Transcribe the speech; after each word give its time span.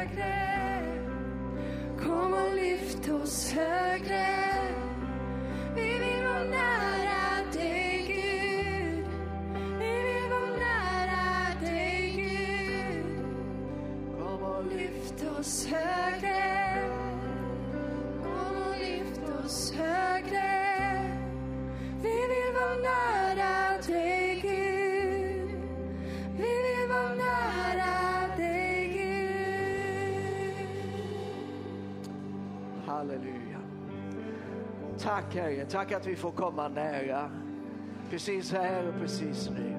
högre. 0.00 0.82
Kom 2.02 2.32
och 2.32 2.54
lyft 2.54 3.08
oss 3.08 3.52
högre. 3.52 4.29
Tack 35.10 35.34
Herre, 35.34 35.64
tack 35.64 35.92
att 35.92 36.06
vi 36.06 36.16
får 36.16 36.30
komma 36.30 36.68
nära. 36.68 37.30
Precis 38.10 38.52
här 38.52 38.88
och 38.88 38.94
precis 39.00 39.50
nu. 39.50 39.76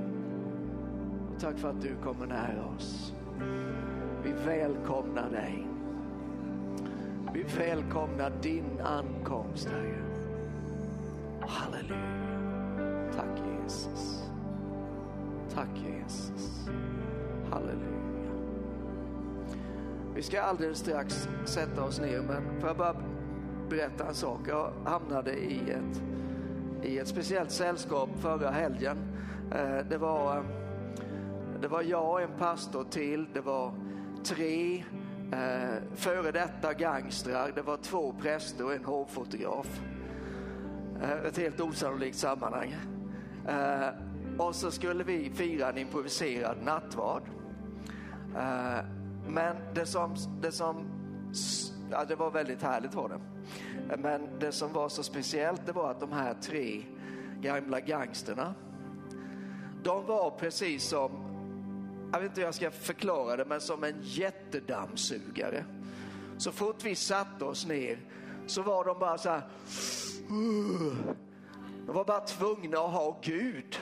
Och 1.34 1.41
tack 1.41 1.57
för 1.57 1.70
att 1.70 1.81
du 1.81 1.95
kommer 2.04 2.26
nära 2.26 2.66
oss. 2.76 3.13
Vi 4.23 4.31
välkomnar 4.45 5.30
dig. 5.30 5.67
Vi 7.34 7.44
välkomnar 7.44 8.31
din 8.41 8.81
ankomst 8.84 9.70
Herre. 9.70 10.04
Halleluja. 11.41 13.12
Tack 13.16 13.41
Jesus. 13.63 14.23
Tack 15.54 15.70
Jesus. 15.76 16.70
Halleluja. 17.52 18.32
Vi 20.16 20.21
ska 20.21 20.41
alldeles 20.41 20.77
strax 20.77 21.29
sätta 21.45 21.84
oss 21.84 21.99
ner 21.99 22.21
men 22.21 22.60
får 22.60 22.70
jag 22.70 22.77
bara 22.77 22.95
berätta 23.72 24.08
en 24.08 24.14
sak. 24.14 24.40
Jag 24.48 24.72
hamnade 24.86 25.34
i 25.34 25.60
ett, 25.70 26.02
i 26.84 26.98
ett 26.98 27.08
speciellt 27.08 27.52
sällskap 27.52 28.10
förra 28.20 28.50
helgen. 28.50 28.98
Eh, 29.52 29.78
det 29.90 29.98
var, 29.98 30.38
eh, 30.38 30.44
det 31.62 31.68
var 31.68 31.82
jag 31.82 32.10
och 32.10 32.22
en 32.22 32.38
pastor 32.40 32.84
till. 32.84 33.28
Det 33.34 33.41
var 33.41 33.74
tre 34.24 34.84
eh, 35.32 35.84
före 35.96 36.32
detta 36.32 36.74
gangstrar. 36.74 37.52
Det 37.55 37.62
var 37.62 37.78
två 37.78 38.13
präster 38.22 38.66
och 38.66 38.74
en 38.74 38.86
hovfotograf. 38.86 39.82
Ett 41.28 41.38
helt 41.38 41.60
osannolikt 41.62 42.18
sammanhang. 42.18 42.76
Och 44.38 44.56
så 44.56 44.72
skulle 44.72 45.04
vi 45.04 45.32
fira 45.34 45.70
en 45.70 45.78
improviserad 45.78 46.58
nattvard. 46.63 47.24
Men 49.28 49.56
det 49.74 49.85
som, 49.85 50.16
det 50.41 50.52
som, 50.52 50.85
ja 51.92 52.06
det 52.06 52.16
var 52.16 52.32
väldigt 52.32 52.62
härligt 52.62 52.94
var 52.94 53.10
det. 53.10 53.20
Men 53.98 54.40
det 54.40 54.52
som 54.52 54.74
var 54.74 54.90
så 54.90 55.04
speciellt 55.04 55.66
det 55.66 55.72
var 55.72 55.92
att 55.92 56.00
de 56.00 56.12
här 56.12 56.34
tre 56.34 56.84
gamla 57.42 57.80
gangsterna, 57.80 58.54
de 59.84 60.06
var 60.06 60.32
precis 60.32 60.84
som, 60.84 61.12
jag 62.14 62.20
vet 62.20 62.30
inte 62.30 62.42
hur 62.42 62.48
jag 62.48 62.56
ska 62.56 62.72
förklara 62.72 63.36
det, 63.36 63.46
men 63.46 63.62
som 63.62 63.84
en 63.84 63.96
jättedammsugare. 64.02 65.66
Så 66.38 66.52
fort 66.52 66.84
vi 66.84 66.96
satte 66.96 67.46
oss 67.46 67.68
ner 67.68 68.00
så 68.47 68.62
var 68.62 68.86
de 68.86 69.00
bara 69.00 69.18
så 69.18 69.30
här, 69.30 69.42
de 71.86 71.96
var 71.96 72.06
bara 72.06 72.19
tvungna 72.19 72.78
att 72.78 72.92
ha 72.92 73.19
Gud. 73.22 73.80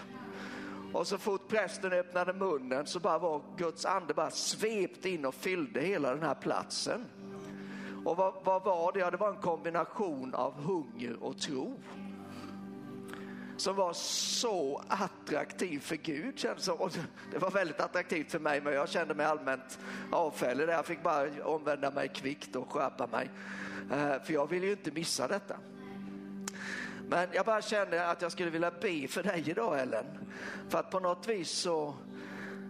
Och 0.94 1.08
så 1.08 1.18
fort 1.18 1.48
prästen 1.48 1.94
öppnade 1.94 2.34
munnen 2.34 2.86
så 2.86 3.00
bara 3.00 3.20
var 3.20 3.42
Guds 3.58 3.86
ande 3.86 4.14
bara 4.14 4.32
svept 4.32 5.06
in 5.06 5.26
och 5.26 5.36
fyllde 5.36 5.82
hela 5.82 6.16
den 6.16 6.24
här 6.24 6.36
platsen. 6.36 7.06
Och 8.06 8.18
vad, 8.18 8.34
vad 8.44 8.64
var 8.64 8.92
det? 8.92 9.00
Ja, 9.00 9.12
det 9.12 9.18
var 9.18 9.30
en 9.30 9.42
kombination 9.42 10.36
av 10.36 10.54
hunger 10.54 11.24
och 11.24 11.38
tro. 11.38 11.80
Som 13.58 13.76
var 13.76 13.94
så 13.94 14.84
attraktiv 14.88 15.80
för 15.80 15.96
Gud. 15.96 16.40
kändes 16.40 16.66
som. 16.66 16.78
Och 16.78 16.92
det 17.32 17.38
var 17.38 17.52
väldigt 17.52 17.80
attraktivt 17.80 18.32
för 18.32 18.40
mig 18.40 18.62
men 18.62 18.74
jag 18.74 18.90
kände 18.90 19.14
mig 19.14 19.26
allmänt 19.26 19.80
avfällig. 20.12 20.68
där. 20.68 20.74
Jag 20.74 20.86
fick 20.86 21.04
bara 21.04 21.44
omvända 21.44 21.92
mig 21.92 22.08
kvickt 22.08 22.56
och 22.56 22.72
skärpa 22.72 23.08
mig. 23.08 23.30
Eh, 23.92 24.24
för 24.24 24.34
jag 24.34 24.50
ville 24.50 24.66
ju 24.66 24.72
inte 24.72 24.92
missa 24.92 25.28
detta. 25.28 25.56
Men 27.08 27.30
jag 27.34 27.46
bara 27.46 27.62
kände 27.62 28.08
att 28.08 28.22
jag 28.22 28.32
skulle 28.32 28.50
vilja 28.50 28.72
be 28.82 29.08
för 29.08 29.24
dig 29.24 29.44
idag 29.50 29.80
Ellen. 29.80 30.06
För 30.70 30.80
att 30.80 30.92
på 30.92 31.00
något 31.00 31.28
vis 31.28 31.50
så, 31.50 31.94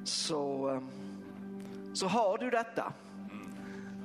så, 0.03 0.69
eh, 0.69 0.81
så 1.93 2.07
har 2.07 2.37
du 2.37 2.49
detta. 2.49 2.93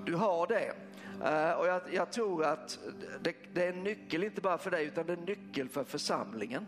Du 0.05 0.15
har 0.15 0.47
det. 0.47 0.75
Eh, 1.23 1.51
och 1.51 1.67
jag, 1.67 1.81
jag 1.93 2.13
tror 2.13 2.45
att 2.45 2.79
det, 3.23 3.35
det 3.53 3.65
är 3.65 3.73
en 3.73 3.85
nyckel 3.85 4.25
inte 4.25 4.41
bara 4.41 4.59
för 4.59 4.71
dig 4.71 4.85
utan 4.85 5.07
det 5.07 5.13
är 5.13 5.17
en 5.17 5.25
nyckel 5.25 5.69
för 5.69 5.85
församlingen. 5.85 6.67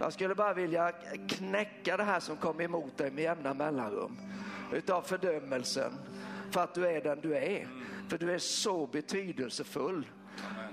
Jag 0.00 0.12
skulle 0.12 0.34
bara 0.34 0.54
vilja 0.54 0.92
knäcka 1.28 1.96
det 1.96 2.04
här 2.04 2.20
som 2.20 2.36
kommer 2.36 2.64
emot 2.64 2.98
dig 2.98 3.10
med 3.10 3.24
jämna 3.24 3.54
mellanrum. 3.54 4.16
Utav 4.72 5.02
fördömelsen 5.02 5.92
för 6.50 6.60
att 6.60 6.74
du 6.74 6.86
är 6.86 7.00
den 7.00 7.20
du 7.20 7.36
är. 7.36 7.68
För 8.08 8.18
du 8.18 8.32
är 8.32 8.38
så 8.38 8.86
betydelsefull 8.86 10.06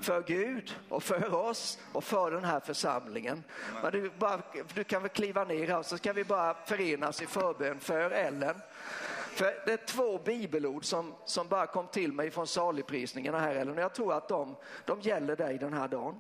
för 0.02 0.22
Gud 0.22 0.76
och 0.90 1.04
för 1.04 1.36
oss 1.36 1.80
och 1.92 2.04
för 2.04 2.32
den 2.32 2.44
här 2.44 2.60
församlingen. 2.60 3.44
Men 3.84 3.92
du, 3.92 4.12
bara, 4.20 4.42
du 4.74 4.84
kan 4.84 5.02
väl 5.02 5.10
kliva 5.10 5.44
ner 5.44 5.68
här 5.68 5.80
och 5.80 5.86
så 5.86 5.98
ska 5.98 6.14
vi 6.14 6.24
bara 6.24 6.54
förenas 6.66 7.22
i 7.22 7.26
förbön 7.26 7.80
för 7.80 8.12
Ellen. 8.12 8.56
För 9.30 9.62
det 9.66 9.72
är 9.72 9.86
två 9.86 10.18
bibelord 10.18 10.86
som, 10.86 11.16
som 11.26 11.48
bara 11.48 11.68
kom 11.68 11.88
till 11.88 12.14
mig 12.14 12.32
från 12.32 12.48
saligprisningarna 12.48 13.40
här 13.40 13.56
Ellen 13.56 13.78
och 13.78 13.84
jag 13.84 13.94
tror 13.94 14.14
att 14.14 14.28
de, 14.28 14.56
de 14.86 15.02
gäller 15.02 15.36
dig 15.36 15.58
den 15.58 15.74
här 15.74 15.88
dagen. 15.88 16.16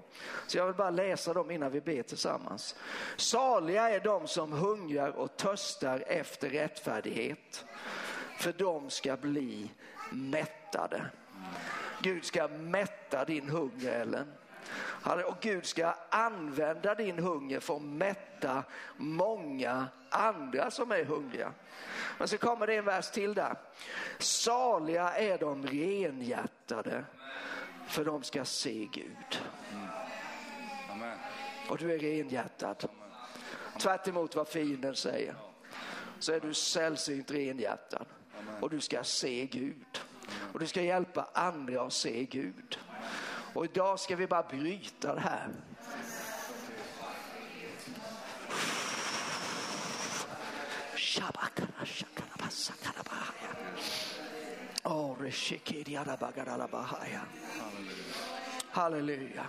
Så 0.48 0.58
jag 0.58 0.66
vill 0.66 0.76
bara 0.76 0.90
läsa 0.90 1.34
dem 1.34 1.52
innan 1.52 1.72
vi 1.72 1.82
ber 1.82 2.04
tillsammans. 2.04 2.76
Saliga 3.18 3.90
är 3.90 4.00
de 4.00 4.28
som 4.28 4.54
hungrar 4.54 5.10
och 5.10 5.38
törstar 5.38 6.04
efter 6.08 6.50
rättfärdighet 6.50 7.66
för 8.40 8.54
de 8.54 8.90
ska 8.90 9.18
bli 9.18 9.72
mättade. 10.12 11.06
Gud 12.02 12.26
ska 12.26 12.48
mätta 12.48 13.26
din 13.26 13.50
hunger 13.50 13.92
Ellen. 13.92 14.28
Och 15.26 15.38
Gud 15.42 15.66
ska 15.66 15.94
använda 16.10 16.96
din 16.96 17.20
hunger 17.20 17.60
för 17.60 17.76
att 17.76 17.82
mätta 17.82 18.64
många 18.98 19.88
andra 20.10 20.72
som 20.72 20.92
är 20.92 21.04
hungriga. 21.04 21.54
Men 22.18 22.28
så 22.28 22.38
kommer 22.38 22.68
det 22.68 22.76
en 22.76 22.86
vers 22.86 23.12
till 23.12 23.34
där. 23.34 23.56
Saliga 24.20 25.14
är 25.14 25.38
de 25.38 25.68
renhjärtade 25.68 27.06
för 27.88 28.06
de 28.06 28.24
ska 28.24 28.46
se 28.46 28.88
Gud. 28.94 29.42
Och 31.70 31.78
du 31.78 31.94
är 31.94 32.00
renhjärtad. 32.00 32.90
Tvärt 33.80 34.08
emot 34.08 34.36
vad 34.36 34.48
fienden 34.48 34.96
säger 34.96 35.36
så 36.20 36.34
är 36.34 36.40
du 36.40 36.54
sällsynt 36.54 37.32
renhjärtad 37.32 38.06
och 38.62 38.70
du 38.70 38.80
ska 38.80 39.04
se 39.04 39.46
Gud. 39.46 40.00
Och 40.54 40.60
du 40.60 40.68
ska 40.68 40.82
hjälpa 40.82 41.28
andra 41.34 41.82
att 41.82 41.94
se 41.94 42.26
Gud. 42.26 42.80
Och 43.60 43.66
idag 43.66 44.00
ska 44.00 44.16
vi 44.16 44.28
bara 44.28 44.44
bryta 44.44 45.16
det 45.16 45.22
här. 45.22 45.50
Oh. 54.84 55.16
Halleluja. 58.72 59.46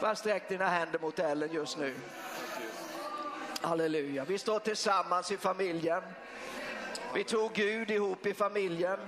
Bara 0.00 0.16
sträck 0.16 0.48
dina 0.48 0.68
händer 0.68 0.98
mot 0.98 1.18
Ellen 1.18 1.52
just 1.52 1.78
nu. 1.78 1.94
Halleluja. 3.60 4.24
Vi 4.24 4.38
står 4.38 4.58
tillsammans 4.58 5.30
i 5.32 5.36
familjen. 5.36 6.02
Vi 7.14 7.24
tog 7.24 7.52
Gud 7.52 7.90
ihop 7.90 8.26
i 8.26 8.34
familjen. 8.34 8.98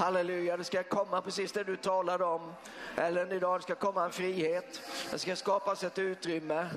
Halleluja, 0.00 0.56
det 0.56 0.64
ska 0.64 0.82
komma 0.82 1.20
precis 1.20 1.52
det 1.52 1.64
du 1.64 1.76
talade 1.76 2.24
om. 2.24 2.54
Ellen, 2.96 3.32
idag 3.32 3.62
ska 3.62 3.74
komma 3.74 4.04
en 4.04 4.12
frihet. 4.12 4.82
Det 5.10 5.18
ska 5.18 5.36
skapas 5.36 5.84
ett 5.84 5.98
utrymme. 5.98 6.68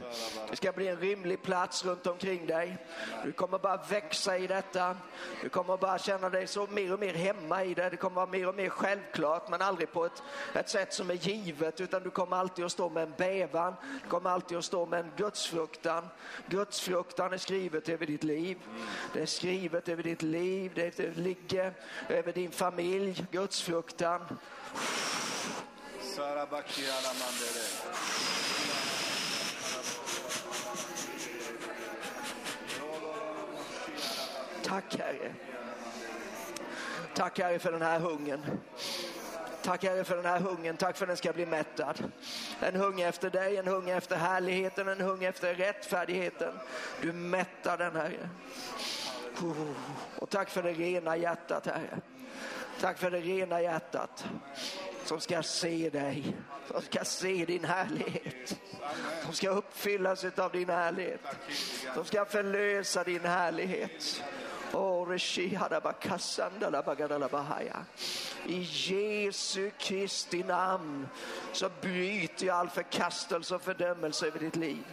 Det 0.49 0.55
ska 0.55 0.71
bli 0.71 0.87
en 0.87 0.99
rymlig 0.99 1.43
plats 1.43 1.85
runt 1.85 2.07
omkring 2.07 2.45
dig. 2.45 2.77
Du 3.23 3.31
kommer 3.31 3.59
bara 3.59 3.77
växa 3.89 4.37
i 4.37 4.47
detta. 4.47 4.97
Du 5.41 5.49
kommer 5.49 5.77
bara 5.77 5.99
känna 5.99 6.29
dig 6.29 6.47
så 6.47 6.67
mer 6.67 6.93
och 6.93 6.99
mer 6.99 7.13
hemma 7.13 7.63
i 7.63 7.73
det. 7.73 7.89
Det 7.89 7.97
kommer 7.97 8.15
vara 8.15 8.25
mer 8.25 8.47
och 8.47 8.55
mer 8.55 8.69
självklart 8.69 9.49
men 9.49 9.61
aldrig 9.61 9.91
på 9.91 10.05
ett, 10.05 10.23
ett 10.53 10.69
sätt 10.69 10.93
som 10.93 11.09
är 11.09 11.13
givet 11.13 11.81
utan 11.81 12.03
du 12.03 12.09
kommer 12.09 12.37
alltid 12.37 12.65
att 12.65 12.71
stå 12.71 12.89
med 12.89 13.03
en 13.03 13.13
bävan. 13.17 13.75
Du 14.03 14.09
kommer 14.09 14.29
alltid 14.29 14.57
att 14.57 14.65
stå 14.65 14.85
med 14.85 14.99
en 14.99 15.11
gudsfruktan. 15.17 16.07
Gudsfruktan 16.47 17.33
är 17.33 17.37
skrivet 17.37 17.89
över 17.89 18.05
ditt 18.05 18.23
liv. 18.23 18.57
Det 19.13 19.21
är 19.21 19.25
skrivet 19.25 19.89
över 19.89 20.03
ditt 20.03 20.21
liv. 20.21 20.71
Det 20.75 21.17
ligger 21.17 21.73
över 22.09 22.33
din 22.33 22.51
familj. 22.51 23.25
Gudsfruktan. 23.31 24.37
Tack 34.63 34.95
Herre. 34.99 35.33
Tack 37.13 37.39
Herre 37.39 37.59
för 37.59 37.71
den 37.71 37.81
här 37.81 37.99
hungern. 37.99 38.41
Tack 39.61 39.83
Herre 39.83 40.03
för 40.03 40.15
den 40.15 40.25
här 40.25 40.39
hungern, 40.39 40.77
tack 40.77 40.97
för 40.97 41.05
att 41.05 41.09
den 41.09 41.17
ska 41.17 41.33
bli 41.33 41.45
mättad. 41.45 42.11
En 42.59 42.75
hunger 42.75 43.09
efter 43.09 43.29
dig, 43.29 43.57
en 43.57 43.67
hunger 43.67 43.97
efter 43.97 44.15
härligheten, 44.15 44.87
en 44.87 45.01
hunger 45.01 45.29
efter 45.29 45.55
rättfärdigheten. 45.55 46.53
Du 47.01 47.11
mättar 47.11 47.77
den 47.77 47.95
Herre. 47.95 48.29
Och 50.19 50.29
tack 50.29 50.49
för 50.49 50.63
det 50.63 50.73
rena 50.73 51.17
hjärtat 51.17 51.65
Herre. 51.65 52.01
Tack 52.79 52.97
för 52.97 53.11
det 53.11 53.19
rena 53.19 53.61
hjärtat 53.61 54.25
som 55.05 55.21
ska 55.21 55.43
se 55.43 55.89
dig, 55.89 56.35
som 56.71 56.81
ska 56.81 57.05
se 57.05 57.45
din 57.45 57.65
härlighet. 57.65 58.59
Som 59.23 59.33
ska 59.33 59.49
uppfyllas 59.49 60.25
av 60.37 60.51
din 60.51 60.69
härlighet. 60.69 61.21
Som 61.93 62.05
ska 62.05 62.25
förlösa 62.25 63.03
din 63.03 63.25
härlighet. 63.25 64.23
I 68.45 68.67
Jesu 68.69 69.71
Kristi 69.77 70.43
namn 70.43 71.07
så 71.51 71.69
bryter 71.81 72.45
jag 72.45 72.57
all 72.57 72.69
förkastelse 72.69 73.55
och 73.55 73.61
fördömelse 73.61 74.27
över 74.27 74.39
ditt 74.39 74.55
liv. 74.55 74.83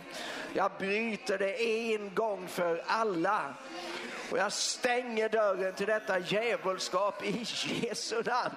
Jag 0.55 0.71
bryter 0.79 1.39
det 1.39 1.63
en 1.95 2.15
gång 2.15 2.49
för 2.49 2.85
alla. 2.87 3.55
Och 4.31 4.39
jag 4.39 4.53
stänger 4.53 5.29
dörren 5.29 5.75
till 5.75 5.87
detta 5.87 6.19
djävulskap 6.19 7.25
i 7.25 7.47
Jesu 7.65 8.23
namn. 8.23 8.57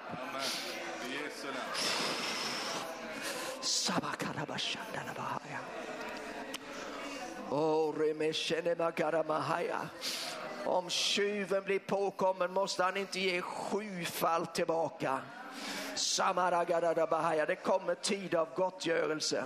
Oh, 7.49 7.95
Om 10.65 10.89
tjuven 10.89 11.63
blir 11.63 11.79
påkommen 11.79 12.53
måste 12.53 12.83
han 12.83 12.97
inte 12.97 13.19
ge 13.19 13.41
sjufalt 13.41 14.55
tillbaka. 14.55 15.19
Det 17.47 17.55
kommer 17.63 17.95
tid 17.95 18.35
av 18.35 18.47
gottgörelse. 18.55 19.43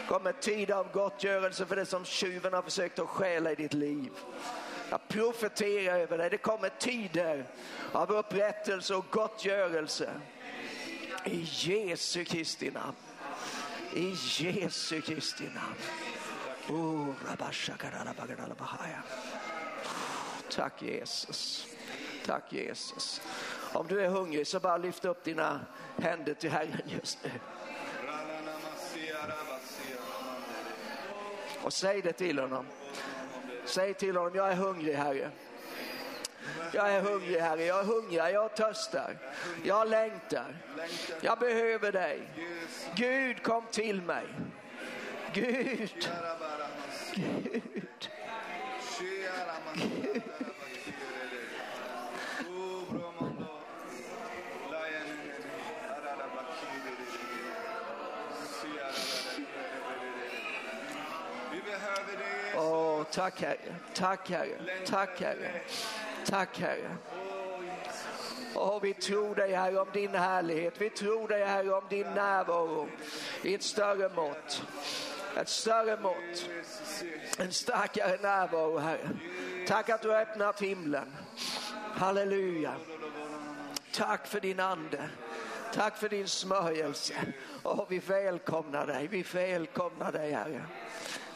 Det 0.00 0.06
kommer 0.08 0.32
tid 0.32 0.70
av 0.70 0.92
gottgörelse 0.92 1.66
för 1.66 1.76
det 1.76 1.86
som 1.86 2.04
tjuven 2.04 2.52
har 2.52 2.62
försökt 2.62 2.98
att 2.98 3.08
stjäla 3.08 3.52
i 3.52 3.54
ditt 3.54 3.74
liv. 3.74 4.10
Jag 4.90 5.08
profeterar 5.08 5.98
över 5.98 6.18
dig. 6.18 6.30
Det 6.30 6.38
kommer 6.38 6.68
tider 6.68 7.44
av 7.92 8.12
upprättelse 8.12 8.94
och 8.94 9.06
gottgörelse. 9.10 10.10
I 11.28 11.44
Jesu 11.44 12.24
Kristi 12.24 12.70
namn. 12.70 12.96
I 13.94 14.14
Jesu 14.38 15.00
Kristi 15.00 15.44
namn. 15.44 15.76
Oh. 16.70 17.14
Tack 20.50 20.82
Jesus. 20.82 21.66
Tack 22.26 22.52
Jesus. 22.52 23.20
Om 23.72 23.86
du 23.86 24.00
är 24.00 24.08
hungrig 24.08 24.46
så 24.46 24.60
bara 24.60 24.76
lyft 24.76 25.04
upp 25.04 25.24
dina 25.24 25.60
händer 25.96 26.34
till 26.34 26.50
Herren 26.50 26.82
just 26.86 27.18
nu. 27.24 27.30
Och 31.62 31.72
säg 31.72 32.02
det 32.02 32.12
till 32.12 32.38
honom. 32.38 32.66
Säg 33.64 33.94
till 33.94 34.16
honom, 34.16 34.34
jag 34.34 34.52
är 34.52 34.56
hungrig 34.56 34.94
Herre. 34.94 35.30
Jag 36.72 36.94
är 36.94 37.00
hungrig 37.00 37.40
Herre, 37.40 37.64
jag 37.64 37.84
hungrar, 37.84 38.28
jag 38.28 38.54
törstar. 38.54 39.16
Jag 39.64 39.88
längtar. 39.88 40.56
Jag 41.20 41.38
behöver 41.38 41.92
dig. 41.92 42.28
Gud 42.96 43.42
kom 43.42 43.64
till 43.70 44.02
mig. 44.02 44.26
Gud. 45.32 46.08
Gud. 47.14 47.62
Tack 63.18 63.40
Herre, 63.40 63.74
tack 63.94 64.30
Herre, 64.30 64.58
tack 64.86 65.20
Herre, 65.20 65.60
tack 66.24 66.58
Herre. 66.58 66.96
Och 68.54 68.84
vi 68.84 68.94
tror 68.94 69.34
dig 69.34 69.52
Herre 69.52 69.80
om 69.80 69.88
din 69.92 70.14
härlighet, 70.14 70.80
vi 70.80 70.90
tror 70.90 71.28
dig 71.28 71.44
Herre 71.44 71.70
om 71.70 71.84
din 71.90 72.06
närvaro 72.14 72.88
i 73.42 73.54
ett 73.54 73.62
större 73.62 74.08
mått. 74.08 74.62
Ett 75.36 75.48
större 75.48 76.00
mått, 76.00 76.50
en 77.38 77.52
starkare 77.52 78.18
närvaro 78.22 78.78
Herre. 78.78 79.08
Tack 79.66 79.88
att 79.88 80.02
du 80.02 80.08
har 80.08 80.20
öppnat 80.20 80.62
himlen. 80.62 81.16
Halleluja. 81.94 82.74
Tack 83.92 84.26
för 84.26 84.40
din 84.40 84.60
ande. 84.60 85.08
Tack 85.74 85.96
för 85.96 86.08
din 86.08 86.28
smörjelse. 86.28 87.14
Och 87.62 87.92
vi 87.92 87.98
välkomnar 87.98 88.86
dig, 88.86 89.06
vi 89.06 89.22
välkomnar 89.22 90.12
dig 90.12 90.32
Herre. 90.32 90.62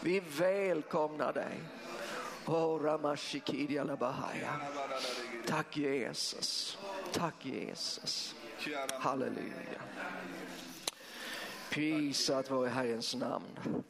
Vi 0.05 0.21
välkomnar 0.21 1.33
dig. 1.33 1.61
Oh. 2.47 2.99
Tack 5.47 5.77
Jesus. 5.77 6.79
Tack 7.13 7.35
Jesus. 7.45 8.35
Halleluja. 8.91 9.83
Prisat 11.71 12.51
vare 12.51 12.69
Herrens 12.69 13.15
namn. 13.15 13.83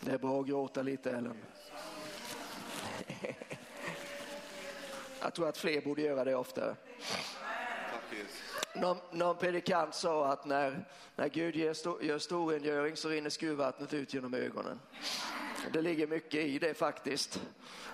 Det 0.00 0.10
är 0.10 0.18
bra 0.18 0.40
att 0.40 0.46
gråta 0.46 0.82
lite 0.82 1.10
Ellen. 1.10 1.36
Jag 5.20 5.34
tror 5.34 5.48
att 5.48 5.58
fler 5.58 5.80
borde 5.80 6.02
göra 6.02 6.24
det 6.24 6.34
oftare. 6.34 6.76
Tack 7.90 8.02
Jesus. 8.10 8.51
Någon, 8.74 8.96
någon 9.10 9.36
predikant 9.36 9.94
sa 9.94 10.26
att 10.26 10.44
när, 10.44 10.84
när 11.16 11.28
Gud 11.28 11.56
gör, 11.56 11.74
sto, 11.74 12.02
gör 12.02 12.18
storrengöring 12.18 12.96
så 12.96 13.08
rinner 13.08 13.30
skurvattnet 13.30 13.94
ut 13.94 14.14
genom 14.14 14.34
ögonen. 14.34 14.80
Det 15.72 15.82
ligger 15.82 16.06
mycket 16.06 16.40
i 16.40 16.58
det 16.58 16.74
faktiskt. 16.74 17.40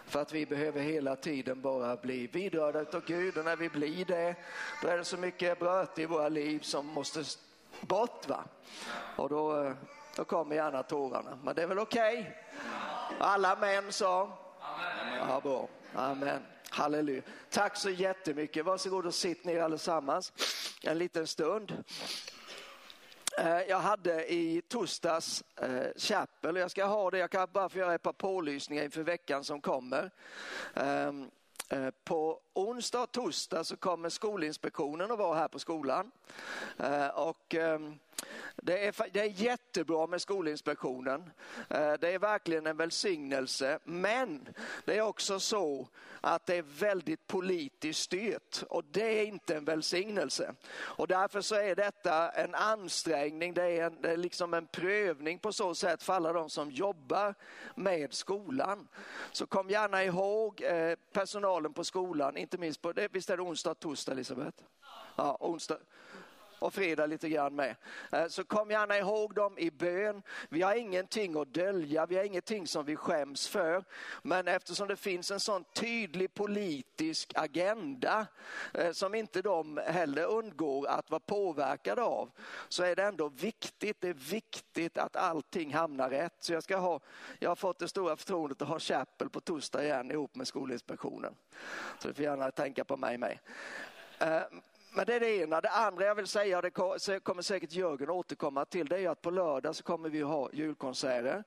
För 0.06 0.22
att 0.22 0.32
vi 0.32 0.46
behöver 0.46 0.80
hela 0.80 1.16
tiden 1.16 1.60
bara 1.60 1.96
bli 1.96 2.26
vidrörda 2.26 2.78
av 2.78 3.04
Gud 3.06 3.38
och 3.38 3.44
när 3.44 3.56
vi 3.56 3.68
blir 3.68 4.04
det 4.04 4.36
då 4.82 4.88
är 4.88 4.98
det 4.98 5.04
så 5.04 5.16
mycket 5.16 5.58
bröt 5.58 5.98
i 5.98 6.06
våra 6.06 6.28
liv 6.28 6.60
som 6.60 6.86
måste 6.86 7.24
bort. 7.80 8.28
Va? 8.28 8.44
Och 9.16 9.28
då, 9.28 9.74
då 10.16 10.24
kommer 10.24 10.56
gärna 10.56 10.82
tårarna. 10.82 11.38
Men 11.44 11.54
det 11.54 11.62
är 11.62 11.66
väl 11.66 11.78
okej? 11.78 12.20
Okay? 12.20 12.32
Alla 13.18 13.56
män 13.56 13.92
sa? 13.92 14.38
Ja, 15.28 15.40
bra. 15.40 15.68
Amen. 15.94 16.42
Halleluja. 16.70 17.22
Tack 17.50 17.76
så 17.76 17.90
jättemycket. 17.90 18.64
Varsågod 18.64 19.06
och 19.06 19.14
sitt 19.14 19.44
ner 19.44 19.60
allesammans 19.60 20.32
en 20.82 20.98
liten 20.98 21.26
stund. 21.26 21.84
Eh, 23.38 23.60
jag 23.68 23.78
hade 23.78 24.32
i 24.32 24.62
torsdags 24.68 25.44
eh, 25.56 25.86
chapel 25.96 26.56
och 26.56 26.62
jag 26.62 26.70
ska 26.70 26.84
ha 26.84 27.10
det. 27.10 27.18
Jag 27.18 27.30
kan 27.30 27.48
bara 27.52 27.68
få 27.68 27.78
göra 27.78 27.94
ett 27.94 28.02
par 28.02 28.12
pålysningar 28.12 28.84
inför 28.84 29.02
veckan 29.02 29.44
som 29.44 29.60
kommer. 29.60 30.10
Ehm, 30.74 31.30
eh, 31.68 31.90
på 32.04 32.40
onsdag 32.54 33.02
och 33.02 33.12
torsdag 33.12 33.64
så 33.64 33.76
kommer 33.76 34.08
Skolinspektionen 34.08 35.10
att 35.10 35.18
vara 35.18 35.38
här 35.38 35.48
på 35.48 35.58
skolan. 35.58 36.10
Eh, 36.78 37.08
och 37.08 37.54
ehm, 37.54 37.98
det 38.56 38.86
är, 38.86 39.10
det 39.12 39.20
är 39.20 39.42
jättebra 39.42 40.06
med 40.06 40.22
Skolinspektionen. 40.22 41.30
Eh, 41.70 41.92
det 41.92 42.14
är 42.14 42.18
verkligen 42.18 42.66
en 42.66 42.76
välsignelse. 42.76 43.78
Men 43.84 44.48
det 44.84 44.96
är 44.96 45.02
också 45.02 45.40
så 45.40 45.88
att 46.20 46.46
det 46.46 46.56
är 46.56 46.62
väldigt 46.62 47.26
politiskt 47.26 48.00
styrt 48.00 48.62
och 48.68 48.84
det 48.84 49.20
är 49.20 49.24
inte 49.24 49.56
en 49.56 49.64
välsignelse. 49.64 50.54
Och 50.78 51.08
därför 51.08 51.40
så 51.40 51.54
är 51.54 51.74
detta 51.74 52.30
en 52.30 52.54
ansträngning, 52.54 53.54
det 53.54 53.62
är, 53.62 53.86
en, 53.86 54.02
det 54.02 54.10
är 54.10 54.16
liksom 54.16 54.54
en 54.54 54.66
prövning 54.66 55.38
på 55.38 55.52
så 55.52 55.74
sätt 55.74 56.02
för 56.02 56.12
alla 56.12 56.32
de 56.32 56.50
som 56.50 56.70
jobbar 56.70 57.34
med 57.74 58.14
skolan. 58.14 58.88
Så 59.32 59.46
kom 59.46 59.70
gärna 59.70 60.04
ihåg 60.04 60.62
eh, 60.62 60.98
personalen 61.12 61.72
på 61.72 61.84
skolan, 61.84 62.36
inte 62.36 62.58
minst 62.58 62.82
på, 62.82 62.92
det, 62.92 63.08
visst 63.12 63.30
är 63.30 63.36
det 63.36 63.42
onsdag 63.42 63.70
och 63.70 63.78
torsdag 63.78 64.12
Elisabeth? 64.12 64.62
Ja, 65.16 65.36
onsdag 65.40 65.78
och 66.58 66.74
fredag 66.74 67.06
lite 67.06 67.28
grann 67.28 67.54
med. 67.56 67.76
Eh, 68.12 68.26
så 68.28 68.44
kom 68.44 68.70
gärna 68.70 68.98
ihåg 68.98 69.34
dem 69.34 69.58
i 69.58 69.70
bön. 69.70 70.22
Vi 70.48 70.62
har 70.62 70.74
ingenting 70.74 71.40
att 71.40 71.54
dölja, 71.54 72.06
vi 72.06 72.16
har 72.16 72.24
ingenting 72.24 72.66
som 72.66 72.84
vi 72.84 72.96
skäms 72.96 73.48
för. 73.48 73.84
Men 74.22 74.48
eftersom 74.48 74.88
det 74.88 74.96
finns 74.96 75.30
en 75.30 75.40
sån 75.40 75.64
tydlig 75.64 76.34
politisk 76.34 77.32
agenda 77.36 78.26
eh, 78.74 78.92
som 78.92 79.14
inte 79.14 79.42
de 79.42 79.80
heller 79.86 80.24
undgår 80.24 80.86
att 80.86 81.10
vara 81.10 81.20
påverkade 81.20 82.02
av 82.02 82.30
så 82.68 82.82
är 82.82 82.96
det 82.96 83.02
ändå 83.02 83.28
viktigt, 83.28 84.00
det 84.00 84.08
är 84.08 84.30
viktigt 84.30 84.98
att 84.98 85.16
allting 85.16 85.74
hamnar 85.74 86.10
rätt. 86.10 86.34
Så 86.40 86.52
jag, 86.52 86.62
ska 86.62 86.76
ha, 86.76 87.00
jag 87.38 87.50
har 87.50 87.56
fått 87.56 87.78
det 87.78 87.88
stora 87.88 88.16
förtroendet 88.16 88.62
att 88.62 88.68
ha 88.68 88.78
chapel 88.78 89.30
på 89.30 89.40
torsdag 89.40 89.84
igen 89.84 90.10
ihop 90.10 90.34
med 90.34 90.48
Skolinspektionen. 90.48 91.34
Så 91.98 92.08
du 92.08 92.14
får 92.14 92.24
gärna 92.24 92.50
tänka 92.50 92.84
på 92.84 92.96
mig 92.96 93.18
med. 93.18 93.38
Eh, 94.18 94.42
men 94.98 95.06
det 95.06 95.14
är 95.14 95.20
det 95.20 95.36
ena. 95.36 95.60
Det 95.60 95.70
andra 95.70 96.04
jag 96.04 96.14
vill 96.14 96.26
säga, 96.26 96.56
och 96.56 96.62
det 96.62 96.70
kommer 97.20 97.42
säkert 97.42 97.72
Jörgen 97.72 98.10
återkomma 98.10 98.64
till, 98.64 98.86
det 98.86 99.00
är 99.00 99.08
att 99.08 99.22
på 99.22 99.30
lördag 99.30 99.74
så 99.74 99.82
kommer 99.82 100.08
vi 100.08 100.20
ha 100.20 100.50
julkonserter 100.52 101.44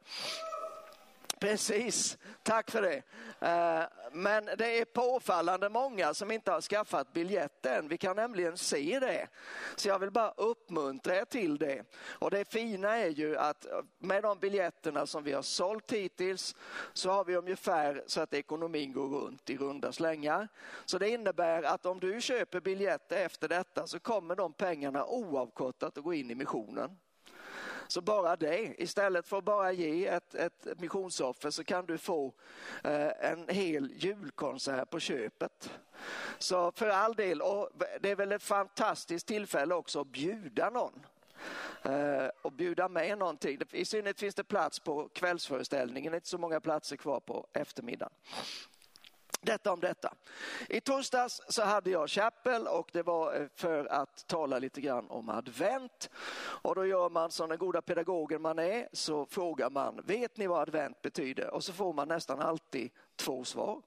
Precis, 1.42 2.18
tack 2.44 2.72
för 2.72 2.82
det. 2.82 3.02
Eh, 3.48 3.84
men 4.12 4.46
det 4.46 4.80
är 4.80 4.86
påfallande 4.86 5.70
många 5.70 6.14
som 6.14 6.32
inte 6.32 6.52
har 6.52 6.62
skaffat 6.62 7.14
biljett 7.14 7.66
än. 7.66 7.88
Vi 7.88 7.98
kan 7.98 8.16
nämligen 8.16 8.58
se 8.58 9.00
det. 9.00 9.28
Så 9.76 9.88
jag 9.88 10.00
vill 10.00 10.12
bara 10.12 10.32
uppmuntra 10.32 11.16
er 11.16 11.26
till 11.26 11.58
det. 11.58 11.84
Och 12.04 12.32
det 12.32 12.52
fina 12.52 12.98
är 12.98 13.10
ju 13.10 13.38
att 13.38 13.66
med 14.00 14.24
de 14.24 14.40
biljetterna 14.40 15.06
som 15.06 15.24
vi 15.24 15.34
har 15.34 15.42
sålt 15.42 15.92
hittills 15.92 16.56
så 16.94 17.12
har 17.12 17.26
vi 17.26 17.36
ungefär 17.36 18.04
så 18.08 18.22
att 18.22 18.34
ekonomin 18.34 18.94
går 18.94 19.08
runt 19.08 19.50
i 19.50 19.58
runda 19.58 19.92
slängar. 19.92 20.48
Så 20.86 20.98
det 20.98 21.10
innebär 21.10 21.64
att 21.64 21.86
om 21.86 22.00
du 22.00 22.22
köper 22.22 22.60
biljetter 22.60 23.26
efter 23.26 23.48
detta 23.48 23.88
så 23.88 24.00
kommer 24.00 24.36
de 24.36 24.54
pengarna 24.54 25.06
oavkortat 25.06 25.98
att 25.98 26.04
gå 26.04 26.14
in 26.14 26.32
i 26.32 26.36
missionen. 26.36 26.98
Så 27.92 28.02
bara 28.02 28.36
det, 28.36 28.82
istället 28.82 29.28
för 29.28 29.38
att 29.38 29.44
bara 29.44 29.72
ge 29.72 30.08
ett, 30.08 30.36
ett 30.36 30.68
missionsoffer 30.78 31.50
så 31.50 31.64
kan 31.64 31.86
du 31.86 31.98
få 31.98 32.34
eh, 32.84 33.32
en 33.32 33.50
hel 33.50 33.92
julkonsert 33.96 34.90
på 34.90 35.00
köpet. 35.00 35.74
Så 36.38 36.72
för 36.72 36.88
all 36.88 37.16
del, 37.16 37.42
och 37.42 37.70
det 38.02 38.12
är 38.12 38.16
väl 38.16 38.32
ett 38.32 38.44
fantastiskt 38.44 39.28
tillfälle 39.28 39.76
också 39.76 40.02
att 40.02 40.08
bjuda 40.08 40.70
någon. 40.70 41.06
Eh, 41.84 42.30
och 42.42 42.52
bjuda 42.52 42.90
med 42.90 43.18
någonting. 43.18 43.60
I 43.72 43.86
synnerhet 43.86 44.20
finns 44.20 44.36
det 44.36 44.44
plats 44.44 44.80
på 44.80 45.10
kvällsföreställningen, 45.14 46.12
det 46.12 46.16
är 46.16 46.18
inte 46.18 46.30
så 46.30 46.38
många 46.38 46.62
platser 46.62 46.96
kvar 46.96 47.20
på 47.20 47.48
eftermiddagen. 47.54 48.14
Detta 49.44 49.74
om 49.74 49.80
detta. 49.80 50.14
I 50.70 50.82
torsdags 50.82 51.42
så 51.48 51.64
hade 51.64 51.90
jag 51.90 52.10
chapel 52.10 52.68
och 52.68 52.90
det 52.94 53.04
var 53.04 53.36
eh, 53.36 53.48
för 53.56 53.86
att 53.86 54.28
tala 54.28 54.60
lite 54.60 54.82
grann 54.82 55.10
om 55.10 55.30
advent. 55.30 56.10
Och 56.38 56.76
då 56.76 56.86
gör 56.86 57.10
man 57.10 57.32
som 57.32 57.50
den 57.50 57.58
goda 57.58 57.82
pedagogen 57.82 58.42
man 58.42 58.60
är 58.60 58.88
så 58.94 59.26
frågar 59.26 59.70
man, 59.70 60.02
vet 60.06 60.38
ni 60.38 60.48
vad 60.48 60.62
advent 60.62 61.02
betyder? 61.02 61.50
Och 61.54 61.64
så 61.64 61.74
får 61.74 61.94
man 61.94 62.08
nästan 62.08 62.40
alltid 62.40 62.92
två 63.16 63.44
svar. 63.44 63.82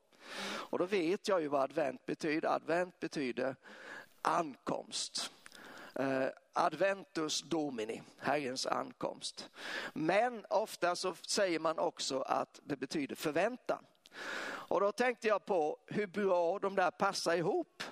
Och 0.44 0.78
då 0.78 0.86
vet 0.86 1.28
jag 1.28 1.40
ju 1.40 1.48
vad 1.48 1.62
advent 1.62 2.06
betyder. 2.06 2.48
Advent 2.48 3.00
betyder 3.00 3.56
ankomst. 4.22 5.32
Eh, 5.94 6.26
adventus 6.52 7.42
domini, 7.42 8.02
Herrens 8.18 8.66
ankomst. 8.66 9.50
Men 9.92 10.46
ofta 10.50 10.96
så 10.96 11.14
säger 11.26 11.58
man 11.58 11.78
också 11.78 12.20
att 12.20 12.60
det 12.64 12.76
betyder 12.76 13.16
förväntan. 13.16 13.84
Och 14.46 14.80
då 14.80 14.92
tänkte 14.92 15.28
jag 15.28 15.44
på 15.44 15.78
hur 15.86 16.06
bra 16.06 16.58
de 16.58 16.74
där 16.74 16.90
passar 16.90 17.36
ihop. 17.36 17.82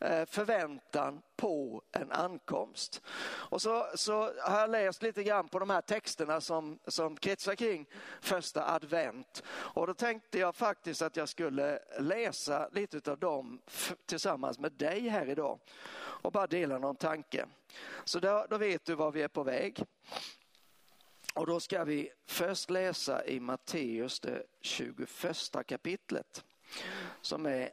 Eh, 0.00 0.24
förväntan 0.26 1.22
på 1.36 1.82
en 1.92 2.12
ankomst. 2.12 3.02
Och 3.22 3.62
så, 3.62 3.86
så 3.94 4.32
har 4.40 4.60
jag 4.60 4.70
läst 4.70 5.02
lite 5.02 5.22
grann 5.22 5.48
på 5.48 5.58
de 5.58 5.70
här 5.70 5.80
texterna 5.80 6.40
som, 6.40 6.78
som 6.86 7.16
kretsar 7.16 7.54
kring 7.54 7.86
första 8.20 8.74
advent. 8.74 9.42
Och 9.48 9.86
då 9.86 9.94
tänkte 9.94 10.38
jag 10.38 10.54
faktiskt 10.54 11.02
att 11.02 11.16
jag 11.16 11.28
skulle 11.28 11.78
läsa 11.98 12.68
lite 12.72 13.10
av 13.10 13.18
dem 13.18 13.60
tillsammans 14.06 14.58
med 14.58 14.72
dig 14.72 15.08
här 15.08 15.28
idag. 15.28 15.58
Och 15.96 16.32
bara 16.32 16.46
dela 16.46 16.78
någon 16.78 16.96
tanke. 16.96 17.46
Så 18.04 18.18
då, 18.18 18.46
då 18.50 18.58
vet 18.58 18.84
du 18.84 18.94
var 18.94 19.10
vi 19.10 19.22
är 19.22 19.28
på 19.28 19.42
väg. 19.42 19.84
Och 21.34 21.46
då 21.46 21.60
ska 21.60 21.84
vi 21.84 22.10
först 22.26 22.70
läsa 22.70 23.24
i 23.26 23.40
Matteus 23.40 24.20
det 24.20 24.42
21 24.60 25.08
kapitlet 25.66 26.44
som 27.20 27.46
är 27.46 27.70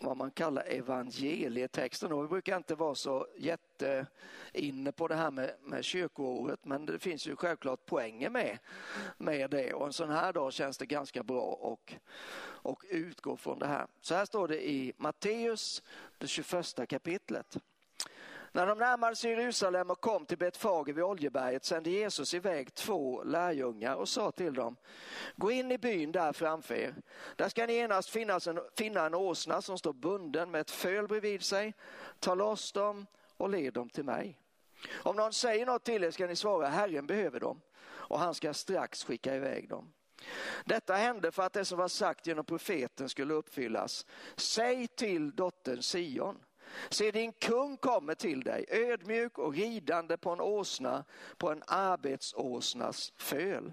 vad 0.00 0.16
man 0.16 0.30
kallar 0.30 0.62
evangelietexten. 0.62 2.12
Och 2.12 2.24
vi 2.24 2.28
brukar 2.28 2.56
inte 2.56 2.74
vara 2.74 2.94
så 2.94 3.26
jätte 3.36 4.06
inne 4.52 4.92
på 4.92 5.08
det 5.08 5.14
här 5.14 5.30
med, 5.30 5.54
med 5.62 5.84
kyrkoåret 5.84 6.64
men 6.64 6.86
det 6.86 6.98
finns 6.98 7.26
ju 7.26 7.36
självklart 7.36 7.86
poänger 7.86 8.30
med, 8.30 8.58
med 9.18 9.50
det 9.50 9.72
och 9.72 9.86
en 9.86 9.92
sån 9.92 10.10
här 10.10 10.32
dag 10.32 10.52
känns 10.52 10.78
det 10.78 10.86
ganska 10.86 11.22
bra 11.22 11.42
och, 11.42 11.94
och 12.38 12.84
utgå 12.88 13.36
från 13.36 13.58
det 13.58 13.66
här. 13.66 13.86
Så 14.00 14.14
här 14.14 14.24
står 14.24 14.48
det 14.48 14.68
i 14.68 14.92
Matteus, 14.96 15.82
det 16.18 16.26
21 16.26 16.88
kapitlet. 16.88 17.56
När 18.56 18.66
de 18.66 18.78
närmade 18.78 19.16
sig 19.16 19.30
Jerusalem 19.30 19.90
och 19.90 20.00
kom 20.00 20.26
till 20.26 20.38
Betfage 20.38 20.88
vid 20.88 21.04
Oljeberget 21.04 21.64
sände 21.64 21.90
Jesus 21.90 22.34
iväg 22.34 22.74
två 22.74 23.22
lärjungar 23.22 23.94
och 23.94 24.08
sa 24.08 24.30
till 24.30 24.54
dem, 24.54 24.76
gå 25.36 25.50
in 25.50 25.72
i 25.72 25.78
byn 25.78 26.12
där 26.12 26.32
framför 26.32 26.74
er. 26.74 26.94
Där 27.36 27.48
ska 27.48 27.66
ni 27.66 27.72
genast 27.72 28.10
finnas 28.10 28.46
en, 28.46 28.60
finna 28.76 29.06
en 29.06 29.14
åsna 29.14 29.62
som 29.62 29.78
står 29.78 29.92
bunden 29.92 30.50
med 30.50 30.60
ett 30.60 30.70
föl 30.70 31.08
bredvid 31.08 31.42
sig. 31.42 31.74
Ta 32.18 32.34
loss 32.34 32.72
dem 32.72 33.06
och 33.36 33.50
led 33.50 33.72
dem 33.72 33.88
till 33.88 34.04
mig. 34.04 34.38
Om 34.92 35.16
någon 35.16 35.32
säger 35.32 35.66
något 35.66 35.84
till 35.84 36.04
er 36.04 36.10
ska 36.10 36.26
ni 36.26 36.36
svara, 36.36 36.68
Herren 36.68 37.06
behöver 37.06 37.40
dem 37.40 37.60
och 37.86 38.18
han 38.18 38.34
ska 38.34 38.54
strax 38.54 39.04
skicka 39.04 39.34
iväg 39.34 39.68
dem. 39.68 39.92
Detta 40.64 40.94
hände 40.94 41.32
för 41.32 41.42
att 41.42 41.52
det 41.52 41.64
som 41.64 41.78
var 41.78 41.88
sagt 41.88 42.26
genom 42.26 42.44
profeten 42.44 43.08
skulle 43.08 43.34
uppfyllas. 43.34 44.06
Säg 44.36 44.86
till 44.86 45.30
dottern 45.30 45.82
Sion, 45.82 46.38
Se 46.90 47.10
din 47.10 47.32
kung 47.32 47.76
kommer 47.76 48.14
till 48.14 48.40
dig, 48.40 48.64
ödmjuk 48.68 49.38
och 49.38 49.54
ridande 49.54 50.16
på 50.16 50.30
en 50.30 50.40
åsna, 50.40 51.04
på 51.38 51.50
en 51.50 51.62
arbetsåsnas 51.66 53.12
föl. 53.16 53.72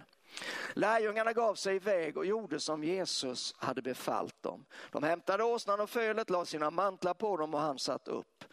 Lärjungarna 0.74 1.34
gav 1.34 1.56
sig 1.56 1.76
iväg 1.76 2.18
och 2.18 2.26
gjorde 2.26 2.60
som 2.60 2.84
Jesus 2.84 3.56
hade 3.58 3.82
befallt 3.82 4.44
dem. 4.44 4.66
De 4.92 5.04
hämtade 5.04 5.44
åsnan 5.44 5.80
och 5.80 5.90
fölet, 5.90 6.30
la 6.30 6.46
sina 6.46 6.70
mantlar 6.70 7.14
på 7.14 7.38
dem 7.38 7.54
och 7.54 7.60
han 7.60 7.80
satt 7.80 8.08
upp. 8.08 8.46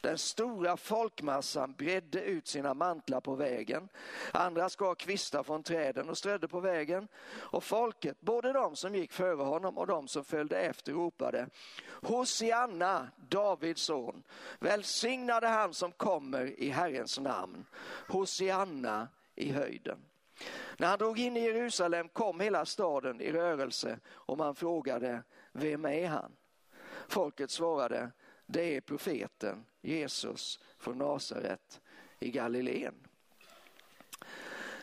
Den 0.00 0.18
stora 0.18 0.76
folkmassan 0.76 1.72
bredde 1.72 2.22
ut 2.22 2.48
sina 2.48 2.74
mantlar 2.74 3.20
på 3.20 3.34
vägen. 3.34 3.88
Andra 4.32 4.68
skar 4.68 4.94
kvistar 4.94 5.42
från 5.42 5.62
träden 5.62 6.08
och 6.08 6.18
strödde 6.18 6.48
på 6.48 6.60
vägen. 6.60 7.08
Och 7.34 7.64
folket, 7.64 8.20
både 8.20 8.52
de 8.52 8.76
som 8.76 8.94
gick 8.94 9.12
före 9.12 9.42
honom 9.42 9.78
och 9.78 9.86
de 9.86 10.08
som 10.08 10.24
följde 10.24 10.56
efter 10.60 10.92
ropade 10.92 11.48
Hosianna, 12.02 13.08
Davids 13.16 13.82
son. 13.82 14.22
Välsignade 14.58 15.46
han 15.46 15.74
som 15.74 15.92
kommer 15.92 16.60
i 16.60 16.68
Herrens 16.68 17.18
namn. 17.18 17.64
Hosianna 18.08 19.08
i 19.34 19.52
höjden. 19.52 19.98
När 20.76 20.88
han 20.88 20.98
drog 20.98 21.18
in 21.18 21.36
i 21.36 21.40
Jerusalem 21.40 22.08
kom 22.08 22.40
hela 22.40 22.66
staden 22.66 23.20
i 23.20 23.32
rörelse 23.32 23.98
och 24.08 24.38
man 24.38 24.54
frågade, 24.54 25.22
vem 25.52 25.84
är 25.84 26.06
han? 26.06 26.36
Folket 27.08 27.50
svarade, 27.50 28.10
det 28.46 28.76
är 28.76 28.80
profeten 28.80 29.64
Jesus 29.80 30.60
från 30.78 30.98
Nasaret 30.98 31.80
i 32.20 32.30
Galileen. 32.30 32.94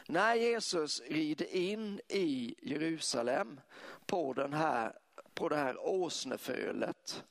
När 0.07 0.35
Jesus 0.35 1.01
rider 1.01 1.55
in 1.55 1.99
i 2.07 2.55
Jerusalem 2.61 3.59
på, 4.05 4.33
den 4.33 4.53
här, 4.53 4.93
på 5.33 5.49
det 5.49 5.55
här 5.55 5.77
åsnefölet 5.79 7.23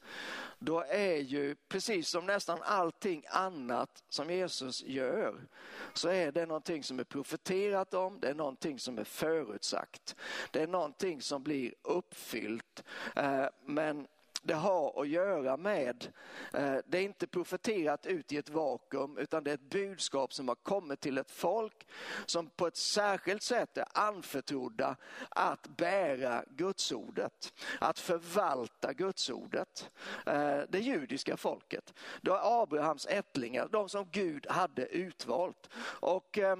då 0.64 0.84
är 0.88 1.16
ju 1.16 1.56
precis 1.68 2.08
som 2.08 2.26
nästan 2.26 2.58
allting 2.62 3.24
annat 3.28 4.04
som 4.08 4.30
Jesus 4.30 4.82
gör 4.82 5.46
så 5.92 6.08
är 6.08 6.32
det 6.32 6.46
någonting 6.46 6.82
som 6.82 6.98
är 6.98 7.04
profeterat 7.04 7.94
om, 7.94 8.20
det 8.20 8.28
är 8.28 8.34
någonting 8.34 8.78
som 8.78 8.98
är 8.98 9.04
förutsagt. 9.04 10.16
Det 10.50 10.62
är 10.62 10.66
någonting 10.66 11.22
som 11.22 11.42
blir 11.42 11.74
uppfyllt. 11.82 12.84
Eh, 13.16 13.46
men 13.66 14.06
det 14.44 14.54
har 14.54 15.02
att 15.02 15.08
göra 15.08 15.56
med, 15.56 16.12
eh, 16.52 16.76
det 16.86 16.98
är 16.98 17.02
inte 17.02 17.26
profeterat 17.26 18.06
ut 18.06 18.32
i 18.32 18.36
ett 18.36 18.48
vakuum 18.48 19.18
utan 19.18 19.44
det 19.44 19.50
är 19.50 19.54
ett 19.54 19.70
budskap 19.70 20.32
som 20.32 20.48
har 20.48 20.54
kommit 20.54 21.00
till 21.00 21.18
ett 21.18 21.30
folk 21.30 21.86
som 22.26 22.50
på 22.50 22.66
ett 22.66 22.76
särskilt 22.76 23.42
sätt 23.42 23.78
är 23.78 23.86
anförtrodda 23.92 24.96
att 25.28 25.76
bära 25.76 26.44
gudsordet, 26.50 27.52
att 27.80 27.98
förvalta 27.98 28.92
gudsordet. 28.92 29.90
Eh, 30.26 30.60
det 30.68 30.80
judiska 30.80 31.36
folket, 31.36 31.94
det 32.20 32.30
är 32.30 32.62
Abrahams 32.62 33.06
ättlingar, 33.06 33.68
de 33.72 33.88
som 33.88 34.08
Gud 34.10 34.46
hade 34.50 34.86
utvalt. 34.86 35.70
Och 36.00 36.38
eh, 36.38 36.58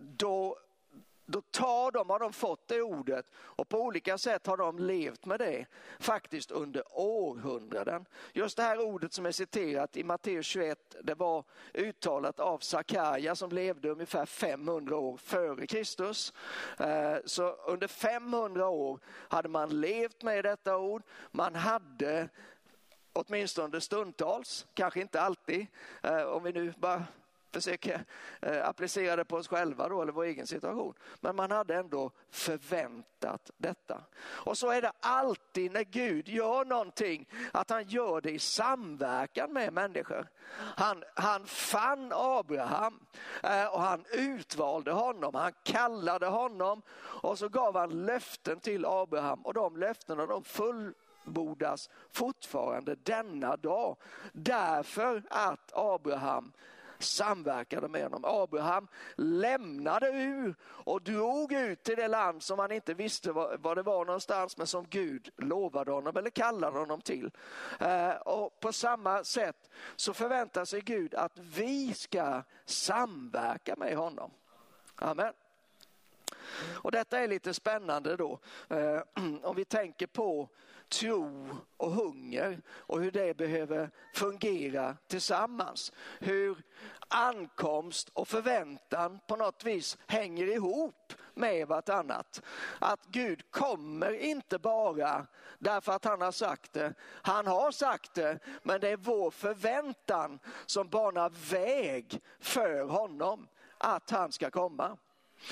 då 0.00 0.58
då 1.32 1.40
tar 1.40 1.90
de, 1.90 2.10
har 2.10 2.18
de 2.18 2.32
fått 2.32 2.68
det 2.68 2.82
ordet 2.82 3.26
och 3.34 3.68
på 3.68 3.80
olika 3.80 4.18
sätt 4.18 4.46
har 4.46 4.56
de 4.56 4.78
levt 4.78 5.26
med 5.26 5.38
det 5.38 5.66
faktiskt 5.98 6.50
under 6.50 6.82
århundraden. 6.92 8.06
Just 8.32 8.56
det 8.56 8.62
här 8.62 8.80
ordet 8.80 9.12
som 9.12 9.26
är 9.26 9.32
citerat 9.32 9.96
i 9.96 10.04
Matteus 10.04 10.46
21, 10.46 10.96
det 11.02 11.14
var 11.14 11.44
uttalat 11.74 12.40
av 12.40 12.58
Sakarja 12.58 13.34
som 13.34 13.50
levde 13.50 13.90
ungefär 13.90 14.26
500 14.26 14.96
år 14.96 15.16
före 15.16 15.66
Kristus. 15.66 16.32
Eh, 16.78 17.16
så 17.24 17.48
under 17.52 17.88
500 17.88 18.68
år 18.68 19.00
hade 19.06 19.48
man 19.48 19.80
levt 19.80 20.22
med 20.22 20.44
detta 20.44 20.78
ord. 20.78 21.02
Man 21.30 21.54
hade 21.54 22.28
åtminstone 23.12 23.80
stundtals, 23.80 24.66
kanske 24.74 25.00
inte 25.00 25.20
alltid, 25.20 25.66
eh, 26.02 26.22
om 26.22 26.42
vi 26.42 26.52
nu 26.52 26.72
bara 26.76 27.02
försöker 27.52 28.04
eh, 28.40 28.68
applicera 28.68 29.16
det 29.16 29.24
på 29.24 29.36
oss 29.36 29.48
själva 29.48 29.88
då, 29.88 30.02
eller 30.02 30.12
vår 30.12 30.24
egen 30.24 30.46
situation. 30.46 30.94
Men 31.20 31.36
man 31.36 31.50
hade 31.50 31.74
ändå 31.74 32.10
förväntat 32.30 33.50
detta. 33.56 34.04
Och 34.22 34.58
så 34.58 34.70
är 34.70 34.82
det 34.82 34.92
alltid 35.00 35.72
när 35.72 35.84
Gud 35.84 36.28
gör 36.28 36.64
någonting, 36.64 37.28
att 37.52 37.70
han 37.70 37.88
gör 37.88 38.20
det 38.20 38.30
i 38.30 38.38
samverkan 38.38 39.52
med 39.52 39.72
människor. 39.72 40.28
Han, 40.76 41.04
han 41.14 41.46
fann 41.46 42.12
Abraham 42.14 43.06
eh, 43.42 43.66
och 43.66 43.80
han 43.80 44.04
utvalde 44.12 44.92
honom, 44.92 45.34
han 45.34 45.52
kallade 45.62 46.26
honom 46.26 46.82
och 47.22 47.38
så 47.38 47.48
gav 47.48 47.76
han 47.76 48.06
löften 48.06 48.60
till 48.60 48.86
Abraham 48.86 49.40
och 49.40 49.54
de 49.54 49.76
löftena 49.76 50.26
de 50.26 50.44
fullbordas 50.44 51.90
fortfarande 52.12 52.94
denna 52.94 53.56
dag. 53.56 53.96
Därför 54.32 55.22
att 55.30 55.72
Abraham 55.74 56.52
samverkade 57.04 57.88
med 57.88 58.02
honom. 58.02 58.24
Abraham 58.24 58.88
lämnade 59.16 60.08
ur 60.08 60.54
och 60.62 61.02
drog 61.02 61.52
ut 61.52 61.82
till 61.82 61.96
det 61.96 62.08
land 62.08 62.42
som 62.42 62.58
han 62.58 62.72
inte 62.72 62.94
visste 62.94 63.32
var 63.32 63.74
det 63.74 63.82
var 63.82 64.04
någonstans 64.04 64.56
men 64.56 64.66
som 64.66 64.86
Gud 64.90 65.30
lovade 65.36 65.92
honom 65.92 66.16
eller 66.16 66.30
kallade 66.30 66.78
honom 66.78 67.00
till. 67.00 67.30
Eh, 67.80 68.10
och 68.10 68.60
på 68.60 68.72
samma 68.72 69.24
sätt 69.24 69.70
så 69.96 70.14
förväntar 70.14 70.64
sig 70.64 70.80
Gud 70.80 71.14
att 71.14 71.38
vi 71.38 71.94
ska 71.94 72.42
samverka 72.64 73.76
med 73.76 73.96
honom. 73.96 74.30
Amen. 74.96 75.32
Och 76.72 76.92
detta 76.92 77.18
är 77.18 77.28
lite 77.28 77.54
spännande 77.54 78.16
då. 78.16 78.38
Eh, 78.68 79.02
om 79.42 79.56
vi 79.56 79.64
tänker 79.64 80.06
på 80.06 80.48
tro 80.92 81.48
och 81.76 81.90
hunger 81.90 82.62
och 82.68 83.00
hur 83.00 83.10
det 83.10 83.36
behöver 83.36 83.90
fungera 84.14 84.96
tillsammans. 85.06 85.92
Hur 86.20 86.62
ankomst 87.08 88.08
och 88.12 88.28
förväntan 88.28 89.18
på 89.28 89.36
något 89.36 89.64
vis 89.64 89.98
hänger 90.06 90.46
ihop 90.46 91.12
med 91.34 91.68
vartannat. 91.68 92.42
Att 92.78 93.06
Gud 93.06 93.50
kommer 93.50 94.12
inte 94.12 94.58
bara 94.58 95.26
därför 95.58 95.92
att 95.92 96.04
han 96.04 96.20
har 96.20 96.32
sagt 96.32 96.72
det. 96.72 96.94
Han 97.02 97.46
har 97.46 97.70
sagt 97.70 98.14
det, 98.14 98.38
men 98.62 98.80
det 98.80 98.88
är 98.88 98.96
vår 98.96 99.30
förväntan 99.30 100.38
som 100.66 100.88
banar 100.88 101.32
väg 101.50 102.20
för 102.40 102.82
honom 102.82 103.48
att 103.78 104.10
han 104.10 104.32
ska 104.32 104.50
komma. 104.50 104.96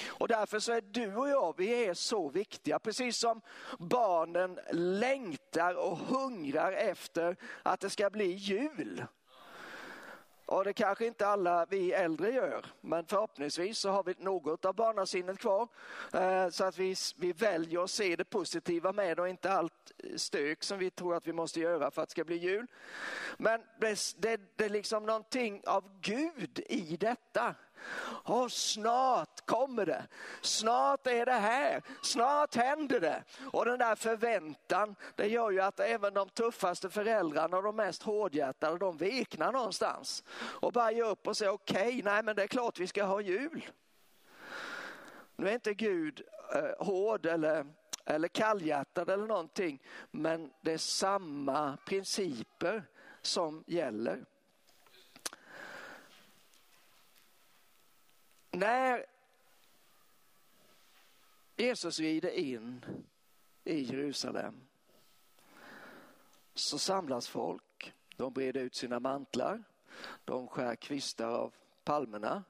Och 0.08 0.28
därför 0.28 0.58
så 0.58 0.72
är 0.72 0.80
du 0.80 1.16
och 1.16 1.28
jag, 1.28 1.54
vi 1.56 1.86
är 1.86 1.94
så 1.94 2.28
viktiga. 2.28 2.78
Precis 2.78 3.16
som 3.16 3.40
barnen 3.78 4.58
längtar 4.72 5.74
och 5.74 5.98
hungrar 5.98 6.72
efter 6.72 7.36
att 7.62 7.80
det 7.80 7.90
ska 7.90 8.10
bli 8.10 8.32
jul. 8.32 9.04
Och 10.50 10.64
det 10.64 10.72
kanske 10.72 11.06
inte 11.06 11.26
alla 11.26 11.66
vi 11.66 11.92
äldre 11.92 12.30
gör, 12.30 12.66
men 12.80 13.06
förhoppningsvis 13.06 13.78
så 13.78 13.90
har 13.90 14.02
vi 14.02 14.14
något 14.18 14.64
av 14.64 14.74
barnasinnet 14.74 15.38
kvar. 15.38 15.68
Eh, 16.12 16.48
så 16.48 16.64
att 16.64 16.78
vi, 16.78 16.94
vi 17.16 17.32
väljer 17.32 17.84
att 17.84 17.90
se 17.90 18.16
det 18.16 18.24
positiva 18.24 18.92
med 18.92 19.16
det 19.16 19.22
och 19.22 19.28
inte 19.28 19.52
allt 19.52 19.92
stök 20.16 20.62
som 20.62 20.78
vi 20.78 20.90
tror 20.90 21.14
att 21.14 21.26
vi 21.26 21.32
måste 21.32 21.60
göra 21.60 21.90
för 21.90 22.02
att 22.02 22.08
det 22.08 22.12
ska 22.12 22.24
bli 22.24 22.36
jul. 22.36 22.66
Men 23.38 23.60
det, 23.80 24.14
det, 24.18 24.40
det 24.56 24.64
är 24.64 24.68
liksom 24.68 25.06
någonting 25.06 25.62
av 25.66 25.84
Gud 26.00 26.60
i 26.68 26.96
detta. 26.96 27.54
Och 28.24 28.52
snart 28.52 29.46
kommer 29.46 29.86
det. 29.86 30.06
Snart 30.40 31.06
är 31.06 31.26
det 31.26 31.32
här. 31.32 31.82
Snart 32.02 32.54
händer 32.54 33.00
det. 33.00 33.24
Och 33.52 33.64
den 33.64 33.78
där 33.78 33.94
förväntan, 33.94 34.96
det 35.16 35.26
gör 35.26 35.50
ju 35.50 35.60
att 35.60 35.80
även 35.80 36.14
de 36.14 36.28
tuffaste 36.28 36.90
föräldrarna 36.90 37.56
och 37.56 37.62
de 37.62 37.76
mest 37.76 38.02
hårdhjärtade, 38.02 38.78
de 38.78 38.96
veknar 38.96 39.52
någonstans. 39.52 40.24
Och 40.40 40.72
bara 40.72 40.92
ger 40.92 41.04
upp 41.04 41.26
och 41.26 41.36
säger 41.36 41.52
okej, 41.52 41.88
okay, 41.88 42.02
nej 42.02 42.22
men 42.22 42.36
det 42.36 42.42
är 42.42 42.46
klart 42.46 42.78
vi 42.78 42.86
ska 42.86 43.04
ha 43.04 43.20
jul. 43.20 43.70
Nu 45.36 45.48
är 45.48 45.54
inte 45.54 45.74
Gud 45.74 46.22
eh, 46.54 46.86
hård 46.86 47.26
eller, 47.26 47.66
eller 48.04 48.28
kallhjärtad 48.28 49.10
eller 49.10 49.26
någonting, 49.26 49.82
men 50.10 50.50
det 50.60 50.72
är 50.72 50.78
samma 50.78 51.76
principer 51.86 52.84
som 53.22 53.64
gäller. 53.66 54.24
När 58.60 59.06
Jesus 61.56 62.00
rider 62.00 62.30
in 62.30 62.84
i 63.64 63.80
Jerusalem 63.80 64.60
så 66.54 66.78
samlas 66.78 67.28
folk. 67.28 67.94
De 68.16 68.32
breder 68.32 68.60
ut 68.60 68.74
sina 68.74 69.00
mantlar. 69.00 69.62
De 70.24 70.48
skär 70.48 70.76
kvistar 70.76 71.28
av 71.28 71.54
palmerna 71.84 72.44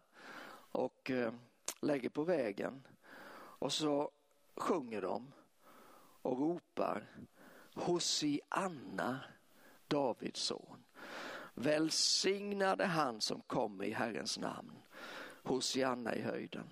och 0.73 1.11
eh, 1.11 1.33
lägger 1.81 2.09
på 2.09 2.25
vägen. 2.25 2.87
Och 3.33 3.73
så 3.73 4.11
sjunger 4.57 5.03
de 5.03 5.33
och 6.23 6.38
ropar 6.38 7.07
Hosianna, 7.75 9.20
Davids 9.88 10.40
son. 10.40 10.85
Välsignade 11.55 12.87
han 12.87 13.20
som 13.20 13.40
kommer 13.40 13.85
i 13.85 13.92
Herrens 13.92 14.38
namn. 14.38 14.81
Hosianna 15.42 16.14
i 16.14 16.22
höjden. 16.22 16.70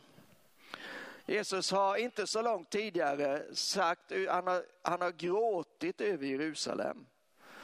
Jesus 1.27 1.71
har 1.71 1.97
inte 1.97 2.27
så 2.27 2.43
långt 2.43 2.71
tidigare 2.71 3.55
sagt, 3.55 4.13
han 4.29 4.47
har, 4.47 4.65
han 4.83 5.01
har 5.01 5.11
gråtit 5.11 6.01
över 6.01 6.27
Jerusalem. 6.27 7.07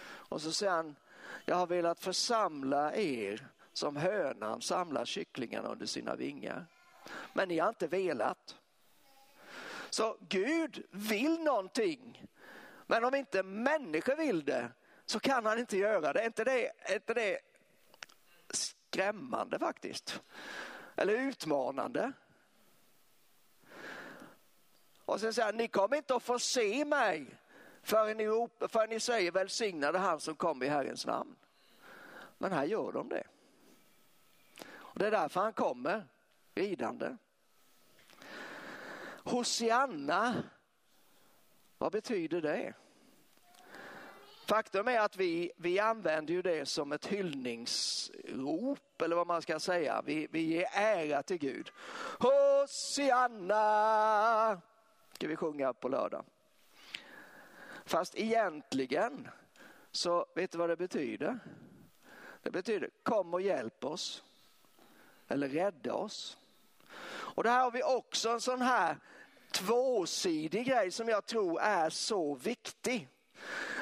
Och 0.04 0.42
så 0.42 0.52
säger 0.52 0.72
han, 0.72 0.96
jag 1.44 1.56
har 1.56 1.66
velat 1.66 2.00
församla 2.00 2.94
er 2.94 3.48
som 3.72 3.96
hönan 3.96 4.62
samlar 4.62 5.04
kycklingarna 5.04 5.68
under 5.68 5.86
sina 5.86 6.16
vingar. 6.16 6.66
Men 7.32 7.48
ni 7.48 7.58
har 7.58 7.68
inte 7.68 7.86
velat. 7.86 8.56
Så 9.90 10.16
Gud 10.20 10.86
vill 10.90 11.40
någonting. 11.40 12.26
Men 12.86 13.04
om 13.04 13.14
inte 13.14 13.42
människor 13.42 14.16
vill 14.16 14.44
det 14.44 14.70
så 15.06 15.20
kan 15.20 15.46
han 15.46 15.58
inte 15.58 15.76
göra 15.76 16.12
det. 16.12 16.20
Är 16.20 16.26
inte 16.26 16.44
det, 16.44 16.70
är 16.78 16.94
inte 16.94 17.14
det 17.14 17.38
skrämmande 18.50 19.58
faktiskt? 19.58 20.20
Eller 20.96 21.12
utmanande. 21.12 22.12
Och 25.04 25.20
sen 25.20 25.34
säger 25.34 25.46
han, 25.46 25.56
ni 25.56 25.68
kommer 25.68 25.96
inte 25.96 26.14
att 26.14 26.22
få 26.22 26.38
se 26.38 26.84
mig 26.84 27.26
förrän 27.82 28.16
ni, 28.16 28.48
förrän 28.68 28.88
ni 28.88 29.00
säger 29.00 29.32
välsignade 29.32 29.98
han 29.98 30.20
som 30.20 30.36
kom 30.36 30.62
i 30.62 30.68
Herrens 30.68 31.06
namn. 31.06 31.36
Men 32.38 32.52
här 32.52 32.64
gör 32.64 32.92
de 32.92 33.08
det. 33.08 33.26
Och 34.72 34.98
det 34.98 35.06
är 35.06 35.10
därför 35.10 35.40
han 35.40 35.52
kommer 35.52 36.06
ridande. 36.54 37.16
Hosianna, 39.24 40.42
vad 41.78 41.92
betyder 41.92 42.40
det? 42.40 42.74
Faktum 44.46 44.88
är 44.88 44.98
att 44.98 45.16
vi, 45.16 45.52
vi 45.56 45.78
använder 45.78 46.34
ju 46.34 46.42
det 46.42 46.66
som 46.68 46.92
ett 46.92 47.06
hyllningsrop 47.06 49.02
eller 49.02 49.16
vad 49.16 49.26
man 49.26 49.42
ska 49.42 49.60
säga. 49.60 50.02
Vi, 50.04 50.28
vi 50.30 50.40
ger 50.40 50.66
ära 50.72 51.22
till 51.22 51.38
Gud. 51.38 51.70
Hosianna 52.18 53.60
ska 55.12 55.28
vi 55.28 55.36
sjunga 55.36 55.72
på 55.72 55.88
lördag. 55.88 56.24
Fast 57.84 58.14
egentligen 58.18 59.28
så 59.90 60.26
vet 60.34 60.52
du 60.52 60.58
vad 60.58 60.68
det 60.68 60.76
betyder? 60.76 61.38
Det 62.42 62.50
betyder 62.50 62.90
kom 63.02 63.34
och 63.34 63.42
hjälp 63.42 63.84
oss. 63.84 64.24
Eller 65.28 65.48
rädda 65.48 65.94
oss. 65.94 66.38
Och 67.06 67.42
det 67.42 67.50
här 67.50 67.62
har 67.62 67.70
vi 67.70 67.82
också 67.82 68.28
en 68.28 68.40
sån 68.40 68.62
här 68.62 68.96
tvåsidig 69.52 70.66
grej 70.66 70.90
som 70.90 71.08
jag 71.08 71.26
tror 71.26 71.60
är 71.60 71.90
så 71.90 72.34
viktig. 72.34 73.08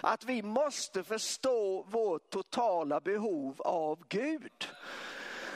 Att 0.04 0.24
vi 0.24 0.42
måste 0.42 1.04
förstå 1.04 1.82
vårt 1.82 2.30
totala 2.30 3.00
behov 3.00 3.62
av 3.62 4.04
Gud. 4.08 4.68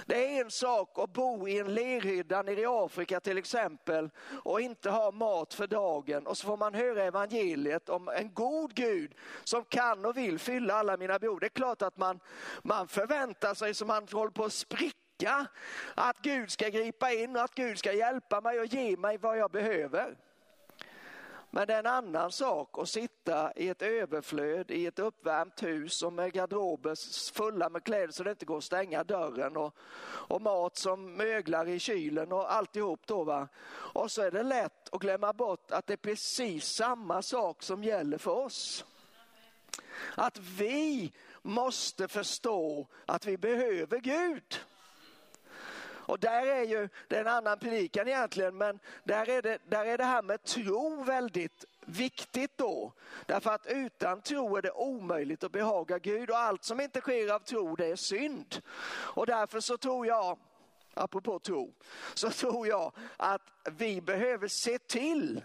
Det 0.06 0.36
är 0.36 0.44
en 0.44 0.50
sak 0.50 0.98
att 0.98 1.12
bo 1.12 1.48
i 1.48 1.58
en 1.58 1.74
lerhydda 1.74 2.42
nere 2.42 2.60
i 2.60 2.66
Afrika 2.66 3.20
till 3.20 3.38
exempel 3.38 4.10
och 4.44 4.60
inte 4.60 4.90
ha 4.90 5.10
mat 5.10 5.54
för 5.54 5.66
dagen 5.66 6.26
och 6.26 6.38
så 6.38 6.46
får 6.46 6.56
man 6.56 6.74
höra 6.74 7.04
evangeliet 7.04 7.88
om 7.88 8.08
en 8.08 8.34
god 8.34 8.74
Gud 8.74 9.14
som 9.44 9.64
kan 9.64 10.04
och 10.04 10.16
vill 10.16 10.38
fylla 10.38 10.74
alla 10.74 10.96
mina 10.96 11.18
behov. 11.18 11.40
Det 11.40 11.46
är 11.46 11.50
klart 11.50 11.82
att 11.82 11.96
man, 11.96 12.20
man 12.62 12.88
förväntar 12.88 13.54
sig 13.54 13.74
som 13.74 13.88
man 13.88 14.06
håller 14.12 14.30
på 14.30 14.44
att 14.44 14.52
spricka 14.52 15.46
att 15.94 16.18
Gud 16.18 16.50
ska 16.50 16.68
gripa 16.68 17.12
in 17.12 17.36
och 17.36 17.42
att 17.42 17.54
Gud 17.54 17.78
ska 17.78 17.92
hjälpa 17.92 18.40
mig 18.40 18.60
och 18.60 18.66
ge 18.66 18.96
mig 18.96 19.18
vad 19.18 19.38
jag 19.38 19.50
behöver. 19.50 20.16
Men 21.56 21.66
det 21.66 21.74
är 21.74 21.78
en 21.78 21.86
annan 21.86 22.32
sak 22.32 22.78
att 22.78 22.88
sitta 22.88 23.52
i 23.56 23.68
ett 23.68 23.82
överflöd 23.82 24.70
i 24.70 24.86
ett 24.86 24.98
uppvärmt 24.98 25.62
hus 25.62 26.02
och 26.02 26.12
med 26.12 26.32
garderober 26.32 27.32
fulla 27.32 27.68
med 27.68 27.84
kläder 27.84 28.12
så 28.12 28.22
det 28.22 28.30
inte 28.30 28.44
går 28.44 28.58
att 28.58 28.64
stänga 28.64 29.04
dörren 29.04 29.56
och, 29.56 29.74
och 30.04 30.42
mat 30.42 30.76
som 30.76 31.14
möglar 31.16 31.68
i 31.68 31.78
kylen 31.78 32.32
och 32.32 32.52
alltihop 32.52 33.06
då 33.06 33.24
va. 33.24 33.48
Och 33.68 34.10
så 34.10 34.22
är 34.22 34.30
det 34.30 34.42
lätt 34.42 34.94
att 34.94 35.00
glömma 35.00 35.32
bort 35.32 35.70
att 35.70 35.86
det 35.86 35.92
är 35.92 35.96
precis 35.96 36.64
samma 36.64 37.22
sak 37.22 37.62
som 37.62 37.84
gäller 37.84 38.18
för 38.18 38.30
oss. 38.30 38.84
Att 40.14 40.38
vi 40.38 41.12
måste 41.42 42.08
förstå 42.08 42.86
att 43.06 43.26
vi 43.26 43.36
behöver 43.36 43.98
Gud. 43.98 44.60
Och 46.06 46.18
där 46.18 46.46
är 46.46 46.62
ju, 46.62 46.88
det 47.08 47.16
är 47.16 47.20
en 47.20 47.26
annan 47.26 47.58
predikan 47.58 48.08
egentligen, 48.08 48.56
men 48.56 48.78
där 49.04 49.28
är, 49.28 49.42
det, 49.42 49.58
där 49.68 49.86
är 49.86 49.98
det 49.98 50.04
här 50.04 50.22
med 50.22 50.42
tro 50.42 51.02
väldigt 51.02 51.64
viktigt 51.80 52.58
då. 52.58 52.92
Därför 53.26 53.50
att 53.50 53.66
utan 53.66 54.20
tro 54.20 54.56
är 54.56 54.62
det 54.62 54.70
omöjligt 54.70 55.44
att 55.44 55.52
behaga 55.52 55.98
Gud 55.98 56.30
och 56.30 56.38
allt 56.38 56.64
som 56.64 56.80
inte 56.80 57.00
sker 57.00 57.32
av 57.34 57.38
tro 57.38 57.76
det 57.76 57.86
är 57.86 57.96
synd. 57.96 58.62
Och 58.88 59.26
därför 59.26 59.60
så 59.60 59.76
tror 59.76 60.06
jag, 60.06 60.38
apropå 60.94 61.38
tro, 61.38 61.74
så 62.14 62.30
tror 62.30 62.66
jag 62.66 62.92
att 63.16 63.42
vi 63.70 64.00
behöver 64.00 64.48
se 64.48 64.78
till 64.78 65.44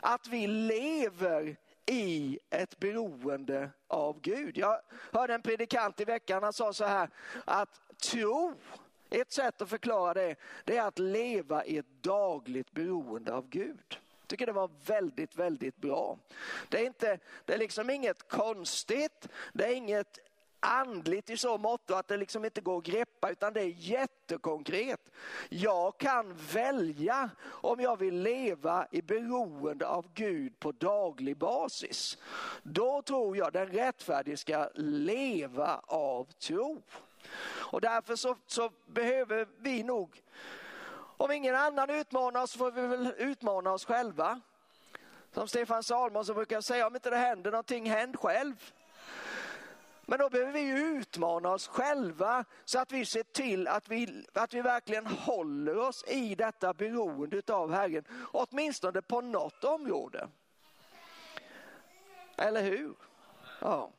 att 0.00 0.26
vi 0.26 0.46
lever 0.46 1.56
i 1.86 2.38
ett 2.50 2.78
beroende 2.78 3.70
av 3.88 4.20
Gud. 4.20 4.58
Jag 4.58 4.80
hörde 5.12 5.34
en 5.34 5.42
predikant 5.42 6.00
i 6.00 6.04
veckan, 6.04 6.42
han 6.42 6.52
sa 6.52 6.72
så 6.72 6.84
här 6.84 7.10
att 7.44 7.80
tro, 8.02 8.54
ett 9.10 9.32
sätt 9.32 9.62
att 9.62 9.70
förklara 9.70 10.14
det, 10.14 10.36
det 10.64 10.76
är 10.76 10.82
att 10.82 10.98
leva 10.98 11.64
i 11.64 11.78
ett 11.78 12.02
dagligt 12.02 12.72
beroende 12.72 13.34
av 13.34 13.48
Gud 13.48 13.98
tycker 14.30 14.46
det 14.46 14.52
var 14.52 14.70
väldigt, 14.86 15.36
väldigt 15.36 15.76
bra. 15.76 16.18
Det 16.68 16.78
är, 16.78 16.86
inte, 16.86 17.18
det 17.44 17.54
är 17.54 17.58
liksom 17.58 17.90
inget 17.90 18.28
konstigt, 18.28 19.28
det 19.52 19.64
är 19.64 19.74
inget 19.74 20.18
andligt 20.60 21.30
i 21.30 21.36
så 21.36 21.58
mått 21.58 21.90
att 21.90 22.08
det 22.08 22.16
liksom 22.16 22.44
inte 22.44 22.60
går 22.60 22.78
att 22.78 22.84
greppa 22.84 23.30
utan 23.30 23.52
det 23.52 23.60
är 23.60 23.74
jättekonkret. 23.76 25.00
Jag 25.48 25.98
kan 25.98 26.34
välja 26.52 27.30
om 27.42 27.80
jag 27.80 27.98
vill 27.98 28.22
leva 28.22 28.86
i 28.90 29.02
beroende 29.02 29.86
av 29.86 30.06
Gud 30.14 30.58
på 30.58 30.72
daglig 30.72 31.36
basis. 31.36 32.18
Då 32.62 33.02
tror 33.02 33.36
jag 33.36 33.52
den 33.52 33.66
rättfärdige 33.66 34.36
ska 34.36 34.68
leva 34.74 35.80
av 35.86 36.24
tro. 36.24 36.82
Och 37.42 37.80
därför 37.80 38.16
så, 38.16 38.36
så 38.46 38.70
behöver 38.86 39.48
vi 39.58 39.82
nog 39.82 40.22
om 41.20 41.30
ingen 41.30 41.54
annan 41.54 41.90
utmanar 41.90 42.42
oss 42.42 42.56
får 42.56 42.70
vi 42.70 42.86
väl 42.86 43.14
utmana 43.18 43.72
oss 43.72 43.84
själva. 43.84 44.40
Som 45.32 45.48
Stefan 45.48 45.82
Salmonsson 45.82 46.36
brukar 46.36 46.60
säga, 46.60 46.86
om 46.86 46.94
inte 46.94 47.10
det 47.10 47.16
händer 47.16 47.50
någonting, 47.50 47.90
händ 47.90 48.16
själv. 48.18 48.72
Men 50.02 50.18
då 50.18 50.30
behöver 50.30 50.52
vi 50.52 50.70
utmana 50.70 51.50
oss 51.50 51.68
själva 51.68 52.44
så 52.64 52.78
att 52.78 52.92
vi 52.92 53.04
ser 53.04 53.22
till 53.22 53.68
att 53.68 53.88
vi, 53.88 54.26
att 54.32 54.54
vi 54.54 54.62
verkligen 54.62 55.06
håller 55.06 55.78
oss 55.78 56.04
i 56.08 56.34
detta 56.34 56.74
beroende 56.74 57.42
av 57.48 57.72
Herren, 57.72 58.04
åtminstone 58.32 59.02
på 59.02 59.20
något 59.20 59.64
område. 59.64 60.28
Eller 62.36 62.62
hur? 62.62 62.94
Ja. 63.60 63.90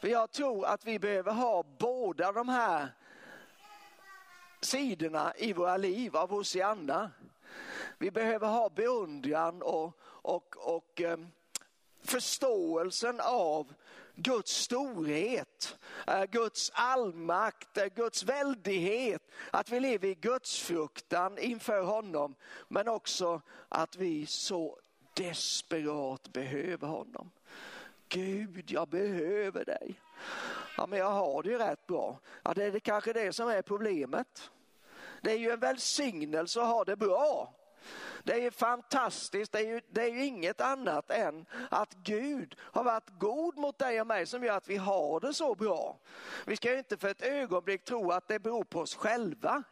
För 0.00 0.08
jag 0.08 0.30
tror 0.30 0.66
att 0.66 0.84
vi 0.84 0.98
behöver 0.98 1.32
ha 1.32 1.64
båda 1.78 2.32
de 2.32 2.48
här 2.48 2.88
sidorna 4.60 5.32
i 5.36 5.52
våra 5.52 5.76
liv 5.76 6.16
av 6.16 6.30
Hosianna. 6.30 7.10
Vi 7.98 8.10
behöver 8.10 8.48
ha 8.48 8.68
beundran 8.68 9.62
och, 9.62 9.98
och, 10.02 10.56
och 10.56 11.00
eh, 11.00 11.18
förståelsen 12.02 13.20
av 13.20 13.74
Guds 14.14 14.52
storhet, 14.52 15.78
eh, 16.06 16.24
Guds 16.24 16.72
allmakt, 16.74 17.78
eh, 17.78 17.86
Guds 17.86 18.22
väldighet, 18.22 19.22
att 19.50 19.70
vi 19.70 19.80
lever 19.80 20.08
i 20.08 20.14
Guds 20.14 20.60
fruktan 20.60 21.38
inför 21.38 21.82
honom, 21.82 22.34
men 22.68 22.88
också 22.88 23.40
att 23.68 23.96
vi 23.96 24.26
så 24.26 24.78
desperat 25.14 26.32
behöver 26.32 26.86
honom. 26.88 27.30
Gud, 28.08 28.70
jag 28.70 28.88
behöver 28.88 29.64
dig. 29.64 30.00
Ja, 30.76 30.86
men 30.86 30.98
jag 30.98 31.10
har 31.10 31.42
det 31.42 31.48
ju 31.48 31.58
rätt 31.58 31.86
bra. 31.86 32.18
Ja, 32.42 32.54
det 32.54 32.64
är 32.64 32.78
kanske 32.78 33.12
det 33.12 33.32
som 33.32 33.48
är 33.48 33.62
problemet. 33.62 34.50
Det 35.20 35.32
är 35.32 35.38
ju 35.38 35.50
en 35.50 35.60
välsignelse 35.60 36.60
att 36.60 36.66
ha 36.66 36.84
det 36.84 36.96
bra. 36.96 37.54
Det 38.22 38.32
är 38.32 38.40
ju 38.40 38.50
fantastiskt, 38.50 39.52
det 39.52 39.58
är, 39.58 39.66
ju, 39.66 39.80
det 39.90 40.02
är 40.02 40.10
ju 40.10 40.24
inget 40.24 40.60
annat 40.60 41.10
än 41.10 41.46
att 41.70 41.94
Gud 41.94 42.56
har 42.60 42.84
varit 42.84 43.10
god 43.18 43.58
mot 43.58 43.78
dig 43.78 44.00
och 44.00 44.06
mig 44.06 44.26
som 44.26 44.44
gör 44.44 44.56
att 44.56 44.68
vi 44.68 44.76
har 44.76 45.20
det 45.20 45.34
så 45.34 45.54
bra. 45.54 45.98
Vi 46.46 46.56
ska 46.56 46.72
ju 46.72 46.78
inte 46.78 46.96
för 46.96 47.08
ett 47.08 47.22
ögonblick 47.22 47.84
tro 47.84 48.10
att 48.10 48.28
det 48.28 48.38
beror 48.38 48.64
på 48.64 48.80
oss 48.80 48.94
själva. 48.94 49.62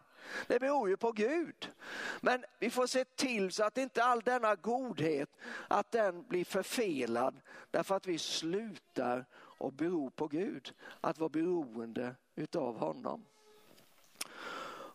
Det 0.47 0.59
beror 0.59 0.89
ju 0.89 0.97
på 0.97 1.13
Gud. 1.13 1.73
Men 2.21 2.45
vi 2.59 2.71
får 2.71 2.87
se 2.87 3.05
till 3.05 3.53
så 3.53 3.65
att 3.65 3.79
inte 3.79 4.05
all 4.05 4.21
denna 4.21 4.55
godhet, 4.55 5.31
att 5.69 5.91
den 5.91 6.25
blir 6.29 6.45
förfelad 6.45 7.41
därför 7.71 7.97
att 7.97 8.07
vi 8.07 8.19
slutar 8.19 9.25
och 9.59 9.73
bero 9.73 10.11
på 10.11 10.29
Gud. 10.29 10.75
Att 11.01 11.19
vara 11.19 11.29
beroende 11.29 12.15
utav 12.35 12.79
honom. 12.79 13.25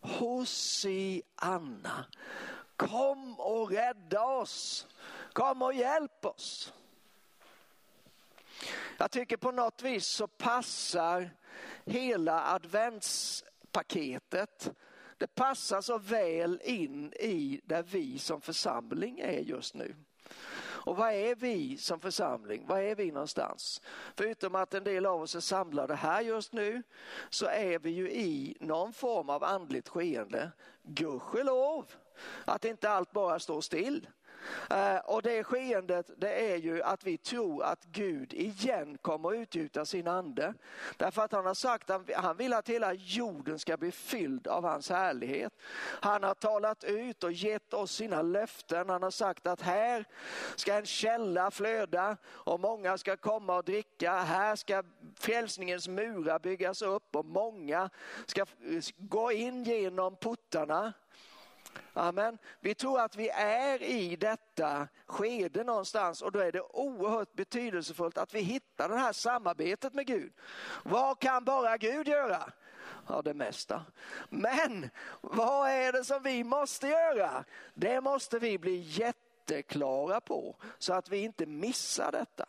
Hosianna, 0.01 2.05
kom 2.75 3.39
och 3.39 3.71
rädda 3.71 4.23
oss. 4.23 4.87
Kom 5.33 5.61
och 5.61 5.73
hjälp 5.73 6.25
oss. 6.25 6.73
Jag 8.97 9.11
tycker 9.11 9.37
på 9.37 9.51
något 9.51 9.81
vis 9.81 10.07
så 10.07 10.27
passar 10.27 11.29
hela 11.85 12.43
adventspaketet 12.43 14.71
det 15.19 15.35
passar 15.35 15.81
så 15.81 15.97
väl 15.97 16.61
in 16.63 17.13
i 17.13 17.61
där 17.63 17.83
vi 17.83 18.19
som 18.19 18.41
församling 18.41 19.19
är 19.19 19.39
just 19.39 19.75
nu. 19.75 19.95
Och 20.61 20.97
vad 20.97 21.13
är 21.13 21.35
vi 21.35 21.77
som 21.77 21.99
församling? 21.99 22.67
Var 22.67 22.79
är 22.79 22.95
vi 22.95 23.11
någonstans? 23.11 23.81
Förutom 24.15 24.55
att 24.55 24.73
en 24.73 24.83
del 24.83 25.05
av 25.05 25.21
oss 25.21 25.35
är 25.35 25.39
samlade 25.39 25.95
här 25.95 26.21
just 26.21 26.53
nu 26.53 26.83
så 27.29 27.45
är 27.45 27.79
vi 27.79 27.89
ju 27.89 28.11
i 28.11 28.57
någon 28.59 28.93
form 28.93 29.29
av 29.29 29.43
andligt 29.43 29.89
skeende. 29.89 30.51
Gudskelov 30.83 31.91
att 32.45 32.65
inte 32.65 32.89
allt 32.89 33.11
bara 33.11 33.39
står 33.39 33.61
still. 33.61 34.07
Eh, 34.69 34.97
och 34.97 35.21
det 35.21 35.43
skeendet 35.43 36.09
det 36.17 36.51
är 36.51 36.57
ju 36.57 36.83
att 36.83 37.03
vi 37.03 37.17
tror 37.17 37.63
att 37.63 37.83
Gud 37.83 38.33
igen 38.33 38.97
kommer 38.97 39.29
att 39.29 39.35
utgjuta 39.35 39.85
sin 39.85 40.07
ande. 40.07 40.53
Därför 40.97 41.21
att 41.21 41.31
han 41.31 41.45
har 41.45 41.53
sagt 41.53 41.89
att 41.89 42.11
han 42.15 42.37
vill 42.37 42.53
att 42.53 42.69
hela 42.69 42.93
jorden 42.93 43.59
ska 43.59 43.77
bli 43.77 43.91
fylld 43.91 44.47
av 44.47 44.63
hans 44.63 44.89
härlighet. 44.89 45.53
Han 46.01 46.23
har 46.23 46.33
talat 46.33 46.83
ut 46.83 47.23
och 47.23 47.31
gett 47.31 47.73
oss 47.73 47.91
sina 47.91 48.21
löften. 48.21 48.89
Han 48.89 49.03
har 49.03 49.11
sagt 49.11 49.47
att 49.47 49.61
här 49.61 50.05
ska 50.55 50.73
en 50.73 50.85
källa 50.85 51.51
flöda 51.51 52.17
och 52.25 52.59
många 52.59 52.97
ska 52.97 53.17
komma 53.17 53.55
och 53.55 53.63
dricka. 53.63 54.11
Här 54.11 54.55
ska 54.55 54.83
frälsningens 55.15 55.87
murar 55.87 56.39
byggas 56.39 56.81
upp 56.81 57.15
och 57.15 57.25
många 57.25 57.89
ska 58.25 58.45
gå 58.97 59.31
in 59.31 59.63
genom 59.63 60.15
portarna. 60.15 60.93
Amen. 61.93 62.37
Vi 62.59 62.75
tror 62.75 62.99
att 62.99 63.15
vi 63.15 63.29
är 63.29 63.83
i 63.83 64.15
detta 64.15 64.87
skede 65.05 65.63
någonstans 65.63 66.21
och 66.21 66.31
då 66.31 66.39
är 66.39 66.51
det 66.51 66.61
oerhört 66.61 67.33
betydelsefullt 67.33 68.17
att 68.17 68.33
vi 68.33 68.39
hittar 68.39 68.89
det 68.89 68.97
här 68.97 69.13
samarbetet 69.13 69.93
med 69.93 70.07
Gud. 70.07 70.33
Vad 70.83 71.19
kan 71.19 71.43
bara 71.43 71.77
Gud 71.77 72.07
göra? 72.07 72.51
Ja, 73.07 73.21
det 73.21 73.33
mesta. 73.33 73.85
Men 74.29 74.89
vad 75.21 75.69
är 75.69 75.91
det 75.91 76.03
som 76.03 76.23
vi 76.23 76.43
måste 76.43 76.87
göra? 76.87 77.43
Det 77.73 78.01
måste 78.01 78.39
vi 78.39 78.57
bli 78.57 78.77
jätteklara 78.77 80.21
på 80.21 80.55
så 80.77 80.93
att 80.93 81.09
vi 81.09 81.17
inte 81.17 81.45
missar 81.45 82.11
detta. 82.11 82.45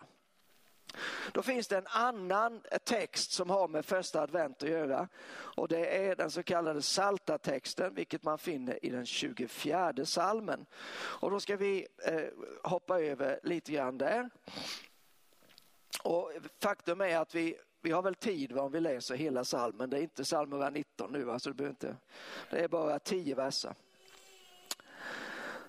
Då 1.33 1.43
finns 1.43 1.69
det 1.69 1.77
en 1.77 1.87
annan 1.87 2.63
text 2.85 3.33
som 3.33 3.51
har 3.51 3.69
med 3.69 3.85
första 3.85 4.23
advent 4.23 4.63
att 4.63 4.69
göra 4.69 5.09
och 5.33 5.69
det 5.69 6.07
är 6.07 6.17
den 6.17 6.31
så 6.31 6.43
kallade 6.43 6.83
salta 6.83 7.39
texten 7.39 7.95
vilket 7.95 8.23
man 8.23 8.39
finner 8.39 8.85
i 8.85 8.91
den 8.91 9.07
24 9.07 9.95
salmen. 10.05 10.67
Och 10.93 11.31
då 11.31 11.41
ska 11.41 11.57
vi 11.57 11.87
eh, 12.05 12.25
hoppa 12.63 13.01
över 13.01 13.41
lite 13.43 13.73
grann 13.73 13.99
där. 13.99 14.31
Och 16.03 16.33
faktum 16.61 17.01
är 17.01 17.17
att 17.17 17.35
vi 17.35 17.57
vi 17.83 17.91
har 17.91 18.03
väl 18.03 18.15
tid 18.15 18.59
om 18.59 18.73
vi 18.73 18.81
läser 18.81 19.15
hela 19.15 19.45
salmen. 19.45 19.91
Det 19.91 19.99
är 19.99 20.03
inte 20.03 20.23
psalm 20.23 20.53
119 20.53 21.13
nu, 21.13 21.31
alltså 21.31 21.53
det, 21.53 21.67
inte, 21.67 21.97
det 22.51 22.59
är 22.59 22.69
bara 22.69 22.99
tio 22.99 23.35
verser. 23.35 23.75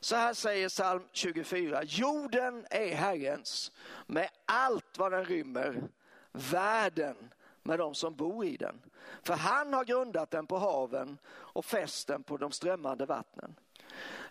Så 0.03 0.15
här 0.15 0.33
säger 0.33 0.69
psalm 0.69 1.03
24. 1.11 1.83
Jorden 1.83 2.65
är 2.69 2.95
Herrens 2.95 3.71
med 4.07 4.29
allt 4.45 4.97
vad 4.97 5.11
den 5.11 5.25
rymmer. 5.25 5.89
Världen 6.31 7.15
med 7.63 7.79
de 7.79 7.95
som 7.95 8.15
bor 8.15 8.45
i 8.45 8.57
den. 8.57 8.81
För 9.23 9.33
han 9.33 9.73
har 9.73 9.85
grundat 9.85 10.31
den 10.31 10.47
på 10.47 10.57
haven 10.57 11.17
och 11.27 11.65
fäst 11.65 12.07
den 12.07 12.23
på 12.23 12.37
de 12.37 12.51
strömmande 12.51 13.05
vattnen. 13.05 13.55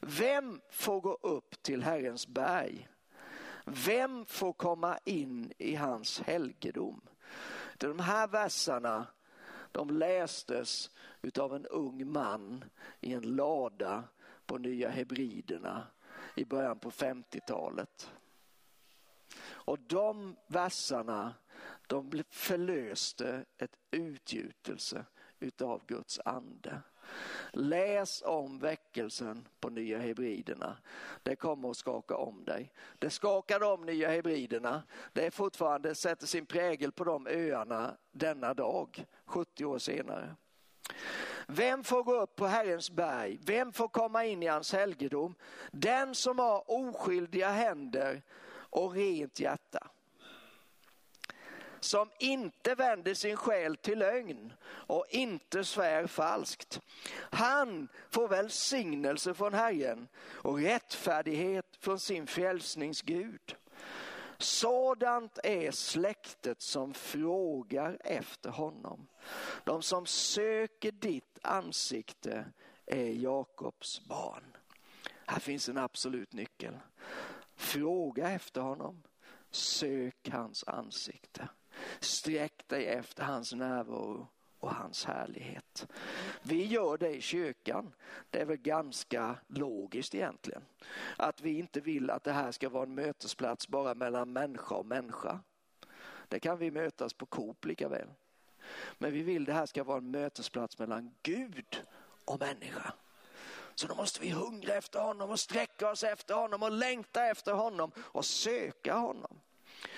Vem 0.01 0.61
får 0.71 1.01
gå 1.01 1.19
upp 1.23 1.63
till 1.63 1.83
Herrens 1.83 2.27
berg? 2.27 2.89
Vem 3.65 4.27
får 4.27 4.53
komma 4.53 4.99
in 5.05 5.53
i 5.59 5.75
hans 5.75 6.21
helgedom? 6.21 7.01
De 7.77 7.99
här 7.99 8.27
verserna 8.27 9.07
de 9.73 9.91
lästes 9.91 10.91
av 11.39 11.55
en 11.55 11.67
ung 11.67 12.13
man 12.13 12.65
i 13.01 13.15
en 13.15 13.23
lada 13.37 14.05
på 14.51 14.59
Nya 14.59 14.89
Hebriderna 14.89 15.87
i 16.35 16.45
början 16.45 16.79
på 16.79 16.91
50-talet. 16.91 18.13
Och 19.43 19.79
de 19.79 20.37
versarna 20.47 21.35
de 21.87 22.25
förlöste 22.31 23.45
ett 23.59 23.77
utgjutelse 23.91 25.05
utav 25.41 25.83
Guds 25.87 26.21
ande. 26.25 26.83
Läs 27.53 28.23
om 28.27 28.59
väckelsen 28.59 29.49
på 29.61 29.69
Nya 29.69 29.99
Hebriderna. 29.99 30.77
Det 31.23 31.37
kommer 31.37 31.71
att 31.71 31.77
skaka 31.77 32.17
om 32.17 32.45
dig. 32.45 32.73
Det 32.99 33.11
skakade 33.11 33.67
om 33.67 33.87
Nya 33.87 34.09
Hebriderna. 34.09 34.83
Det 35.13 35.27
är 35.27 35.31
fortfarande 35.31 35.95
sätter 35.95 36.27
sin 36.27 36.47
prägel 36.47 36.93
på 36.93 37.05
de 37.05 37.27
öarna 37.27 37.97
denna 38.11 38.55
dag, 38.55 39.07
70 39.25 39.65
år 39.65 39.79
senare. 39.79 40.37
Vem 41.53 41.85
får 41.85 42.03
gå 42.03 42.21
upp 42.21 42.37
på 42.37 42.47
Herrens 42.47 42.91
berg? 42.91 43.39
Vem 43.43 43.73
får 43.73 43.89
komma 43.89 44.25
in 44.25 44.43
i 44.43 44.47
hans 44.47 44.73
helgedom? 44.73 45.35
Den 45.73 46.15
som 46.15 46.39
har 46.39 46.71
oskyldiga 46.71 47.51
händer 47.51 48.23
och 48.71 48.93
rent 48.93 49.41
hjärta 49.41 49.91
som 51.81 52.11
inte 52.19 52.75
vänder 52.75 53.15
sin 53.15 53.37
själ 53.37 53.77
till 53.77 53.99
lögn 53.99 54.53
och 54.67 55.07
inte 55.11 55.65
svär 55.65 56.07
falskt. 56.07 56.81
Han 57.31 57.89
får 58.11 58.29
välsignelse 58.29 59.35
från 59.35 59.55
Herren 59.55 60.09
och 60.19 60.59
rättfärdighet 60.61 61.67
från 61.81 62.01
sin 62.01 62.27
frälsningsgud. 62.27 63.57
Sådant 64.41 65.39
är 65.43 65.71
släktet 65.71 66.63
som 66.63 66.95
frågar 66.95 67.99
efter 68.05 68.51
honom. 68.51 69.07
De 69.65 69.83
som 69.83 70.07
söker 70.07 70.93
ditt 70.93 71.39
ansikte 71.43 72.53
är 72.87 73.11
Jakobs 73.11 74.05
barn. 74.05 74.57
Här 75.27 75.41
finns 75.41 75.69
en 75.69 75.79
absolut 75.79 76.33
nyckel. 76.33 76.79
Fråga 77.57 78.31
efter 78.31 78.61
honom. 78.61 79.03
Sök 79.51 80.29
hans 80.29 80.65
ansikte. 80.65 81.49
Sträck 82.01 82.69
dig 82.69 82.87
efter 82.87 83.25
hans 83.25 83.53
närvaro 83.53 84.29
och 84.61 84.75
hans 84.75 85.05
härlighet. 85.05 85.89
Vi 86.43 86.67
gör 86.67 86.99
det 86.99 87.17
i 87.17 87.21
kyrkan. 87.21 87.93
Det 88.31 88.41
är 88.41 88.45
väl 88.45 88.57
ganska 88.57 89.37
logiskt 89.47 90.15
egentligen. 90.15 90.63
Att 91.17 91.41
vi 91.41 91.59
inte 91.59 91.81
vill 91.81 92.11
att 92.11 92.25
det 92.25 92.33
här 92.33 92.53
ska 92.53 92.69
vara 92.69 92.83
en 92.83 92.95
mötesplats 92.95 93.69
bara 93.69 93.95
mellan 93.95 94.33
människa 94.33 94.75
och 94.75 94.87
människa. 94.87 95.41
Det 96.29 96.41
kan 96.41 96.59
vi 96.59 96.71
mötas 96.71 97.15
på 97.15 97.27
Coop 97.27 97.65
lika 97.65 97.89
väl. 97.89 98.09
Men 98.99 99.13
vi 99.13 99.23
vill 99.23 99.45
det 99.45 99.53
här 99.53 99.67
ska 99.67 99.85
vara 99.85 99.99
en 99.99 100.11
mötesplats 100.11 100.79
mellan 100.79 101.15
Gud 101.23 101.85
och 102.25 102.41
människa. 102.41 102.93
Så 103.75 103.87
då 103.87 103.95
måste 103.95 104.21
vi 104.21 104.31
hungra 104.31 104.75
efter 104.75 105.01
honom 105.01 105.31
och 105.31 105.41
sträcka 105.41 105.91
oss 105.91 106.05
efter 106.05 106.35
honom 106.35 106.63
och 106.63 106.73
längta 106.73 107.27
efter 107.27 107.53
honom 107.53 107.93
och 107.97 108.25
söka 108.25 108.95
honom. 108.95 109.41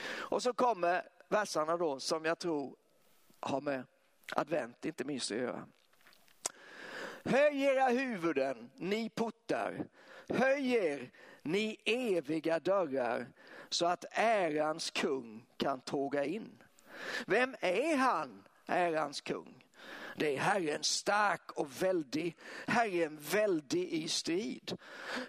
Och 0.04 0.42
så 0.42 0.52
kommer 0.52 1.08
verserna 1.28 1.76
då 1.76 2.00
som 2.00 2.24
jag 2.24 2.38
tror 2.38 2.76
har 3.40 3.60
med 3.60 3.84
advent 4.36 4.84
inte 4.84 5.04
minst 5.04 5.30
att 5.30 5.38
göra. 5.38 5.66
Höj 7.24 7.62
era 7.62 7.88
huvuden, 7.88 8.70
ni 8.76 9.08
portar. 9.08 9.86
Höj 10.28 10.74
er, 10.74 11.10
ni 11.42 11.76
eviga 11.84 12.60
dörrar, 12.60 13.26
så 13.68 13.86
att 13.86 14.04
ärans 14.10 14.90
kung 14.90 15.46
kan 15.56 15.80
tåga 15.80 16.24
in. 16.24 16.62
Vem 17.26 17.56
är 17.60 17.96
han, 17.96 18.44
ärans 18.66 19.20
kung? 19.20 19.61
Det 20.16 20.36
är 20.36 20.40
Herren 20.40 20.82
stark 20.82 21.52
och 21.52 21.82
väldig, 21.82 22.36
Herren 22.66 23.18
väldig 23.30 23.88
i 23.92 24.08
strid. 24.08 24.78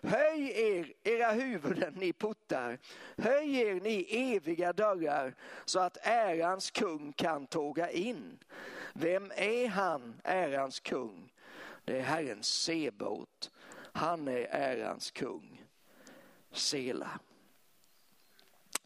Höj 0.04 0.52
er, 0.52 0.94
era 1.04 1.32
huvuden, 1.32 1.94
ni 1.94 2.14
portar. 2.14 2.80
Höj 3.18 3.56
er, 3.56 3.74
ni 3.74 4.08
eviga 4.10 4.74
dörrar, 4.74 5.36
så 5.66 5.80
att 5.80 5.98
ärans 6.02 6.72
kung 6.72 7.14
kan 7.14 7.48
tåga 7.48 7.92
in. 7.92 8.44
Vem 8.94 9.32
är 9.36 9.68
han, 9.68 10.22
ärans 10.24 10.80
kung? 10.80 11.34
Det 11.86 11.98
är 11.98 12.02
Herren 12.02 12.44
Sebot. 12.44 13.52
Han 13.94 14.28
är 14.28 14.48
ärans 14.52 15.12
kung. 15.12 15.66
Sela. 16.52 17.20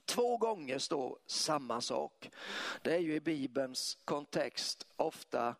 Två 0.06 0.38
gånger 0.38 0.80
står 0.80 1.18
samma 1.26 1.82
sak. 1.82 2.32
Det 2.82 2.94
är 2.94 3.00
ju 3.00 3.16
i 3.16 3.20
Bibelns 3.20 3.98
kontext 4.06 4.88
ofta 4.96 5.56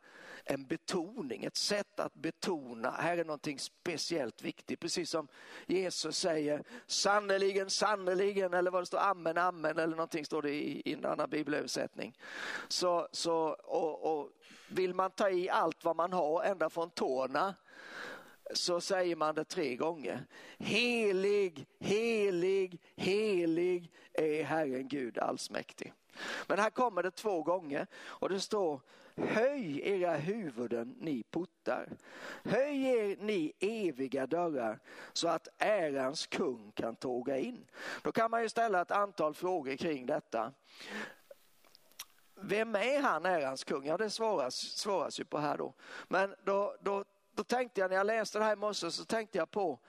en 0.50 0.66
betoning, 0.66 1.44
ett 1.44 1.58
sätt 1.58 2.00
att 2.00 2.14
betona. 2.14 2.92
Här 2.92 3.18
är 3.18 3.26
någonting 3.26 3.60
speciellt 3.60 4.42
viktigt, 4.42 4.80
precis 4.80 5.10
som 5.10 5.28
Jesus 5.66 6.18
säger 6.18 6.64
sannerligen, 6.88 7.70
sannerligen 7.70 8.54
eller 8.54 8.72
vad 8.72 8.82
det 8.82 8.86
står, 8.86 9.00
amen, 9.00 9.38
amen 9.38 9.78
eller 9.78 9.96
någonting 9.96 10.26
står 10.26 10.42
det 10.42 10.50
i, 10.50 10.82
i 10.86 10.94
en 10.94 11.06
annan 11.06 11.30
bibelöversättning. 11.30 12.18
Så, 12.68 13.08
så, 13.12 13.36
och, 13.64 14.20
och 14.20 14.30
vill 14.70 14.94
man 14.94 15.12
ta 15.12 15.30
i 15.30 15.50
allt 15.50 15.84
vad 15.84 15.96
man 15.96 16.14
har 16.14 16.44
ända 16.44 16.70
från 16.70 16.90
tårna 16.90 17.56
så 18.54 18.82
säger 18.82 19.16
man 19.16 19.36
det 19.36 19.44
tre 19.44 19.76
gånger. 19.76 20.26
Helig, 20.58 21.68
helig, 21.80 22.82
helig 22.96 23.92
är 24.14 24.44
Herren 24.44 24.88
Gud 24.88 25.18
allsmäktig. 25.18 25.94
Men 26.48 26.60
här 26.60 26.70
kommer 26.70 27.04
det 27.04 27.12
två 27.12 27.44
gånger 27.44 27.88
och 27.96 28.30
det 28.30 28.40
står 28.40 28.82
Höj 29.20 29.82
era 29.84 30.16
huvuden 30.16 30.96
ni 31.00 31.24
portar. 31.24 31.90
Höj 32.44 32.86
er 32.86 33.18
ni 33.20 33.54
eviga 33.60 34.28
dörrar 34.28 34.80
så 35.14 35.28
att 35.28 35.48
ärans 35.58 36.28
kung 36.28 36.72
kan 36.72 36.96
tåga 36.96 37.38
in. 37.38 37.68
Då 38.02 38.12
kan 38.12 38.32
man 38.32 38.42
ju 38.42 38.50
ställa 38.50 38.82
ett 38.82 38.92
antal 38.92 39.34
frågor 39.34 39.76
kring 39.76 40.06
detta. 40.06 40.54
Vem 42.36 42.76
är 42.76 43.02
han, 43.02 43.26
ärans 43.26 43.64
kung? 43.64 43.86
Ja, 43.86 43.98
det 43.98 44.10
svaras, 44.10 44.56
svaras 44.56 45.20
ju 45.20 45.26
på 45.26 45.38
här 45.38 45.58
då. 45.58 45.74
Men 46.08 46.36
då, 46.44 46.76
då, 46.82 47.04
då 47.32 47.44
tänkte 47.44 47.82
jag 47.82 47.90
när 47.90 47.98
jag 47.98 48.08
läste 48.08 48.40
det 48.40 48.46
här 48.46 48.54
i 48.54 48.56
morse 48.56 48.92
så 48.92 49.06
tänkte 49.06 49.38
jag 49.38 49.52
på 49.52 49.80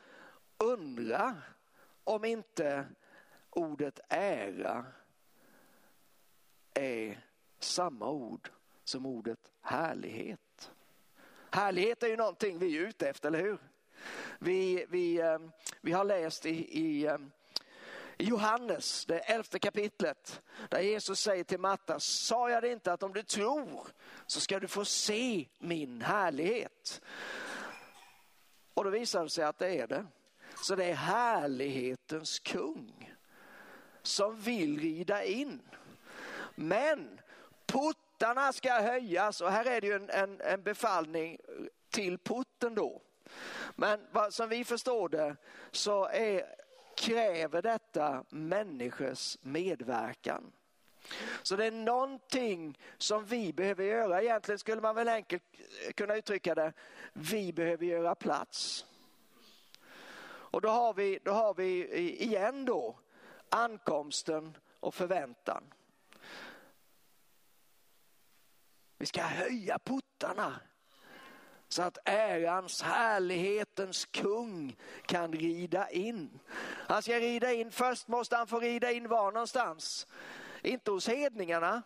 undra 0.59 1.37
om 2.05 2.25
inte 2.25 2.87
ordet 3.51 4.01
ära 4.09 4.85
är 6.79 7.21
samma 7.59 8.11
ord 8.11 8.51
som 8.85 9.07
ordet 9.07 9.53
härlighet. 9.61 10.71
Härlighet 11.51 12.03
är 12.03 12.09
ju 12.09 12.17
någonting 12.17 12.59
vi 12.59 12.77
är 12.77 12.81
ute 12.81 13.09
efter, 13.09 13.29
eller 13.29 13.43
hur? 13.43 13.59
Vi, 14.38 14.87
vi, 14.88 15.21
ehm, 15.21 15.51
vi 15.81 15.93
har 15.93 16.05
läst 16.05 16.47
i, 16.47 17.07
ehm, 17.07 17.31
i 18.19 18.25
Johannes, 18.25 19.07
det 19.07 19.19
elfte 19.19 19.59
kapitlet, 19.59 20.43
där 20.69 20.81
Jesus 20.81 21.21
säger 21.21 21.45
till 21.45 21.61
Matta, 21.61 22.01
sa 22.01 22.51
jag 22.51 22.62
det 22.62 22.73
inte 22.73 22.93
att 22.93 23.03
om 23.03 23.12
du 23.12 23.23
tror 23.23 23.88
så 24.27 24.41
ska 24.41 24.61
du 24.61 24.69
få 24.69 24.85
se 24.85 25.47
min 25.59 26.03
härlighet. 26.03 27.03
Och 28.75 28.85
då 28.85 28.91
visar 28.91 29.23
det 29.23 29.31
sig 29.31 29.45
att 29.45 29.59
det 29.59 29.81
är 29.81 29.87
det. 29.87 30.07
Så 30.64 30.75
det 30.77 30.85
är 30.85 30.95
härlighetens 30.95 32.38
kung 32.38 33.14
som 34.03 34.41
vill 34.41 34.81
rida 34.81 35.25
in. 35.25 35.61
Men 36.59 37.21
portarna 37.66 38.53
ska 38.53 38.73
höjas 38.81 39.40
och 39.40 39.51
här 39.51 39.64
är 39.64 39.81
det 39.81 39.87
ju 39.87 39.92
en, 39.92 40.11
en, 40.11 40.40
en 40.40 40.62
befallning 40.62 41.38
till 41.90 42.18
porten 42.18 42.75
då. 42.75 43.03
Men 43.75 44.01
vad, 44.12 44.35
som 44.35 44.49
vi 44.49 44.64
förstår 44.64 45.09
det 45.09 45.37
så 45.71 46.09
är, 46.09 46.55
kräver 46.97 47.62
detta 47.62 48.25
människors 48.29 49.38
medverkan. 49.40 50.53
Så 51.42 51.57
det 51.57 51.66
är 51.66 51.71
någonting 51.71 52.79
som 52.99 53.25
vi 53.25 53.53
behöver 53.53 53.85
göra. 53.85 54.23
Egentligen 54.23 54.59
skulle 54.59 54.81
man 54.81 54.94
väl 54.94 55.09
enkelt 55.09 55.42
kunna 55.94 56.16
uttrycka 56.16 56.55
det. 56.55 56.73
Vi 57.12 57.53
behöver 57.53 57.87
göra 57.87 58.14
plats. 58.14 58.87
Och 60.27 60.61
då 60.61 60.68
har 60.68 60.94
vi, 60.94 61.18
då 61.25 61.31
har 61.31 61.55
vi 61.55 61.97
igen 62.23 62.64
då 62.64 62.99
ankomsten 63.49 64.57
och 64.81 64.94
förväntan. 64.94 65.64
Vi 68.98 69.06
ska 69.06 69.22
höja 69.22 69.78
portarna 69.78 70.61
så 71.68 71.82
att 71.82 71.98
ärans, 72.04 72.82
härlighetens 72.82 74.04
kung 74.04 74.76
kan 75.06 75.32
rida 75.32 75.90
in. 75.90 76.38
Han 76.88 77.02
ska 77.02 77.20
rida 77.20 77.52
in, 77.52 77.70
först 77.70 78.08
måste 78.08 78.37
han 78.37 78.46
få 78.46 78.61
rida 78.61 78.92
in 78.92 79.08
var 79.08 79.32
någonstans? 79.32 80.06
Inte 80.62 80.90
hos 80.90 81.08
hedningarna. 81.08 81.82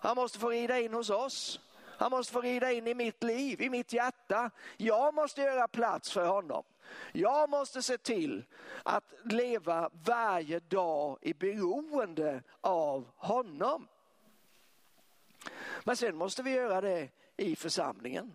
Han 0.00 0.16
måste 0.16 0.38
få 0.38 0.50
rida 0.50 0.80
in 0.80 0.94
hos 0.94 1.10
oss. 1.10 1.60
Han 1.98 2.10
måste 2.10 2.32
få 2.32 2.40
rida 2.40 2.72
in 2.72 2.86
i 2.86 2.94
mitt 2.94 3.22
liv, 3.22 3.62
i 3.62 3.70
mitt 3.70 3.92
hjärta. 3.92 4.50
Jag 4.76 5.14
måste 5.14 5.40
göra 5.40 5.68
plats 5.68 6.12
för 6.12 6.26
honom. 6.26 6.64
Jag 7.12 7.50
måste 7.50 7.82
se 7.82 7.98
till 7.98 8.44
att 8.82 9.14
leva 9.24 9.90
varje 9.92 10.60
dag 10.60 11.18
i 11.20 11.34
beroende 11.34 12.42
av 12.60 13.10
honom. 13.16 13.88
Men 15.84 15.96
sen 15.96 16.16
måste 16.16 16.42
vi 16.42 16.50
göra 16.50 16.80
det 16.80 17.08
i 17.36 17.56
församlingen. 17.56 18.32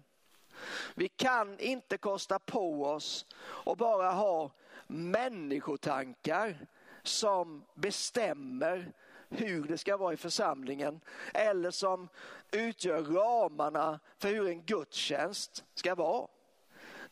Vi 0.96 1.08
kan 1.08 1.60
inte 1.60 1.98
kosta 1.98 2.40
på 2.40 2.86
oss 2.86 3.26
och 3.42 3.78
bara 3.78 4.12
ha 4.12 4.52
människotankar 4.88 6.68
som 7.04 7.64
bestämmer 7.76 8.92
hur 9.30 9.64
det 9.64 9.78
ska 9.78 9.98
vara 9.98 10.14
i 10.14 10.18
församlingen 10.18 11.02
eller 11.34 11.72
som 11.72 12.10
utgör 12.52 13.04
ramarna 13.04 14.00
för 14.18 14.30
hur 14.30 14.48
en 14.48 14.66
gudstjänst 14.66 15.66
ska 15.74 15.96
vara. 15.96 16.28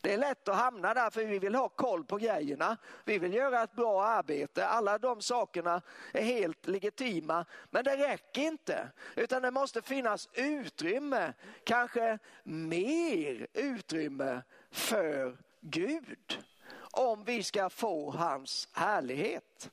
Det 0.00 0.12
är 0.12 0.18
lätt 0.18 0.48
att 0.48 0.56
hamna 0.56 0.94
där 0.94 1.10
för 1.10 1.24
vi 1.24 1.38
vill 1.38 1.54
ha 1.54 1.68
koll 1.68 2.04
på 2.04 2.16
grejerna. 2.16 2.76
Vi 3.04 3.18
vill 3.18 3.34
göra 3.34 3.62
ett 3.62 3.72
bra 3.72 4.04
arbete. 4.04 4.66
Alla 4.66 4.98
de 4.98 5.22
sakerna 5.22 5.82
är 6.12 6.22
helt 6.22 6.66
legitima. 6.66 7.44
Men 7.70 7.84
det 7.84 7.96
räcker 7.96 8.42
inte. 8.42 8.88
Utan 9.16 9.42
det 9.42 9.50
måste 9.50 9.82
finnas 9.82 10.28
utrymme, 10.32 11.32
kanske 11.64 12.18
mer 12.42 13.46
utrymme 13.52 14.42
för 14.70 15.36
Gud. 15.60 16.44
Om 16.92 17.24
vi 17.24 17.42
ska 17.42 17.70
få 17.70 18.10
hans 18.10 18.68
härlighet. 18.72 19.70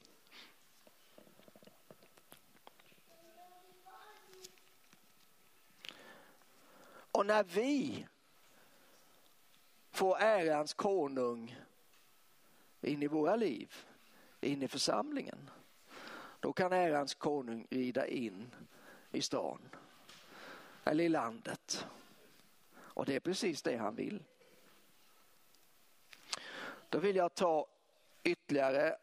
Och 7.11 7.25
när 7.25 7.43
vi 7.43 8.05
Få 9.97 10.15
ärans 10.15 10.73
konung 10.73 11.59
in 12.81 13.03
i 13.03 13.07
våra 13.07 13.35
liv, 13.35 13.73
in 14.41 14.63
i 14.63 14.67
församlingen, 14.67 15.49
då 16.39 16.53
kan 16.53 16.73
ärans 16.73 17.15
konung 17.15 17.67
rida 17.69 18.07
in 18.07 18.55
i 19.11 19.21
stan 19.21 19.61
eller 20.83 21.03
i 21.03 21.09
landet. 21.09 21.85
Och 22.75 23.05
det 23.05 23.15
är 23.15 23.19
precis 23.19 23.61
det 23.61 23.77
han 23.77 23.95
vill. 23.95 24.23
Då 26.89 26.99
vill 26.99 27.15
jag 27.15 27.35
ta 27.35 27.67
ytterligare 28.23 28.97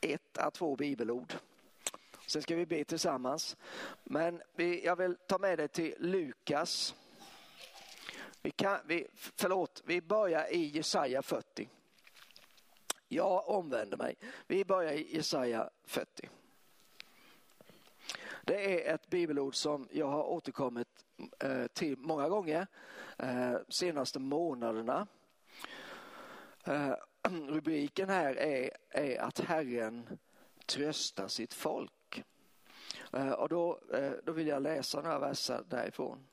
ett 0.00 0.38
av 0.38 0.50
två 0.50 0.76
bibelord. 0.76 1.32
Sen 2.26 2.42
ska 2.42 2.56
vi 2.56 2.66
be 2.66 2.84
tillsammans. 2.84 3.56
Men 4.04 4.42
jag 4.82 4.96
vill 4.96 5.16
ta 5.26 5.38
med 5.38 5.58
dig 5.58 5.68
till 5.68 5.94
Lukas. 5.98 6.94
Vi 8.44 8.50
kan, 8.50 8.78
vi, 8.86 9.06
förlåt, 9.12 9.82
vi 9.84 10.00
börjar 10.00 10.52
i 10.52 10.64
Jesaja 10.64 11.22
40. 11.22 11.68
Jag 13.08 13.48
omvänder 13.48 13.96
mig. 13.96 14.16
Vi 14.46 14.64
börjar 14.64 14.92
i 14.92 15.16
Jesaja 15.16 15.70
40. 15.84 16.28
Det 18.44 18.88
är 18.88 18.94
ett 18.94 19.10
bibelord 19.10 19.54
som 19.54 19.88
jag 19.90 20.06
har 20.06 20.24
återkommit 20.24 20.88
eh, 21.38 21.66
till 21.66 21.98
många 21.98 22.28
gånger 22.28 22.66
eh, 23.18 23.54
senaste 23.68 24.18
månaderna. 24.18 25.06
Eh, 26.64 26.94
rubriken 27.48 28.08
här 28.08 28.34
är, 28.34 28.70
är 28.90 29.20
att 29.20 29.40
Herren 29.40 30.18
tröstar 30.66 31.28
sitt 31.28 31.54
folk. 31.54 32.24
Och 33.36 33.48
då, 33.48 33.80
då 34.24 34.32
vill 34.32 34.46
jag 34.46 34.62
läsa 34.62 35.00
några 35.00 35.18
verser 35.18 35.64
därifrån. 35.68 36.26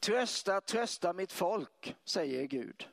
Trösta, 0.00 0.60
trösta 0.60 1.12
mitt 1.12 1.32
folk, 1.32 1.96
säger 2.04 2.44
Gud. 2.44 2.88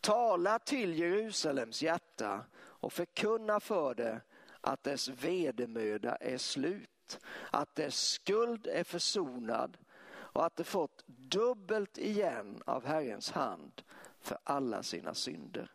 Tala 0.00 0.58
till 0.58 0.98
Jerusalems 0.98 1.82
hjärta 1.82 2.44
och 2.56 2.92
förkunna 2.92 3.60
för 3.60 3.94
det 3.94 4.20
att 4.60 4.82
dess 4.82 5.08
vedermöda 5.08 6.16
är 6.16 6.38
slut, 6.38 7.20
att 7.50 7.74
dess 7.74 8.00
skuld 8.00 8.66
är 8.66 8.84
försonad 8.84 9.78
och 10.10 10.46
att 10.46 10.56
det 10.56 10.64
fått 10.64 11.04
dubbelt 11.06 11.98
igen 11.98 12.62
av 12.66 12.86
Herrens 12.86 13.30
hand 13.30 13.82
för 14.20 14.38
alla 14.44 14.82
sina 14.82 15.14
synder. 15.14 15.70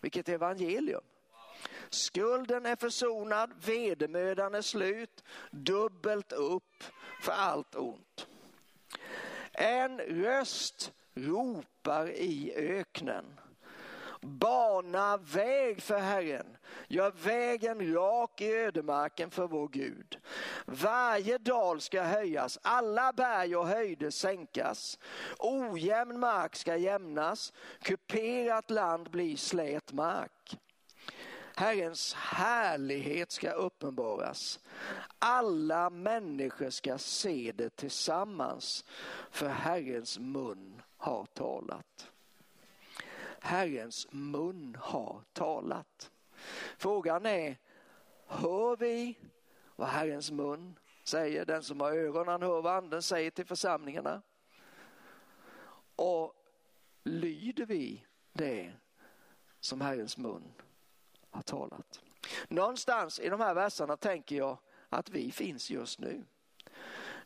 Vilket 0.00 0.28
evangelium! 0.28 1.04
Skulden 1.90 2.66
är 2.66 2.76
försonad, 2.76 3.50
vedermödan 3.64 4.54
är 4.54 4.62
slut, 4.62 5.24
dubbelt 5.50 6.32
upp 6.32 6.84
för 7.22 7.32
allt 7.32 7.74
ont. 7.74 8.26
En 9.60 9.98
röst 10.00 10.92
ropar 11.14 12.10
i 12.10 12.52
öknen. 12.56 13.24
Bana 14.20 15.16
väg 15.16 15.82
för 15.82 15.98
Herren, 15.98 16.56
gör 16.88 17.10
vägen 17.10 17.94
rak 17.94 18.40
i 18.40 18.54
ödemarken 18.54 19.30
för 19.30 19.46
vår 19.46 19.68
Gud. 19.68 20.18
Varje 20.66 21.38
dal 21.38 21.80
ska 21.80 22.02
höjas, 22.02 22.58
alla 22.62 23.12
berg 23.12 23.56
och 23.56 23.68
höjder 23.68 24.10
sänkas. 24.10 24.98
Ojämn 25.38 26.20
mark 26.20 26.56
ska 26.56 26.76
jämnas, 26.76 27.52
kuperat 27.82 28.70
land 28.70 29.10
blir 29.10 29.36
slät 29.36 29.92
mark. 29.92 30.58
Herrens 31.58 32.14
härlighet 32.14 33.32
ska 33.32 33.50
uppenbaras. 33.50 34.60
Alla 35.18 35.90
människor 35.90 36.70
ska 36.70 36.98
se 36.98 37.52
det 37.54 37.76
tillsammans, 37.76 38.84
för 39.30 39.48
Herrens 39.48 40.18
mun 40.18 40.82
har 40.96 41.26
talat. 41.26 42.10
Herrens 43.40 44.06
mun 44.10 44.76
har 44.80 45.22
talat. 45.32 46.10
Frågan 46.76 47.26
är, 47.26 47.56
hör 48.26 48.76
vi 48.76 49.18
vad 49.76 49.88
Herrens 49.88 50.30
mun 50.30 50.78
säger? 51.04 51.44
Den 51.44 51.62
som 51.62 51.80
har 51.80 51.92
öron 51.92 52.28
han 52.28 52.42
hör 52.42 52.62
vad 52.62 52.76
anden 52.76 53.02
säger 53.02 53.30
till 53.30 53.46
församlingarna. 53.46 54.22
Och 55.96 56.34
lyder 57.04 57.66
vi 57.66 58.06
det 58.32 58.72
som 59.60 59.80
Herrens 59.80 60.16
mun 60.16 60.52
har 61.30 61.42
talat. 61.42 62.00
Någonstans 62.48 63.20
i 63.20 63.28
de 63.28 63.40
här 63.40 63.54
verserna 63.54 63.96
tänker 63.96 64.36
jag 64.36 64.58
att 64.88 65.10
vi 65.10 65.32
finns 65.32 65.70
just 65.70 65.98
nu. 65.98 66.24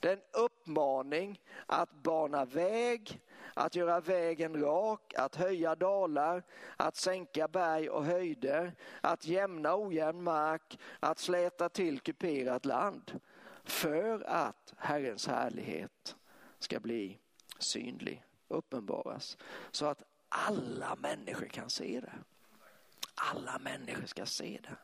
Det 0.00 0.08
är 0.08 0.12
en 0.12 0.22
uppmaning 0.32 1.40
att 1.66 1.92
bana 1.92 2.44
väg, 2.44 3.20
att 3.54 3.74
göra 3.74 4.00
vägen 4.00 4.60
rak, 4.60 5.14
att 5.16 5.36
höja 5.36 5.74
dalar, 5.74 6.42
att 6.76 6.96
sänka 6.96 7.48
berg 7.48 7.90
och 7.90 8.04
höjder, 8.04 8.74
att 9.00 9.26
jämna 9.26 9.76
ojämn 9.76 10.22
mark, 10.22 10.78
att 11.00 11.18
släta 11.18 11.68
till 11.68 12.00
kuperat 12.00 12.64
land. 12.64 13.20
För 13.64 14.24
att 14.26 14.74
Herrens 14.76 15.26
härlighet 15.26 16.16
ska 16.58 16.80
bli 16.80 17.18
synlig, 17.58 18.24
uppenbaras. 18.48 19.36
Så 19.70 19.86
att 19.86 20.02
alla 20.28 20.96
människor 20.96 21.46
kan 21.46 21.70
se 21.70 22.00
det. 22.00 22.12
Alla 23.30 23.58
människor 23.58 24.06
ska 24.06 24.26
se 24.26 24.60
det. 24.62 24.76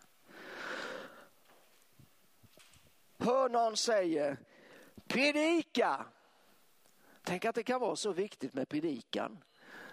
Hör 3.25 3.49
någon 3.49 3.77
säga 3.77 4.37
predika. 5.07 6.07
Tänk 7.23 7.45
att 7.45 7.55
det 7.55 7.63
kan 7.63 7.81
vara 7.81 7.97
så 7.97 8.13
viktigt 8.13 8.55
med 8.55 8.69
predikan. 8.69 9.45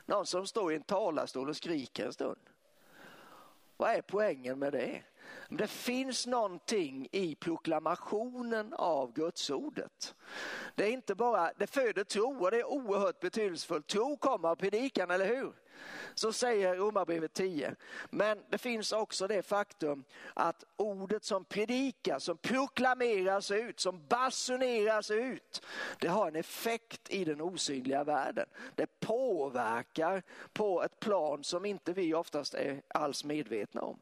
Någon 0.05 0.25
som 0.25 0.47
står 0.47 0.73
i 0.73 0.75
en 0.75 0.83
talarstol 0.83 1.49
och 1.49 1.57
skriker 1.57 2.05
en 2.05 2.13
stund. 2.13 2.49
Vad 3.77 3.91
är 3.91 4.01
poängen 4.01 4.59
med 4.59 4.73
det? 4.73 5.03
Det 5.49 5.67
finns 5.67 6.27
någonting 6.27 7.07
i 7.11 7.35
proklamationen 7.35 8.73
av 8.73 9.13
Gudsordet. 9.13 10.15
Det 10.75 10.85
är 10.85 10.91
inte 10.91 11.15
bara, 11.15 11.51
det 11.57 11.67
föder 11.67 12.03
tro 12.03 12.43
och 12.43 12.51
det 12.51 12.59
är 12.59 12.65
oerhört 12.65 13.19
betydelsefullt. 13.19 13.87
Tro 13.87 14.17
kommer 14.17 14.49
av 14.49 14.55
predikan, 14.55 15.11
eller 15.11 15.25
hur? 15.25 15.53
Så 16.13 16.33
säger 16.33 16.75
Romarbrevet 16.75 17.33
10. 17.33 17.75
Men 18.09 18.43
det 18.49 18.57
finns 18.57 18.91
också 18.91 19.27
det 19.27 19.43
faktum 19.43 20.03
att 20.33 20.63
ordet 20.75 21.23
som 21.23 21.45
predikas, 21.45 22.23
som 22.23 22.37
proklameras 22.37 23.51
ut, 23.51 23.79
som 23.79 24.07
basuneras 24.07 25.11
ut, 25.11 25.65
det 25.99 26.07
har 26.07 26.27
en 26.27 26.35
effekt 26.35 27.09
i 27.09 27.25
den 27.25 27.41
osynliga 27.41 28.03
världen. 28.03 28.45
Det 28.75 28.99
påverkar 28.99 30.23
på 30.53 30.83
ett 30.83 30.99
plan 30.99 31.43
som 31.43 31.65
inte 31.65 31.93
vi 31.93 32.13
oftast 32.13 32.53
är 32.53 32.81
alls 32.87 33.23
medvetna 33.23 33.81
om. 33.81 33.99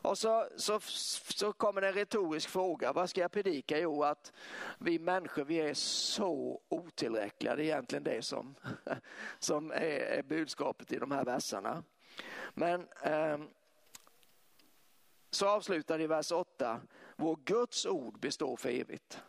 Och 0.00 0.18
så, 0.18 0.48
så, 0.56 0.80
så 1.28 1.52
kommer 1.52 1.82
en 1.82 1.92
retorisk 1.92 2.48
fråga, 2.48 2.92
vad 2.92 3.10
ska 3.10 3.20
jag 3.20 3.32
predika? 3.32 3.78
Jo, 3.78 4.02
att 4.02 4.32
vi 4.78 4.98
människor 4.98 5.44
vi 5.44 5.56
är 5.56 5.74
så 5.74 6.60
otillräckliga. 6.68 7.56
Det 7.56 7.62
är 7.62 7.64
egentligen 7.64 8.04
det 8.04 8.22
som, 8.22 8.54
som 9.38 9.70
är, 9.70 10.00
är 10.00 10.22
budskapet 10.22 10.92
i 10.92 10.98
de 10.98 11.10
här 11.10 11.24
verserna. 11.24 11.82
Men 12.54 12.88
eh, 13.02 13.38
så 15.30 15.48
avslutar 15.48 15.98
det 15.98 16.04
i 16.04 16.06
vers 16.06 16.32
8, 16.32 16.80
vår 17.16 17.38
Guds 17.44 17.86
ord 17.86 18.18
består 18.20 18.56
för 18.56 18.68
evigt. 18.68 19.22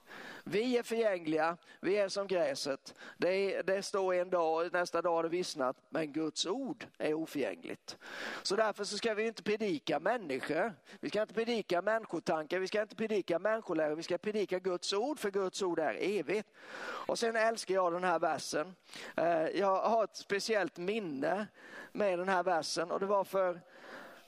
Vi 0.52 0.78
är 0.78 0.84
förgängliga, 0.84 1.58
vi 1.80 1.98
är 1.98 2.08
som 2.08 2.28
gräset. 2.28 2.96
Det, 3.18 3.62
det 3.62 3.84
står 3.84 4.14
en 4.14 4.30
dag, 4.30 4.74
nästa 4.74 5.02
dag 5.02 5.16
har 5.16 5.24
det 5.24 5.30
vissnat, 5.30 5.78
men 5.90 6.12
Guds 6.12 6.46
ord 6.46 6.86
är 6.98 7.14
oförgängligt. 7.14 7.98
Så 8.44 8.56
därför 8.56 8.84
så 8.84 8.98
ska 8.98 9.14
vi 9.14 9.28
inte 9.28 9.44
predika 9.44 10.00
människor. 10.00 10.74
Vi 11.00 11.10
ska 11.10 11.22
inte 11.22 11.34
predika 11.34 11.82
människotankar, 11.82 12.60
vi 12.60 12.68
ska 12.68 12.82
inte 12.82 12.96
predika 12.96 13.40
människolära, 13.40 13.96
vi 13.96 14.04
ska 14.04 14.18
predika 14.18 14.60
Guds 14.60 14.94
ord, 14.94 15.20
för 15.20 15.32
Guds 15.32 15.62
ord 15.62 15.80
är 15.80 15.98
evigt. 16.00 16.50
Och 16.82 17.20
sen 17.20 17.36
älskar 17.36 17.74
jag 17.74 17.94
den 17.94 18.04
här 18.04 18.20
versen. 18.20 18.76
Eh, 19.18 19.48
jag 19.48 19.82
har 19.82 20.04
ett 20.04 20.18
speciellt 20.18 20.78
minne 20.78 21.48
med 21.92 22.20
den 22.20 22.30
här 22.30 22.44
versen 22.44 22.92
och 22.92 23.00
det 23.00 23.06
var 23.06 23.24
för 23.24 23.62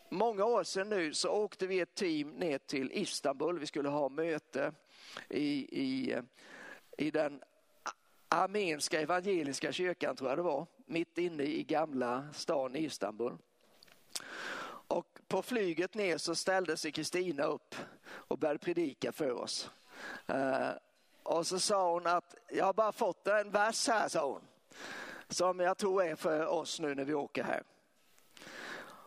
många 0.10 0.46
år 0.46 0.64
sedan 0.64 0.90
nu 0.90 1.14
så 1.14 1.30
åkte 1.30 1.68
vi 1.68 1.80
ett 1.80 1.96
team 1.96 2.30
ner 2.30 2.58
till 2.58 2.92
Istanbul. 2.92 3.60
Vi 3.60 3.66
skulle 3.66 3.90
ha 3.90 4.10
möte 4.10 4.72
i, 5.30 5.80
i, 5.82 6.18
i 6.98 7.12
den 7.12 7.44
armenska 8.30 9.02
evangeliska 9.02 9.72
kyrkan 9.72 10.16
tror 10.16 10.30
jag 10.30 10.38
det 10.38 10.44
var, 10.44 10.68
mitt 10.86 11.18
inne 11.18 11.44
i 11.44 11.64
gamla 11.64 12.28
stan 12.34 12.76
i 12.76 12.86
Istanbul. 12.86 13.38
Och 14.88 15.20
på 15.28 15.42
flyget 15.42 15.94
ner 15.94 16.18
så 16.18 16.36
ställde 16.36 16.78
sig 16.78 16.92
Kristina 16.92 17.44
upp 17.44 17.76
och 18.04 18.38
började 18.38 18.60
predika 18.60 19.12
för 19.12 19.32
oss. 19.32 19.70
Eh, 20.28 20.70
och 21.24 21.48
så 21.48 21.60
sa 21.60 21.94
hon 21.94 22.08
att 22.08 22.36
jag 22.50 22.66
har 22.66 22.74
bara 22.74 22.92
fått 22.92 23.28
en 23.28 23.52
vers 23.52 23.88
här, 23.88 24.08
sa 24.08 24.32
hon. 24.32 24.42
Som 25.30 25.60
jag 25.60 25.78
tror 25.78 26.04
är 26.04 26.16
för 26.16 26.46
oss 26.46 26.80
nu 26.80 26.96
när 26.96 27.06
vi 27.06 27.14
åker 27.14 27.44
här. 27.44 27.64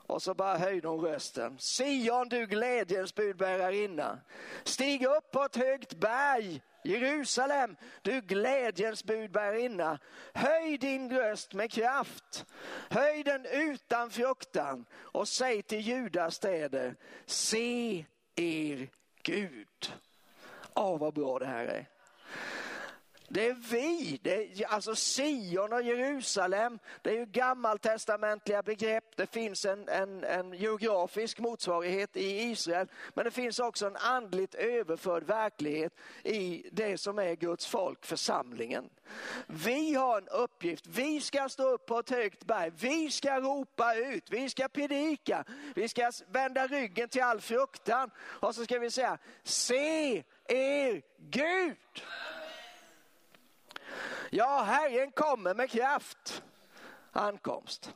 Och 0.06 0.22
så 0.22 0.34
bara 0.34 0.58
höjde 0.58 0.88
hon 0.88 1.00
rösten. 1.00 1.58
Sion, 1.58 2.28
du 2.28 2.46
glädjens 2.46 3.14
budbärarinna. 3.14 4.18
Stig 4.64 5.06
upp 5.06 5.30
på 5.30 5.42
ett 5.42 5.56
högt 5.56 5.94
berg, 5.94 6.62
Jerusalem, 6.84 7.76
du 8.02 8.20
glädjens 8.20 9.04
budbärarinna. 9.04 9.98
Höj 10.34 10.78
din 10.78 11.16
röst 11.16 11.54
med 11.54 11.72
kraft. 11.72 12.46
Höj 12.90 13.22
den 13.22 13.46
utan 13.46 14.10
fruktan 14.10 14.86
och 14.94 15.28
säg 15.28 15.62
till 15.62 15.80
Judas 15.80 16.34
städer, 16.34 16.96
se 17.26 18.04
er 18.34 18.88
Gud. 19.22 19.92
Åh, 20.74 20.98
vad 20.98 21.14
bra 21.14 21.38
det 21.38 21.46
här 21.46 21.64
är. 21.64 21.93
Det 23.28 23.48
är 23.48 23.54
vi, 23.70 24.20
det 24.22 24.34
är, 24.34 24.66
alltså 24.66 24.94
Sion 24.94 25.72
och 25.72 25.82
Jerusalem, 25.82 26.78
det 27.02 27.10
är 27.10 27.14
ju 27.14 27.26
gammaltestamentliga 27.26 28.62
begrepp. 28.62 29.16
Det 29.16 29.26
finns 29.26 29.64
en, 29.64 29.88
en, 29.88 30.24
en 30.24 30.52
geografisk 30.52 31.38
motsvarighet 31.38 32.16
i 32.16 32.42
Israel, 32.42 32.88
men 33.14 33.24
det 33.24 33.30
finns 33.30 33.58
också 33.58 33.86
en 33.86 33.96
andligt 33.96 34.54
överförd 34.54 35.24
verklighet 35.24 35.92
i 36.22 36.66
det 36.72 36.98
som 36.98 37.18
är 37.18 37.34
Guds 37.34 37.66
folk, 37.66 38.06
församlingen. 38.06 38.90
Vi 39.46 39.94
har 39.94 40.18
en 40.18 40.28
uppgift, 40.28 40.86
vi 40.86 41.20
ska 41.20 41.48
stå 41.48 41.70
upp 41.70 41.86
på 41.86 41.98
ett 41.98 42.10
högt 42.10 42.44
berg, 42.44 42.72
vi 42.78 43.10
ska 43.10 43.40
ropa 43.40 43.94
ut, 43.94 44.30
vi 44.30 44.50
ska 44.50 44.68
predika, 44.68 45.44
vi 45.74 45.88
ska 45.88 46.12
vända 46.28 46.66
ryggen 46.66 47.08
till 47.08 47.22
all 47.22 47.40
fruktan 47.40 48.10
och 48.18 48.54
så 48.54 48.64
ska 48.64 48.78
vi 48.78 48.90
säga, 48.90 49.18
se 49.42 50.22
er 50.48 51.02
Gud. 51.18 51.76
Ja, 54.36 54.62
Herren 54.62 55.12
kommer 55.12 55.54
med 55.54 55.70
kraft. 55.70 56.42
Ankomst. 57.12 57.94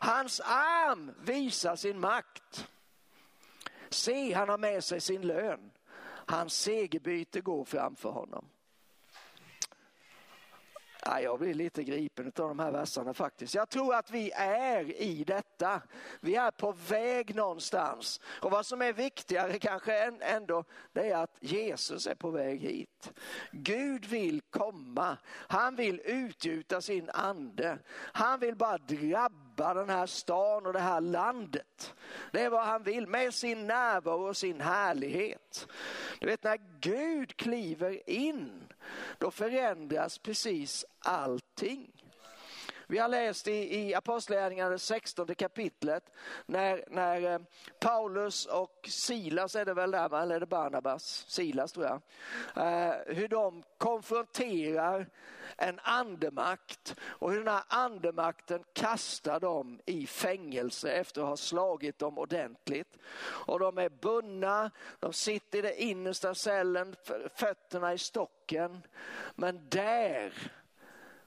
Hans 0.00 0.40
arm 0.40 1.14
visar 1.20 1.76
sin 1.76 2.00
makt. 2.00 2.68
Se, 3.88 4.32
han 4.32 4.48
har 4.48 4.58
med 4.58 4.84
sig 4.84 5.00
sin 5.00 5.22
lön. 5.22 5.70
Hans 6.26 6.54
segerbyte 6.54 7.40
går 7.40 7.64
framför 7.64 8.10
honom. 8.10 8.48
Ja, 11.04 11.20
jag 11.20 11.38
blir 11.38 11.54
lite 11.54 11.84
gripen 11.84 12.26
av 12.26 12.48
de 12.48 12.58
här 12.58 12.72
verserna 12.72 13.14
faktiskt. 13.14 13.54
Jag 13.54 13.68
tror 13.68 13.94
att 13.94 14.10
vi 14.10 14.30
är 14.34 15.00
i 15.00 15.24
detta. 15.24 15.82
Vi 16.20 16.36
är 16.36 16.50
på 16.50 16.72
väg 16.72 17.34
någonstans. 17.34 18.20
Och 18.42 18.50
vad 18.50 18.66
som 18.66 18.82
är 18.82 18.92
viktigare 18.92 19.58
kanske 19.58 19.94
ändå, 20.20 20.64
det 20.92 21.10
är 21.10 21.16
att 21.16 21.36
Jesus 21.40 22.06
är 22.06 22.14
på 22.14 22.30
väg 22.30 22.60
hit. 22.60 22.95
Gud 23.50 24.04
vill 24.04 24.40
komma. 24.40 25.16
Han 25.26 25.76
vill 25.76 26.00
utgjuta 26.04 26.80
sin 26.80 27.10
ande. 27.10 27.78
Han 27.94 28.40
vill 28.40 28.56
bara 28.56 28.78
drabba 28.78 29.74
den 29.74 29.88
här 29.88 30.06
stan 30.06 30.66
och 30.66 30.72
det 30.72 30.80
här 30.80 31.00
landet. 31.00 31.94
Det 32.32 32.42
är 32.42 32.50
vad 32.50 32.66
han 32.66 32.82
vill 32.82 33.06
med 33.06 33.34
sin 33.34 33.66
närvaro 33.66 34.28
och 34.28 34.36
sin 34.36 34.60
härlighet. 34.60 35.68
Du 36.20 36.26
vet 36.26 36.44
när 36.44 36.58
Gud 36.80 37.36
kliver 37.36 38.10
in 38.10 38.72
då 39.18 39.30
förändras 39.30 40.18
precis 40.18 40.84
allting. 40.98 41.95
Vi 42.88 42.98
har 42.98 43.08
läst 43.08 43.48
i, 43.48 43.78
i 43.78 43.94
Apostlagärningarna 43.94 44.78
16 44.78 45.34
kapitlet 45.34 46.12
när, 46.46 46.84
när 46.90 47.32
eh, 47.32 47.38
Paulus 47.80 48.46
och 48.46 48.88
Silas, 48.88 49.54
är 49.54 49.64
det 49.64 49.74
väl 49.74 49.90
där, 49.90 50.22
eller 50.22 50.34
är 50.34 50.40
det 50.40 50.46
Barnabas? 50.46 51.24
Silas 51.28 51.72
tror 51.72 51.86
jag. 51.86 52.00
Eh, 52.66 52.94
hur 53.06 53.28
de 53.28 53.62
konfronterar 53.78 55.08
en 55.56 55.80
andemakt 55.82 56.96
och 57.00 57.30
hur 57.30 57.38
den 57.38 57.54
här 57.54 57.64
andemakten 57.68 58.64
kastar 58.72 59.40
dem 59.40 59.80
i 59.86 60.06
fängelse 60.06 60.90
efter 60.90 61.20
att 61.20 61.28
ha 61.28 61.36
slagit 61.36 61.98
dem 61.98 62.18
ordentligt. 62.18 62.98
Och 63.22 63.58
de 63.58 63.78
är 63.78 63.88
bundna, 63.88 64.70
de 65.00 65.12
sitter 65.12 65.58
i 65.58 65.62
den 65.62 65.76
innersta 65.76 66.34
cellen, 66.34 66.96
fötterna 67.34 67.94
i 67.94 67.98
stocken. 67.98 68.82
Men 69.34 69.68
där 69.68 70.52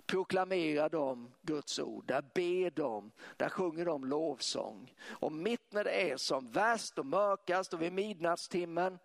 proklamerar 0.10 0.89
de 0.89 1.32
Guds 1.41 1.80
ord, 1.80 2.05
där 2.07 2.22
ber 2.22 2.70
de, 2.70 3.12
där 3.38 3.49
sjunger 3.49 3.86
de 3.86 4.05
lovsång. 4.05 4.95
Och 5.07 5.32
mitt 5.32 5.74
när 5.74 5.84
det 5.84 6.12
är 6.12 6.18
som 6.18 6.51
värst 6.51 6.97
och 6.97 7.05
mörkast 7.05 7.74
och 7.74 7.82
vid 7.82 7.93
midnattstimmen, 7.93 8.99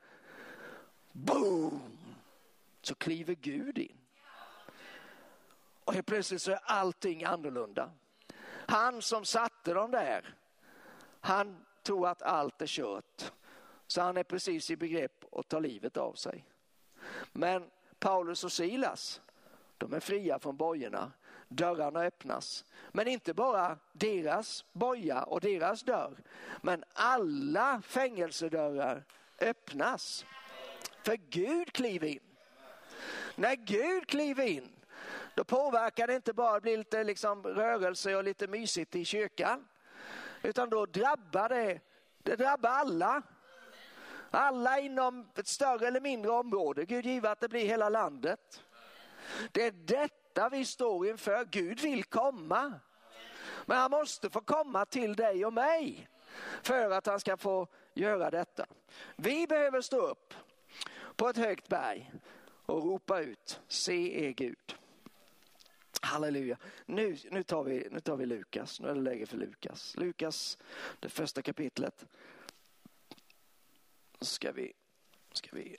boom, 1.13 1.99
så 2.83 2.95
kliver 2.95 3.35
Gud 3.35 3.79
in. 3.79 3.99
Och 5.85 5.95
helt 5.95 6.07
plötsligt 6.07 6.43
så 6.43 6.53
är 6.53 6.61
allting 6.65 7.25
annorlunda. 7.25 7.91
Han 8.67 9.03
som 9.03 9.25
satte 9.25 9.75
dem 9.75 9.91
där, 9.91 10.35
han 11.21 11.65
tror 11.83 12.09
att 12.09 12.23
allt 12.23 12.63
är 12.63 12.67
kört. 12.67 13.33
Så 13.87 14.01
han 14.01 14.17
är 14.17 14.25
precis 14.25 14.71
i 14.71 14.77
begrepp 14.77 15.25
att 15.35 15.49
ta 15.49 15.59
livet 15.59 15.97
av 15.97 16.13
sig. 16.13 16.45
Men 17.33 17.71
Paulus 17.99 18.45
och 18.45 18.53
Silas, 18.53 19.21
de 19.79 19.93
är 19.93 20.01
fria 20.01 20.39
från 20.39 20.57
bojorna. 20.57 21.13
Dörrarna 21.49 22.01
öppnas. 22.01 22.65
Men 22.93 23.09
inte 23.09 23.35
bara 23.35 23.79
deras 23.93 24.65
boja 24.73 25.23
och 25.23 25.41
deras 25.41 25.83
dörr. 25.83 26.23
Men 26.63 26.85
alla 26.93 27.83
fängelsedörrar 27.83 29.05
öppnas. 29.39 30.25
För 31.03 31.17
Gud 31.17 31.73
kliver 31.73 32.09
in. 32.09 32.21
När 33.37 33.55
Gud 33.55 34.07
kliver 34.07 34.47
in, 34.47 34.69
då 35.35 35.45
påverkar 35.45 36.07
det 36.07 36.15
inte 36.15 36.33
bara, 36.33 36.61
blir 36.61 36.79
lite 36.79 37.05
liksom 37.05 37.43
rörelse 37.43 38.17
och 38.17 38.25
lite 38.25 38.47
mysigt 38.47 38.95
i 38.95 39.05
kyrkan. 39.05 39.69
Utan 40.43 40.71
då 40.71 40.87
drabbar 40.87 41.49
det, 41.49 41.81
det 42.23 42.37
drabbar 42.37 42.71
alla. 42.71 43.23
Alla 44.31 44.79
inom 44.79 45.29
ett 45.35 45.47
större 45.47 45.87
eller 45.87 46.01
mindre 46.01 46.31
område. 46.31 46.85
Gud 46.85 47.07
give 47.07 47.31
att 47.31 47.41
det 47.41 47.49
blir 47.49 47.67
hela 47.67 47.89
landet. 47.89 48.64
Det 49.53 49.67
är 49.67 49.73
detta 49.73 50.49
vi 50.49 50.65
står 50.65 51.09
inför. 51.09 51.45
Gud 51.45 51.81
vill 51.81 52.05
komma. 52.05 52.73
Men 53.67 53.77
han 53.77 53.91
måste 53.91 54.31
få 54.31 54.41
komma 54.41 54.87
till 54.87 55.17
dig 55.17 55.47
och 55.47 55.53
mig 55.53 56.09
för 56.63 56.91
att 56.91 57.07
han 57.07 57.21
ska 57.21 57.37
få 57.37 57.69
göra 57.95 58.31
detta. 58.31 58.67
Vi 59.17 59.47
behöver 59.47 59.81
stå 59.81 60.07
upp 60.07 60.35
på 61.17 61.29
ett 61.29 61.37
högt 61.37 61.69
berg 61.69 62.13
och 62.67 62.85
ropa 62.85 63.21
ut, 63.21 63.61
se 63.69 64.27
er 64.27 64.31
Gud. 64.31 64.77
Halleluja. 66.01 66.57
Nu, 66.87 67.17
nu, 67.31 67.43
tar 67.43 67.65
vi, 67.65 67.89
nu 67.91 68.01
tar 68.01 68.17
vi 68.17 68.27
Lukas, 68.27 68.81
nu 68.81 68.89
är 68.89 68.95
det 68.95 69.01
läge 69.01 69.27
för 69.27 69.37
Lukas. 69.37 69.97
Lukas, 69.97 70.59
det 71.01 71.09
första 71.09 71.43
kapitlet. 71.43 72.07
Ska 74.21 74.53
vi, 74.53 74.73
ska 75.33 75.49
vi 75.53 75.77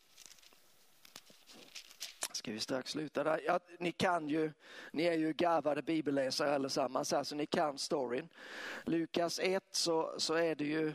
ska 2.46 2.52
vi 2.52 2.60
strax 2.60 2.92
sluta 2.92 3.24
där. 3.24 3.42
Ja, 3.46 3.60
ni 3.80 3.92
kan 3.92 4.28
ju, 4.28 4.52
ni 4.92 5.04
är 5.04 5.14
ju 5.14 5.34
garvade 5.34 5.82
bibelläsare 5.82 6.56
allesammans 6.56 7.12
här 7.12 7.24
så 7.24 7.36
ni 7.36 7.46
kan 7.46 7.78
storyn. 7.78 8.30
Lukas 8.84 9.40
1 9.40 9.64
så, 9.72 10.14
så 10.18 10.34
är 10.34 10.56
det 10.56 10.64
ju 10.64 10.94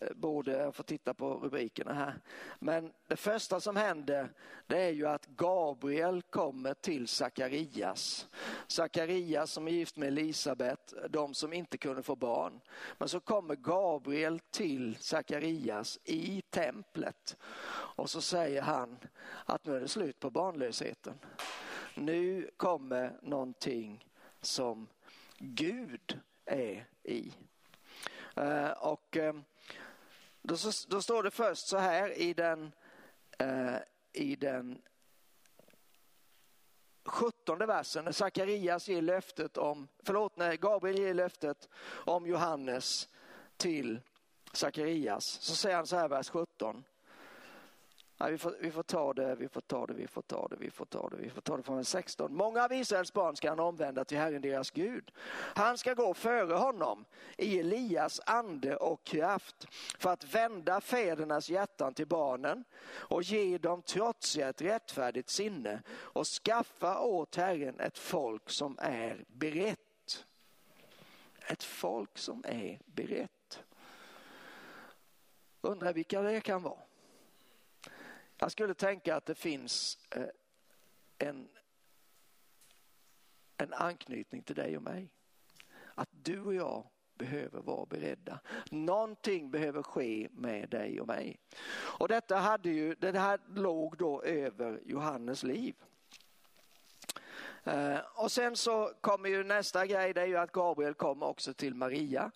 Eh, 0.00 0.14
borde, 0.14 0.52
jag 0.52 0.74
får 0.74 0.84
titta 0.84 1.14
på 1.14 1.34
rubrikerna 1.34 1.92
här, 1.92 2.20
men 2.58 2.92
det 3.08 3.16
första 3.16 3.60
som 3.60 3.76
händer 3.76 4.32
det 4.66 4.78
är 4.78 4.90
ju 4.90 5.06
att 5.06 5.26
Gabriel 5.26 6.22
kommer 6.22 6.74
till 6.74 7.08
Sakarias. 7.08 8.28
Sakarias 8.66 9.52
som 9.52 9.68
är 9.68 9.72
gift 9.72 9.96
med 9.96 10.08
Elisabet, 10.08 10.94
de 11.10 11.34
som 11.34 11.52
inte 11.52 11.78
kunde 11.78 12.02
få 12.02 12.16
barn. 12.16 12.60
Men 12.98 13.08
så 13.08 13.20
kommer 13.20 13.56
Gabriel 13.56 14.40
till 14.50 14.96
Sakarias 15.00 15.98
i 16.04 16.42
templet 16.50 17.36
och 17.96 18.10
så 18.10 18.20
säger 18.20 18.62
han 18.62 18.98
att 19.44 19.66
nu 19.66 19.76
är 19.76 19.80
det 19.80 19.88
slut 19.88 20.20
på 20.20 20.30
barnlösheten. 20.30 21.14
Nu 21.94 22.50
kommer 22.56 23.18
någonting 23.22 24.08
som 24.40 24.88
Gud 25.38 26.20
är 26.44 26.86
i. 27.02 27.32
Eh, 28.36 28.70
och 28.70 29.16
eh, 29.16 29.34
då, 30.42 30.56
då, 30.88 31.02
står 31.02 31.22
det 31.22 31.30
först 31.30 31.66
så 31.68 31.78
här 31.78 32.18
i 32.18 32.34
den, 32.34 32.72
eh, 33.38 33.76
i 34.12 34.36
den 34.36 34.82
17 37.04 37.58
versen. 37.58 38.04
När 38.04 38.12
Sakarias 38.12 38.88
ger 38.88 39.02
löftet 39.02 39.56
om, 39.56 39.88
förlåt, 40.04 40.36
när 40.36 40.56
Gabriel 40.56 40.98
ger 40.98 41.14
löftet 41.14 41.68
om 41.84 42.26
Johannes 42.26 43.08
till 43.56 44.00
Sakarias. 44.52 45.24
Så 45.24 45.54
säger 45.54 45.76
han 45.76 45.86
så 45.86 45.96
här 45.96 46.08
vers 46.08 46.30
17 46.30 46.84
Nej, 48.22 48.32
vi, 48.32 48.38
får, 48.38 48.56
vi 48.60 48.70
får 48.70 48.82
ta 48.82 49.12
det, 49.12 49.34
vi 49.34 49.48
får 49.48 49.60
ta 49.60 49.86
det, 49.86 49.94
vi 49.94 50.06
får 50.06 50.22
ta 50.22 50.48
det, 50.48 50.56
vi 50.56 50.70
får 50.70 50.84
ta 50.84 51.08
det, 51.08 51.16
vi 51.16 51.30
får 51.30 51.40
ta 51.40 51.56
det 51.56 51.62
från 51.62 51.76
vers 51.76 51.86
16. 51.86 52.34
Många 52.34 52.64
av 52.64 52.72
Israels 52.72 53.12
barn 53.12 53.36
ska 53.36 53.48
han 53.48 53.60
omvända 53.60 54.04
till 54.04 54.18
Herren 54.18 54.42
deras 54.42 54.70
Gud. 54.70 55.10
Han 55.54 55.78
ska 55.78 55.94
gå 55.94 56.14
före 56.14 56.54
honom 56.54 57.04
i 57.36 57.58
Elias 57.58 58.20
ande 58.26 58.76
och 58.76 59.04
kraft 59.04 59.66
för 59.98 60.10
att 60.10 60.34
vända 60.34 60.80
fädernas 60.80 61.50
hjärtan 61.50 61.94
till 61.94 62.06
barnen 62.06 62.64
och 62.90 63.22
ge 63.22 63.58
dem 63.58 63.82
trotsiga 63.82 64.48
ett 64.48 64.62
rättfärdigt 64.62 65.30
sinne 65.30 65.82
och 65.90 66.26
skaffa 66.26 67.00
åt 67.00 67.36
Herren 67.36 67.80
ett 67.80 67.98
folk 67.98 68.50
som 68.50 68.78
är 68.80 69.24
berett. 69.28 70.26
Ett 71.46 71.64
folk 71.64 72.18
som 72.18 72.44
är 72.48 72.80
berett. 72.86 73.62
Undrar 75.60 75.92
vilka 75.92 76.22
det 76.22 76.40
kan 76.40 76.62
vara. 76.62 76.78
Jag 78.42 78.52
skulle 78.52 78.74
tänka 78.74 79.16
att 79.16 79.26
det 79.26 79.34
finns 79.34 79.98
eh, 80.10 80.26
en, 81.18 81.48
en 83.56 83.72
anknytning 83.72 84.42
till 84.42 84.56
dig 84.56 84.76
och 84.76 84.82
mig. 84.82 85.12
Att 85.94 86.08
du 86.12 86.40
och 86.40 86.54
jag 86.54 86.86
behöver 87.14 87.60
vara 87.60 87.86
beredda. 87.86 88.40
Någonting 88.70 89.50
behöver 89.50 89.82
ske 89.82 90.28
med 90.32 90.68
dig 90.68 91.00
och 91.00 91.06
mig. 91.06 91.40
Och 91.98 92.08
detta, 92.08 92.36
hade 92.36 92.70
ju, 92.70 92.94
det 92.94 93.18
här 93.18 93.40
låg 93.54 93.96
då 93.96 94.22
över 94.22 94.80
Johannes 94.84 95.42
liv. 95.42 95.74
Eh, 97.64 97.98
och 98.14 98.32
sen 98.32 98.56
så 98.56 98.90
kommer 99.00 99.28
ju 99.28 99.44
nästa 99.44 99.86
grej, 99.86 100.12
det 100.12 100.20
är 100.20 100.26
ju 100.26 100.36
att 100.36 100.52
Gabriel 100.52 100.94
kommer 100.94 101.26
också 101.26 101.54
till 101.54 101.74
Maria 101.74 102.30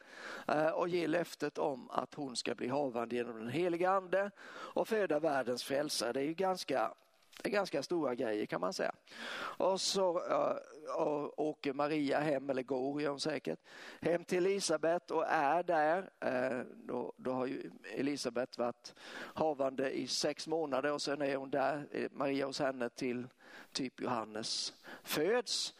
eh, 0.48 0.68
och 0.68 0.88
ger 0.88 1.08
löftet 1.08 1.58
om 1.58 1.90
att 1.90 2.14
hon 2.14 2.36
ska 2.36 2.54
bli 2.54 2.68
havande 2.68 3.16
genom 3.16 3.38
den 3.38 3.48
heliga 3.48 3.90
ande 3.90 4.30
och 4.48 4.88
föda 4.88 5.18
världens 5.18 5.64
frälsare. 5.64 6.12
Det 6.12 6.20
är 6.20 6.24
ju 6.24 6.34
ganska, 6.34 6.94
det 7.42 7.48
är 7.48 7.52
ganska 7.52 7.82
stora 7.82 8.14
grejer 8.14 8.46
kan 8.46 8.60
man 8.60 8.72
säga. 8.72 8.92
Och 9.36 9.80
så 9.80 10.26
eh, 10.26 10.56
uh, 11.00 11.28
åker 11.36 11.72
Maria 11.72 12.20
hem, 12.20 12.50
eller 12.50 12.62
går 12.62 13.02
gör 13.02 13.10
hon 13.10 13.20
säkert, 13.20 13.58
hem 14.00 14.24
till 14.24 14.46
Elisabet 14.46 15.10
och 15.10 15.26
är 15.26 15.62
där. 15.62 16.10
Eh, 16.20 16.60
då, 16.74 17.12
då 17.16 17.32
har 17.32 17.46
ju 17.46 17.70
Elisabet 17.94 18.58
varit 18.58 18.94
havande 19.34 19.90
i 19.90 20.06
sex 20.06 20.46
månader 20.46 20.92
och 20.92 21.02
sen 21.02 21.22
är 21.22 21.36
hon 21.36 21.50
där, 21.50 21.88
eh, 21.90 22.08
Maria 22.10 22.46
hos 22.46 22.58
henne 22.58 22.88
till 22.88 23.26
typ 23.72 24.00
Johannes 24.00 24.74
föds. 25.02 25.74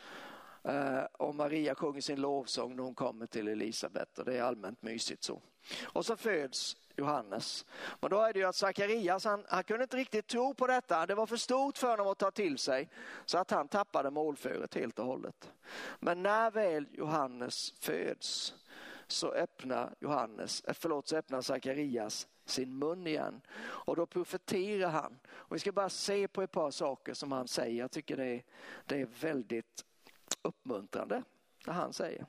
Uh, 0.69 1.05
och 1.13 1.35
Maria 1.35 1.75
sjunger 1.75 2.01
sin 2.01 2.21
lovsång 2.21 2.77
när 2.77 2.83
hon 2.83 2.95
kommer 2.95 3.27
till 3.27 3.49
Elisabet 3.49 4.19
och 4.19 4.25
det 4.25 4.37
är 4.37 4.43
allmänt 4.43 4.83
mysigt 4.83 5.25
så. 5.25 5.43
Och 5.85 6.07
så 6.07 6.17
föds 6.17 6.77
Johannes. 6.97 7.67
Men 8.01 8.11
då 8.11 8.21
är 8.21 8.33
det 8.33 8.39
ju 8.39 8.45
att 8.45 8.57
Sakarias, 8.57 9.25
han, 9.25 9.45
han 9.49 9.65
kunde 9.65 9.83
inte 9.83 9.97
riktigt 9.97 10.27
tro 10.27 10.55
på 10.55 10.67
detta. 10.67 11.07
Det 11.07 11.15
var 11.15 11.27
för 11.27 11.37
stort 11.37 11.79
för 11.79 11.91
honom 11.91 12.07
att 12.07 12.19
ta 12.19 12.31
till 12.31 12.59
sig 12.59 12.89
så 13.25 13.39
att 13.39 13.51
han 13.51 13.69
tappade 13.69 14.11
målföret 14.11 14.75
helt 14.75 14.99
och 14.99 15.07
hållet. 15.07 15.53
Men 16.01 16.23
när 16.23 16.51
väl 16.51 16.87
Johannes 16.93 17.75
föds 17.81 18.55
så 19.07 19.33
öppnar 19.33 19.95
Johannes, 20.01 20.65
eh, 20.65 20.75
förlåt, 20.79 21.09
så 21.09 21.17
öppnar 21.17 21.41
Sakarias 21.41 22.29
sin 22.45 22.79
mun 22.79 23.07
igen. 23.07 23.41
Och 23.59 23.97
då 23.97 24.07
profeterar 24.07 24.91
han. 24.91 25.19
Och 25.29 25.55
vi 25.55 25.61
ska 25.61 25.73
bara 25.73 25.89
se 25.89 26.29
på 26.29 26.43
ett 26.43 26.53
par 26.53 26.71
saker 26.71 27.15
som 27.15 27.33
han 27.33 27.49
säger. 27.49 27.79
Jag 27.79 27.91
tycker 27.91 28.17
det 28.17 28.27
är, 28.27 28.43
det 28.87 29.01
är 29.01 29.09
väldigt 29.21 29.85
uppmuntrande 30.43 31.23
det 31.65 31.73
han 31.73 31.93
säger. 31.93 32.27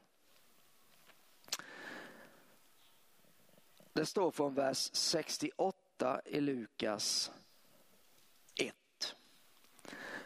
Det 3.98 4.06
står 4.06 4.32
från 4.32 4.54
vers 4.54 4.89
68 4.93 6.22
i 6.26 6.41
Lukas 6.41 7.32
1. 8.56 8.76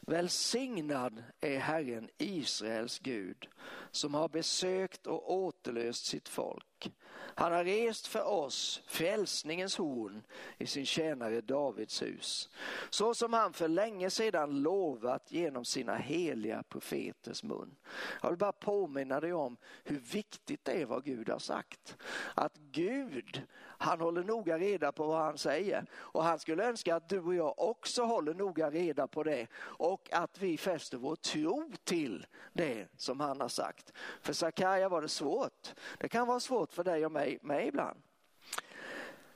Välsignad 0.02 1.24
är 1.42 1.60
Herren 1.60 2.10
Israels 2.18 3.00
Gud 3.00 3.48
som 3.92 4.14
har 4.14 4.30
besökt 4.30 5.08
och 5.08 5.34
återlöst 5.34 6.06
sitt 6.06 6.30
folk. 6.30 6.92
Han 7.36 7.52
har 7.52 7.64
rest 7.64 8.08
för 8.08 8.24
oss 8.24 8.82
frälsningens 8.88 9.78
horn 9.78 10.24
i 10.58 10.68
sin 10.68 10.86
tjänare 10.86 11.42
Davids 11.42 12.02
hus. 12.02 12.50
Så 12.90 13.14
som 13.14 13.34
han 13.34 13.54
för 13.54 13.68
länge 13.68 14.10
sedan 14.10 14.62
lovat 14.62 15.32
genom 15.32 15.66
sina 15.66 15.96
heliga 15.96 16.64
profeters 16.64 17.44
mun. 17.44 17.76
Jag 18.22 18.30
vill 18.30 18.38
bara 18.38 18.52
påminna 18.52 19.20
dig 19.20 19.34
om 19.34 19.58
hur 19.84 20.00
viktigt 20.00 20.66
det 20.66 20.82
är 20.82 20.86
vad 20.86 21.06
Gud 21.06 21.30
har 21.30 21.40
sagt. 21.40 21.98
Att 22.36 22.58
Gud, 22.58 23.42
han 23.82 24.02
håller 24.02 24.24
noga 24.24 24.58
reda 24.58 24.92
på 24.92 25.08
vad 25.08 25.22
han 25.22 25.38
säger. 25.38 25.86
Och 25.94 26.24
han 26.24 26.40
skulle 26.40 26.64
önska 26.64 26.96
att 26.96 27.10
du 27.10 27.20
och 27.20 27.36
jag 27.36 27.60
också 27.60 28.04
håller 28.04 28.34
noga 28.34 28.72
reda 28.72 29.08
på 29.08 29.24
det. 29.24 29.48
Och 29.60 30.10
att 30.12 30.38
vi 30.42 30.58
fäster 30.58 30.98
vår 30.98 31.16
tro 31.16 31.72
till 31.84 32.26
det 32.54 32.88
som 32.98 33.20
han 33.20 33.42
har 33.42 33.48
sagt. 33.48 33.94
För 34.22 34.34
Sakarja 34.34 34.90
var 34.90 35.02
det 35.02 35.10
svårt. 35.10 35.74
Det 36.00 36.10
kan 36.10 36.28
vara 36.28 36.40
svårt 36.40 36.74
för 36.74 36.84
dig 36.84 37.06
och 37.06 37.12
mig, 37.12 37.40
med 37.42 37.68
ibland. 37.68 38.02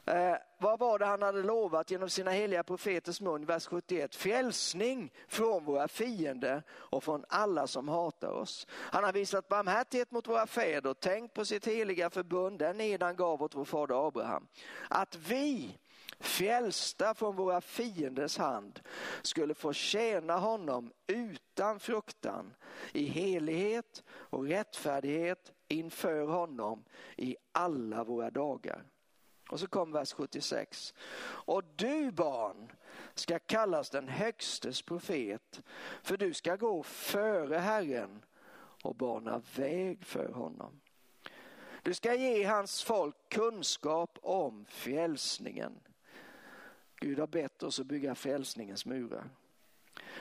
Eh, 0.08 0.36
vad 0.58 0.80
var 0.80 1.00
det 1.00 1.06
han 1.06 1.22
hade 1.22 1.44
lovat 1.44 1.92
genom 1.92 2.10
sina 2.10 2.32
heliga 2.32 2.64
profeters 2.64 3.22
mun? 3.22 3.46
Vers 3.46 3.66
71. 3.66 4.16
Frälsning 4.16 5.12
från 5.28 5.66
våra 5.66 5.88
fiender 5.88 6.64
och 6.70 7.04
från 7.04 7.26
alla 7.30 7.68
som 7.68 7.90
hatar 7.90 8.32
oss. 8.32 8.68
Han 8.70 9.04
har 9.04 9.14
visat 9.14 9.48
barmhärtighet 9.48 10.12
mot 10.12 10.28
våra 10.28 10.48
fäder 10.48 10.90
och 10.90 11.00
tänkt 11.00 11.34
på 11.34 11.46
sitt 11.46 11.68
heliga 11.68 12.10
förbund, 12.10 12.60
den 12.60 12.82
ed 12.82 13.04
han 13.04 13.16
gav 13.16 13.44
åt 13.44 13.56
vår 13.56 13.66
fader 13.66 14.08
Abraham. 14.08 14.48
Att 14.90 15.16
vi 15.16 15.78
frälsta 16.20 17.14
från 17.14 17.36
våra 17.36 17.62
fienders 17.62 18.38
hand 18.38 18.80
skulle 19.22 19.54
få 19.54 19.74
tjäna 19.74 20.38
honom 20.38 20.92
utan 21.08 21.80
fruktan 21.80 22.54
i 22.94 23.06
helighet 23.06 24.04
och 24.10 24.48
rättfärdighet 24.48 25.52
inför 25.68 26.26
honom 26.26 26.84
i 27.18 27.36
alla 27.52 28.04
våra 28.04 28.30
dagar. 28.30 28.84
Och 29.50 29.60
så 29.60 29.68
kom 29.68 29.92
vers 29.92 30.14
76. 30.14 30.94
Och 31.24 31.64
du 31.76 32.12
barn 32.12 32.72
ska 33.14 33.40
kallas 33.40 33.90
den 33.90 34.08
högstes 34.08 34.82
profet, 34.82 35.62
för 36.04 36.18
du 36.18 36.34
ska 36.34 36.56
gå 36.56 36.84
före 36.84 37.58
Herren 37.58 38.26
och 38.82 38.96
bana 38.96 39.42
väg 39.56 40.06
för 40.06 40.30
honom. 40.30 40.82
Du 41.84 41.94
ska 41.94 42.14
ge 42.16 42.44
hans 42.44 42.84
folk 42.84 43.16
kunskap 43.30 44.20
om 44.22 44.66
frälsningen. 44.66 45.80
Gud 46.96 47.20
har 47.20 47.28
bett 47.28 47.64
oss 47.64 47.80
att 47.80 47.86
bygga 47.86 48.16
frälsningens 48.16 48.86
murar. 48.86 49.30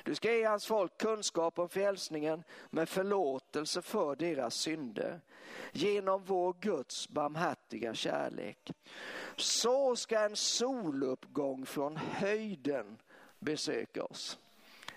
Du 0.04 0.14
ska 0.14 0.32
ge 0.32 0.44
hans 0.44 0.66
folk 0.66 0.98
kunskap 0.98 1.58
om 1.58 1.68
frälsningen 1.68 2.44
med 2.70 2.88
förlåtelse 2.88 3.82
för 3.82 4.16
deras 4.16 4.54
synder 4.54 5.20
genom 5.72 6.24
vår 6.24 6.56
Guds 6.60 7.08
barmhärtiga 7.08 7.94
kärlek. 7.94 8.72
Så 9.36 9.96
ska 9.96 10.20
en 10.20 10.36
soluppgång 10.36 11.66
från 11.66 11.96
höjden 11.96 12.98
besöka 13.38 14.04
oss. 14.04 14.38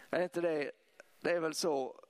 Är 0.09 0.23
inte 0.23 0.41
det, 0.41 0.71
det 1.21 1.31
är 1.31 1.39
väl 1.39 1.53
så, 1.53 2.01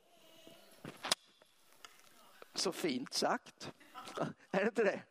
så 2.54 2.72
fint 2.72 3.14
sagt? 3.14 3.72
Är 4.52 4.60
det 4.60 4.68
inte 4.68 4.84
det? 4.84 5.02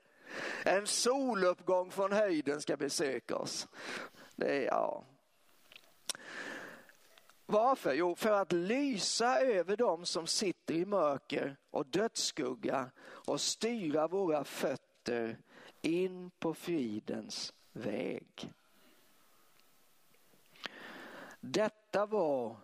En 0.64 0.86
soluppgång 0.86 1.90
från 1.90 2.12
höjden 2.12 2.60
ska 2.60 2.76
besöka 2.76 3.36
oss. 3.36 3.68
Det 4.36 4.56
är, 4.56 4.66
ja, 4.66 5.04
varför? 7.46 7.92
Jo, 7.92 8.14
för 8.14 8.30
att 8.30 8.52
lysa 8.52 9.40
över 9.40 9.76
dem 9.76 10.06
som 10.06 10.26
sitter 10.26 10.74
i 10.74 10.84
mörker 10.84 11.56
och 11.70 11.86
dödsskugga 11.86 12.90
och 13.02 13.40
styra 13.40 14.08
våra 14.08 14.44
fötter 14.44 15.38
in 15.82 16.30
på 16.38 16.54
fridens 16.54 17.52
väg. 17.72 18.52
Detta 21.40 22.06
var 22.06 22.56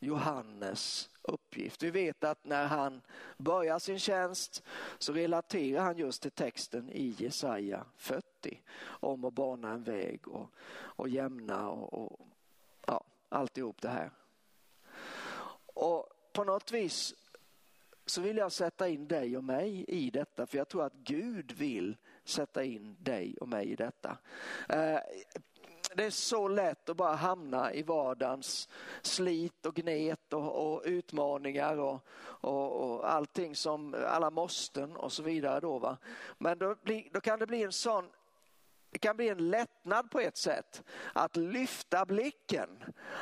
Johannes 0.00 1.10
uppgift. 1.22 1.82
Vi 1.82 1.90
vet 1.90 2.24
att 2.24 2.44
när 2.44 2.66
han 2.66 3.00
börjar 3.36 3.78
sin 3.78 3.98
tjänst 3.98 4.62
så 4.98 5.12
relaterar 5.12 5.82
han 5.82 5.98
just 5.98 6.22
till 6.22 6.30
texten 6.30 6.90
i 6.90 7.14
Jesaja 7.18 7.84
40 7.96 8.62
om 8.84 9.24
att 9.24 9.34
bana 9.34 9.70
en 9.70 9.82
väg 9.82 10.28
och, 10.28 10.50
och 10.70 11.08
jämna 11.08 11.70
och, 11.70 11.92
och 11.92 12.27
alltihop 13.28 13.82
det 13.82 13.88
här. 13.88 14.10
Och 15.74 16.08
på 16.32 16.44
något 16.44 16.72
vis 16.72 17.14
så 18.06 18.20
vill 18.20 18.36
jag 18.36 18.52
sätta 18.52 18.88
in 18.88 19.08
dig 19.08 19.36
och 19.36 19.44
mig 19.44 19.84
i 19.88 20.10
detta 20.10 20.46
för 20.46 20.58
jag 20.58 20.68
tror 20.68 20.84
att 20.84 20.94
Gud 20.94 21.52
vill 21.52 21.96
sätta 22.24 22.64
in 22.64 22.96
dig 23.00 23.36
och 23.40 23.48
mig 23.48 23.66
i 23.66 23.76
detta. 23.76 24.18
Eh, 24.68 25.00
det 25.94 26.04
är 26.04 26.10
så 26.10 26.48
lätt 26.48 26.88
att 26.88 26.96
bara 26.96 27.14
hamna 27.14 27.72
i 27.72 27.82
vardagens 27.82 28.68
slit 29.02 29.66
och 29.66 29.74
gnet 29.74 30.32
och, 30.32 30.72
och 30.72 30.82
utmaningar 30.84 31.76
och, 31.76 32.06
och, 32.20 32.72
och, 32.72 33.12
allting 33.12 33.56
som 33.56 33.96
alla 34.08 34.30
måsten 34.30 34.96
och 34.96 35.12
så 35.12 35.22
vidare. 35.22 35.60
Då, 35.60 35.78
va? 35.78 35.96
Men 36.38 36.58
då, 36.58 36.74
bli, 36.82 37.10
då 37.12 37.20
kan 37.20 37.38
det 37.38 37.46
bli 37.46 37.62
en 37.62 37.72
sån 37.72 38.04
det 38.90 38.98
kan 38.98 39.16
bli 39.16 39.28
en 39.28 39.50
lättnad 39.50 40.10
på 40.10 40.20
ett 40.20 40.36
sätt 40.36 40.82
att 41.12 41.36
lyfta 41.36 42.04
blicken 42.04 42.68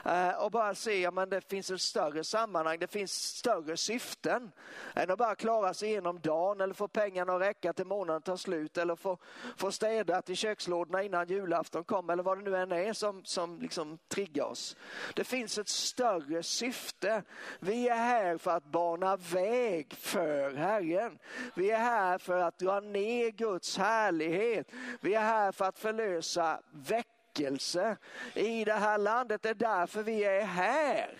eh, 0.04 0.30
och 0.30 0.50
bara 0.50 0.74
se 0.74 1.06
att 1.06 1.14
ja, 1.16 1.26
det 1.26 1.40
finns 1.50 1.70
ett 1.70 1.80
större 1.80 2.24
sammanhang, 2.24 2.78
det 2.78 2.86
finns 2.86 3.12
större 3.12 3.76
syften 3.76 4.52
än 4.94 5.10
att 5.10 5.18
bara 5.18 5.34
klara 5.34 5.74
sig 5.74 5.88
igenom 5.88 6.20
dagen 6.20 6.60
eller 6.60 6.74
få 6.74 6.88
pengarna 6.88 7.34
att 7.34 7.42
räcka 7.42 7.72
till 7.72 7.86
månaden 7.86 8.22
tar 8.22 8.36
slut 8.36 8.78
eller 8.78 8.96
få, 8.96 9.18
få 9.56 9.72
städa 9.72 10.22
till 10.22 10.36
kökslådorna 10.36 11.02
innan 11.02 11.26
julafton 11.28 11.84
kommer 11.84 12.12
eller 12.12 12.22
vad 12.22 12.38
det 12.38 12.50
nu 12.50 12.56
än 12.56 12.72
är 12.72 12.92
som, 12.92 13.24
som 13.24 13.60
liksom 13.60 13.98
triggar 14.08 14.44
oss. 14.44 14.76
Det 15.14 15.24
finns 15.24 15.58
ett 15.58 15.68
större 15.68 16.42
syfte. 16.42 17.22
Vi 17.60 17.88
är 17.88 17.96
här 17.96 18.38
för 18.38 18.50
att 18.50 18.64
bana 18.64 19.16
väg 19.16 19.94
för 19.94 20.54
Herren. 20.54 21.18
Vi 21.54 21.70
är 21.70 21.78
här 21.78 22.18
för 22.18 22.38
att 22.38 22.58
dra 22.58 22.80
ner 22.80 23.30
Guds 23.30 23.78
härlighet. 23.78 24.70
Vi 25.00 25.14
är 25.14 25.20
här 25.20 25.52
för 25.56 25.64
att 25.64 25.78
förlösa 25.78 26.60
väckelse 26.72 27.96
i 28.34 28.64
det 28.64 28.72
här 28.72 28.98
landet. 28.98 29.42
Det 29.42 29.48
är 29.48 29.54
därför 29.54 30.02
vi 30.02 30.24
är 30.24 30.42
här. 30.42 31.18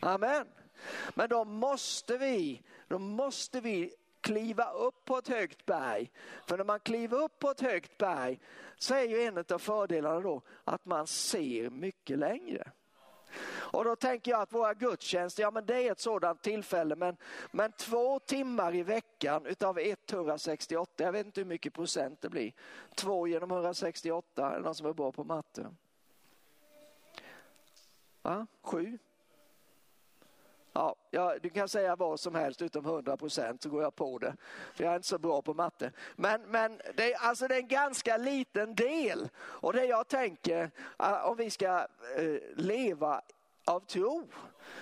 Amen. 0.00 0.46
Men 1.14 1.28
då 1.28 1.44
måste 1.44 2.18
vi, 2.18 2.62
då 2.88 2.98
måste 2.98 3.60
vi 3.60 3.94
kliva 4.20 4.72
upp 4.72 5.04
på 5.04 5.18
ett 5.18 5.28
högt 5.28 5.66
berg. 5.66 6.10
För 6.46 6.56
när 6.56 6.64
man 6.64 6.80
kliver 6.80 7.22
upp 7.22 7.38
på 7.38 7.50
ett 7.50 7.60
högt 7.60 7.98
berg 7.98 8.40
så 8.76 8.94
är 8.94 9.02
ju 9.02 9.22
en 9.22 9.38
av 9.38 9.58
fördelarna 9.58 10.20
då 10.20 10.42
att 10.64 10.84
man 10.84 11.06
ser 11.06 11.70
mycket 11.70 12.18
längre. 12.18 12.70
Och 13.46 13.84
då 13.84 13.96
tänker 13.96 14.30
jag 14.30 14.40
att 14.40 14.52
våra 14.52 14.74
gudstjänster, 14.74 15.42
ja 15.42 15.50
men 15.50 15.66
det 15.66 15.88
är 15.88 15.92
ett 15.92 16.00
sådant 16.00 16.42
tillfälle, 16.42 16.96
men, 16.96 17.16
men 17.50 17.72
två 17.72 18.18
timmar 18.18 18.74
i 18.74 18.82
veckan 18.82 19.46
utav 19.46 19.78
168, 19.78 21.04
jag 21.04 21.12
vet 21.12 21.26
inte 21.26 21.40
hur 21.40 21.46
mycket 21.48 21.74
procent 21.74 22.20
det 22.20 22.28
blir. 22.28 22.52
Två 22.94 23.26
genom 23.26 23.50
168, 23.50 24.50
är 24.50 24.56
det 24.56 24.64
någon 24.64 24.74
som 24.74 24.86
är 24.86 24.92
bra 24.92 25.12
på 25.12 25.24
matte? 25.24 25.74
Va? 28.22 28.46
Sju? 28.62 28.98
Ja, 30.78 30.94
ja, 31.10 31.34
du 31.42 31.50
kan 31.50 31.68
säga 31.68 31.96
vad 31.96 32.20
som 32.20 32.34
helst 32.34 32.62
utom 32.62 32.84
100 32.84 33.16
procent 33.16 33.62
så 33.62 33.68
går 33.68 33.82
jag 33.82 33.94
på 33.94 34.18
det. 34.18 34.36
För 34.74 34.84
jag 34.84 34.92
är 34.92 34.96
inte 34.96 35.08
så 35.08 35.18
bra 35.18 35.42
på 35.42 35.54
matte. 35.54 35.92
Men, 36.16 36.42
men 36.42 36.80
det, 36.94 37.12
är, 37.12 37.18
alltså 37.18 37.48
det 37.48 37.54
är 37.54 37.58
en 37.58 37.68
ganska 37.68 38.16
liten 38.16 38.74
del. 38.74 39.28
Och 39.38 39.72
det 39.72 39.84
jag 39.84 40.08
tänker, 40.08 40.70
eh, 40.98 41.26
om 41.26 41.36
vi 41.36 41.50
ska 41.50 41.86
eh, 42.16 42.40
leva 42.56 43.22
av 43.68 43.80
tro 43.80 44.28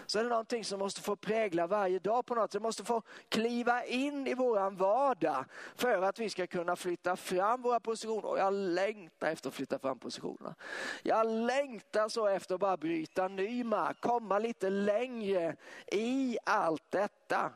så 0.06 0.18
är 0.18 0.22
det 0.22 0.28
någonting 0.28 0.64
som 0.64 0.78
måste 0.78 1.00
få 1.00 1.16
prägla 1.16 1.66
varje 1.66 1.98
dag 1.98 2.26
på 2.26 2.34
något. 2.34 2.50
Det 2.50 2.60
måste 2.60 2.84
få 2.84 3.02
kliva 3.28 3.84
in 3.84 4.26
i 4.26 4.34
våran 4.34 4.76
vardag 4.76 5.44
för 5.74 6.02
att 6.02 6.18
vi 6.18 6.30
ska 6.30 6.46
kunna 6.46 6.76
flytta 6.76 7.16
fram 7.16 7.62
våra 7.62 7.80
positioner. 7.80 8.24
Och 8.24 8.38
jag 8.38 8.52
längtar 8.52 9.30
efter 9.30 9.48
att 9.48 9.54
flytta 9.54 9.78
fram 9.78 9.98
positionerna. 9.98 10.54
Jag 11.02 11.26
längtar 11.26 12.08
så 12.08 12.26
efter 12.26 12.54
att 12.54 12.60
bara 12.60 12.76
bryta 12.76 13.28
ny 13.28 13.64
mark, 13.64 14.00
komma 14.00 14.38
lite 14.38 14.70
längre 14.70 15.56
i 15.86 16.38
allt 16.44 16.90
detta. 16.90 17.52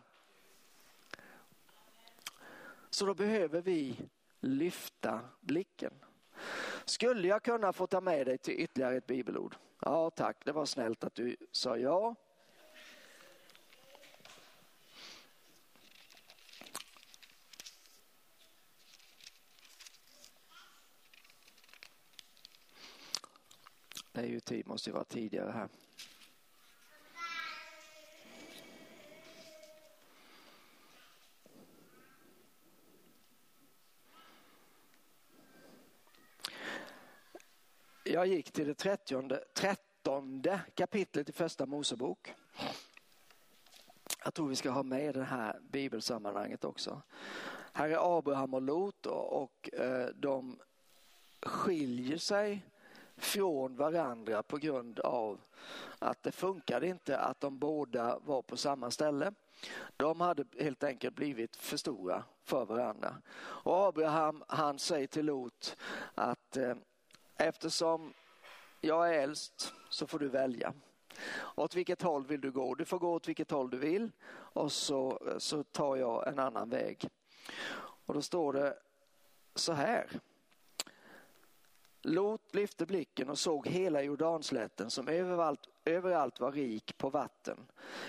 Så 2.90 3.06
då 3.06 3.14
behöver 3.14 3.60
vi 3.60 3.96
lyfta 4.40 5.20
blicken. 5.40 5.92
Skulle 6.84 7.28
jag 7.28 7.42
kunna 7.42 7.72
få 7.72 7.86
ta 7.86 8.00
med 8.00 8.26
dig 8.26 8.38
till 8.38 8.60
ytterligare 8.60 8.96
ett 8.96 9.06
bibelord? 9.06 9.56
Ja 9.82 10.10
tack, 10.10 10.44
det 10.44 10.52
var 10.52 10.66
snällt 10.66 11.04
att 11.04 11.14
du 11.14 11.36
sa 11.52 11.76
ja. 11.76 12.14
Det 24.12 24.20
är 24.20 24.26
ju 24.26 24.40
tid, 24.40 24.66
måste 24.66 24.90
ju 24.90 24.94
vara 24.94 25.04
tidigare 25.04 25.50
här. 25.50 25.68
Jag 38.12 38.26
gick 38.26 38.52
till 38.52 38.66
det 38.66 38.74
trettionde, 38.74 39.44
trettonde 39.54 40.60
kapitlet 40.74 41.28
i 41.28 41.32
första 41.32 41.66
Mosebok. 41.66 42.34
Jag 44.24 44.34
tror 44.34 44.48
vi 44.48 44.56
ska 44.56 44.70
ha 44.70 44.82
med 44.82 45.14
det 45.14 45.24
här 45.24 45.60
bibelsammanhanget 45.70 46.64
också. 46.64 47.02
Här 47.72 47.88
är 47.88 48.18
Abraham 48.18 48.54
och 48.54 48.62
Lot 48.62 49.06
och, 49.06 49.42
och 49.42 49.74
eh, 49.74 50.08
de 50.14 50.58
skiljer 51.42 52.18
sig 52.18 52.66
från 53.16 53.76
varandra 53.76 54.42
på 54.42 54.56
grund 54.56 55.00
av 55.00 55.40
att 55.98 56.22
det 56.22 56.32
funkade 56.32 56.86
inte 56.86 57.18
att 57.18 57.40
de 57.40 57.58
båda 57.58 58.18
var 58.18 58.42
på 58.42 58.56
samma 58.56 58.90
ställe. 58.90 59.32
De 59.96 60.20
hade 60.20 60.44
helt 60.58 60.84
enkelt 60.84 61.14
blivit 61.14 61.56
för 61.56 61.76
stora 61.76 62.24
för 62.44 62.64
varandra. 62.64 63.16
Och 63.40 63.86
Abraham 63.86 64.44
han 64.48 64.78
säger 64.78 65.06
till 65.06 65.26
Lot 65.26 65.76
att 66.14 66.56
eh, 66.56 66.74
eftersom 67.40 68.12
jag 68.80 69.14
är 69.14 69.22
äldst 69.22 69.74
så 69.88 70.06
får 70.06 70.18
du 70.18 70.28
välja. 70.28 70.72
Åt 71.54 71.74
vilket 71.74 72.02
håll 72.02 72.26
vill 72.26 72.40
du 72.40 72.50
gå? 72.50 72.74
Du 72.74 72.84
får 72.84 72.98
gå 72.98 73.12
åt 73.12 73.28
vilket 73.28 73.50
håll 73.50 73.70
du 73.70 73.76
vill 73.76 74.12
och 74.32 74.72
så, 74.72 75.18
så 75.38 75.62
tar 75.62 75.96
jag 75.96 76.28
en 76.28 76.38
annan 76.38 76.70
väg. 76.70 77.08
Och 77.80 78.14
då 78.14 78.22
står 78.22 78.52
det 78.52 78.76
så 79.54 79.72
här. 79.72 80.06
Lot 82.02 82.54
lyfte 82.54 82.86
blicken 82.86 83.30
och 83.30 83.38
såg 83.38 83.66
hela 83.66 84.02
Jordanslätten 84.02 84.90
som 84.90 85.08
överallt, 85.08 85.60
överallt 85.84 86.40
var 86.40 86.52
rik 86.52 86.98
på 86.98 87.10
vatten. 87.10 87.56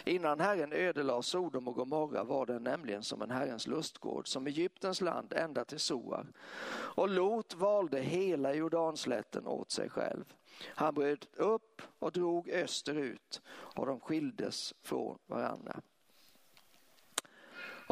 Innan 0.05 0.39
Herren 0.39 0.73
ödelade 0.73 1.23
Sodom 1.23 1.67
och 1.67 1.75
Gomorra 1.75 2.23
var 2.23 2.45
den 2.45 2.63
nämligen 2.63 3.03
som 3.03 3.21
en 3.21 3.31
Herrens 3.31 3.67
lustgård, 3.67 4.27
som 4.27 4.47
Egyptens 4.47 5.01
land 5.01 5.33
ända 5.33 5.65
till 5.65 5.79
Soar. 5.79 6.27
Och 6.73 7.09
Lot 7.09 7.53
valde 7.53 7.99
hela 7.99 8.53
Jordanslätten 8.53 9.47
åt 9.47 9.71
sig 9.71 9.89
själv. 9.89 10.25
Han 10.67 10.93
bröt 10.93 11.35
upp 11.35 11.81
och 11.99 12.11
drog 12.11 12.49
österut 12.49 13.41
och 13.47 13.85
de 13.85 13.99
skildes 13.99 14.73
från 14.81 15.17
varandra. 15.27 15.81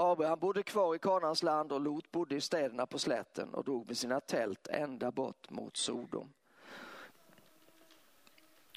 Abraham 0.02 0.40
bodde 0.40 0.64
kvar 0.64 0.96
i 0.96 1.00
Kanans 1.00 1.44
land 1.44 1.72
och 1.72 1.82
Lot 1.82 2.12
bodde 2.12 2.36
i 2.36 2.42
städerna 2.42 2.86
på 2.86 3.00
slätten 3.00 3.54
och 3.54 3.64
drog 3.64 3.88
med 3.88 3.98
sina 3.98 4.20
tält 4.20 4.68
ända 4.68 5.12
bort 5.12 5.50
mot 5.50 5.78
Sodom. 5.78 6.34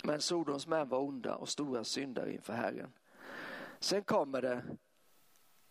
Men 0.05 0.21
Sodoms 0.21 0.67
män 0.67 0.89
var 0.89 0.99
onda 0.99 1.35
och 1.35 1.49
stora 1.49 1.85
syndare 1.85 2.33
inför 2.33 2.53
Herren. 2.53 2.93
Sen 3.79 4.03
kommer 4.03 4.43
det 4.43 4.63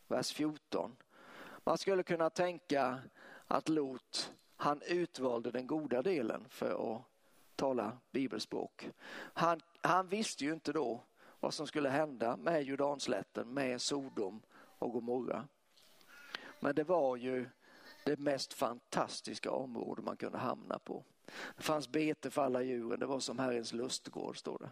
vers 0.07 0.33
14. 0.33 0.95
Man 1.63 1.77
skulle 1.77 2.03
kunna 2.03 2.29
tänka 2.29 2.99
att 3.47 3.69
Lot, 3.69 4.33
han 4.55 4.81
utvalde 4.81 5.51
den 5.51 5.67
goda 5.67 6.01
delen 6.01 6.45
för 6.49 6.95
att 6.95 7.01
tala 7.55 7.97
bibelspråk. 8.11 8.89
Han, 9.13 9.61
han 9.81 10.07
visste 10.07 10.45
ju 10.45 10.53
inte 10.53 10.73
då 10.73 11.03
vad 11.39 11.53
som 11.53 11.67
skulle 11.67 11.89
hända 11.89 12.37
med 12.37 12.63
Jordanslätten, 12.63 13.53
med 13.53 13.81
Sodom 13.81 14.41
och 14.81 14.91
Gomorra. 14.91 15.47
Men 16.59 16.75
det 16.75 16.83
var 16.83 17.15
ju 17.15 17.49
det 18.03 18.19
mest 18.19 18.53
fantastiska 18.53 19.51
område 19.51 20.01
man 20.01 20.17
kunde 20.17 20.37
hamna 20.37 20.79
på. 20.79 21.03
Det 21.55 21.63
fanns 21.63 21.89
bete 21.89 22.29
för 22.29 22.41
alla 22.41 22.61
djuren, 22.61 22.99
det 22.99 23.05
var 23.05 23.19
som 23.19 23.39
Herrens 23.39 23.73
lustgård 23.73 24.37
står 24.37 24.57
det. 24.59 24.69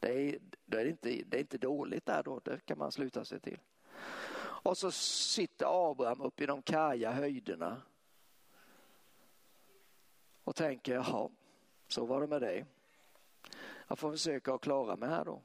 Det 0.00 0.28
är, 0.28 0.38
det 0.66 0.80
är, 0.80 0.86
inte, 0.86 1.22
det 1.26 1.36
är 1.36 1.40
inte 1.40 1.58
dåligt 1.58 2.06
där 2.06 2.22
då, 2.22 2.40
det 2.44 2.66
kan 2.66 2.78
man 2.78 2.92
sluta 2.92 3.24
sig 3.24 3.40
till. 3.40 3.58
Och 4.62 4.78
så 4.78 4.90
sitter 4.90 5.90
Abraham 5.90 6.20
uppe 6.20 6.44
i 6.44 6.46
de 6.46 6.62
karga 6.62 7.12
höjderna 7.12 7.82
och 10.44 10.56
tänker, 10.56 10.94
jaha, 10.94 11.28
så 11.88 12.06
var 12.06 12.20
det 12.20 12.26
med 12.26 12.42
dig. 12.42 12.64
Jag 13.88 13.98
får 13.98 14.10
försöka 14.10 14.54
att 14.54 14.60
klara 14.60 14.96
mig 14.96 15.08
här 15.08 15.24
då. 15.24 15.42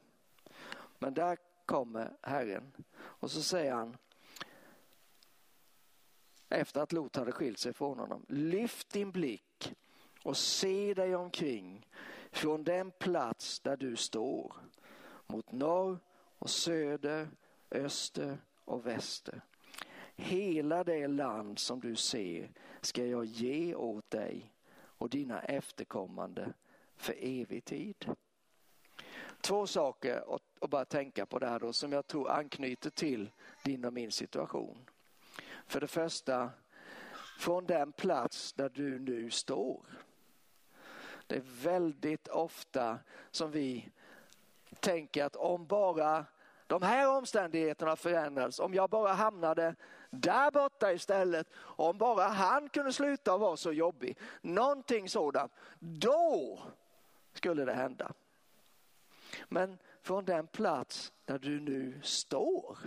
Men 0.98 1.14
där 1.14 1.38
kommer 1.66 2.16
Herren 2.22 2.72
och 2.96 3.30
så 3.30 3.42
säger 3.42 3.72
han 3.72 3.96
efter 6.48 6.80
att 6.80 6.92
Lot 6.92 7.16
hade 7.16 7.32
skilt 7.32 7.58
sig 7.58 7.72
från 7.72 7.98
honom. 7.98 8.26
Lyft 8.28 8.88
din 8.88 9.12
blick 9.12 9.74
och 10.22 10.36
se 10.36 10.94
dig 10.94 11.16
omkring 11.16 11.86
från 12.30 12.64
den 12.64 12.90
plats 12.90 13.60
där 13.60 13.76
du 13.76 13.96
står 13.96 14.52
mot 15.26 15.52
norr 15.52 15.98
och 16.38 16.50
söder, 16.50 17.28
öster 17.70 18.38
och 18.64 18.86
väster. 18.86 19.40
Hela 20.16 20.84
det 20.84 21.06
land 21.06 21.58
som 21.58 21.80
du 21.80 21.96
ser 21.96 22.50
ska 22.80 23.06
jag 23.06 23.24
ge 23.24 23.74
åt 23.74 24.10
dig 24.10 24.52
och 24.76 25.10
dina 25.10 25.42
efterkommande 25.42 26.52
för 26.96 27.14
evig 27.18 27.64
tid. 27.64 28.10
Två 29.40 29.66
saker 29.66 30.34
att 30.34 30.45
och 30.58 30.68
bara 30.68 30.84
tänka 30.84 31.26
på 31.26 31.38
där 31.38 31.58
då 31.58 31.72
som 31.72 31.92
jag 31.92 32.06
tror 32.06 32.30
anknyter 32.30 32.90
till 32.90 33.30
din 33.64 33.84
och 33.84 33.92
min 33.92 34.12
situation. 34.12 34.90
För 35.66 35.80
det 35.80 35.86
första, 35.86 36.50
från 37.38 37.66
den 37.66 37.92
plats 37.92 38.52
där 38.52 38.68
du 38.68 38.98
nu 38.98 39.30
står. 39.30 39.84
Det 41.26 41.36
är 41.36 41.62
väldigt 41.62 42.28
ofta 42.28 42.98
som 43.30 43.50
vi 43.50 43.90
tänker 44.80 45.24
att 45.24 45.36
om 45.36 45.66
bara 45.66 46.24
de 46.66 46.82
här 46.82 47.16
omständigheterna 47.16 47.96
förändrades, 47.96 48.60
om 48.60 48.74
jag 48.74 48.90
bara 48.90 49.12
hamnade 49.12 49.74
där 50.10 50.50
borta 50.50 50.92
istället, 50.92 51.46
om 51.56 51.98
bara 51.98 52.24
han 52.24 52.68
kunde 52.68 52.92
sluta 52.92 53.36
vara 53.36 53.56
så 53.56 53.72
jobbig, 53.72 54.18
någonting 54.40 55.08
sådant, 55.08 55.52
då 55.78 56.58
skulle 57.32 57.64
det 57.64 57.74
hända. 57.74 58.12
Men 59.48 59.78
från 60.06 60.24
den 60.24 60.46
plats 60.46 61.12
där 61.24 61.38
du 61.38 61.60
nu 61.60 62.00
står, 62.02 62.78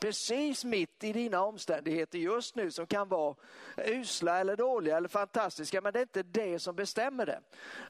precis 0.00 0.64
mitt 0.64 1.04
i 1.04 1.12
dina 1.12 1.40
omständigheter 1.40 2.18
just 2.18 2.56
nu 2.56 2.70
som 2.70 2.86
kan 2.86 3.08
vara 3.08 3.36
usla 3.76 4.38
eller 4.38 4.56
dåliga 4.56 4.96
eller 4.96 5.08
fantastiska, 5.08 5.80
men 5.80 5.92
det 5.92 5.98
är 5.98 6.02
inte 6.02 6.22
det 6.22 6.58
som 6.58 6.76
bestämmer 6.76 7.26
det. 7.26 7.40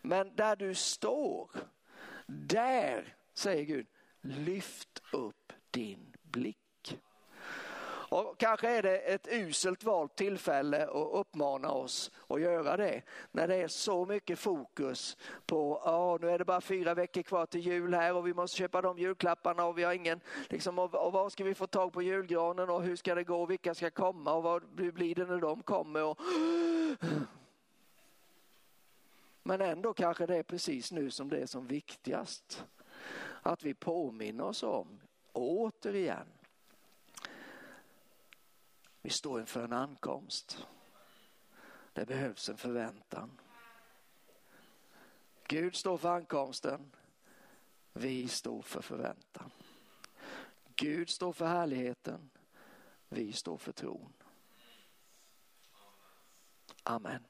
Men 0.03 0.37
där 0.37 0.57
du 0.57 0.75
står, 0.75 1.51
där 2.27 3.17
säger 3.35 3.65
Gud, 3.65 3.87
lyft 4.21 5.03
upp 5.13 5.53
din 5.71 6.17
blick. 6.23 6.62
Och 8.13 8.39
kanske 8.39 8.69
är 8.69 8.83
det 8.83 8.99
ett 8.99 9.29
uselt 9.31 9.85
valt 9.85 10.17
tillfälle 10.17 10.87
att 10.87 11.13
uppmana 11.13 11.71
oss 11.71 12.11
att 12.29 12.41
göra 12.41 12.77
det. 12.77 13.03
När 13.31 13.49
det 13.49 13.57
är 13.57 13.69
så 13.69 14.07
mycket 14.07 14.39
fokus 14.39 15.17
på, 15.47 15.81
ja 15.85 16.19
nu 16.21 16.31
är 16.31 16.39
det 16.39 16.45
bara 16.45 16.61
fyra 16.61 16.95
veckor 16.95 17.23
kvar 17.23 17.47
till 17.47 17.61
jul 17.61 17.95
här 17.95 18.15
och 18.15 18.27
vi 18.27 18.35
måste 18.35 18.57
köpa 18.57 18.83
de 18.83 18.99
julklapparna 18.99 19.65
och 19.65 19.79
vi 19.79 19.83
har 19.83 19.93
ingen, 19.93 20.21
liksom, 20.49 20.79
och, 20.79 20.95
och 20.95 21.13
var 21.13 21.31
ska 21.31 21.45
vi 21.45 21.55
få 21.55 21.67
tag 21.67 21.93
på 21.93 22.03
julgranen 22.03 22.71
och 22.71 22.83
hur 22.83 22.97
ska 22.97 23.15
det 23.15 23.25
gå, 23.25 23.47
vilka 23.47 23.75
ska 23.75 23.91
komma 23.91 24.33
och 24.33 24.43
vad 24.43 24.69
blir 24.69 25.15
det 25.15 25.25
när 25.25 25.41
de 25.41 25.63
kommer. 25.63 26.05
Och... 26.05 26.19
Men 29.43 29.61
ändå 29.61 29.95
kanske 29.95 30.27
det 30.27 30.37
är 30.37 30.43
precis 30.43 30.93
nu 30.93 31.11
som 31.11 31.29
det 31.29 31.39
är 31.39 31.47
som 31.47 31.67
viktigast. 31.67 32.65
Att 33.43 33.63
vi 33.63 33.75
påminner 33.75 34.45
oss 34.45 34.63
om, 34.63 35.01
återigen, 35.33 36.27
vi 39.03 39.11
står 39.11 39.41
inför 39.41 39.65
en 39.65 39.73
ankomst. 39.73 40.67
Det 41.93 42.07
behövs 42.07 42.49
en 42.49 42.57
förväntan. 42.57 43.41
Gud 45.49 45.77
står 45.77 45.99
för 45.99 46.09
ankomsten. 46.09 46.93
Vi 47.93 48.29
står 48.29 48.63
för 48.63 48.83
förväntan. 48.83 49.51
Gud 50.77 51.11
står 51.11 51.33
för 51.33 51.47
härligheten. 51.47 52.31
Vi 53.09 53.33
står 53.33 53.57
för 53.57 53.73
tron. 53.73 54.13
Amen. 56.83 57.25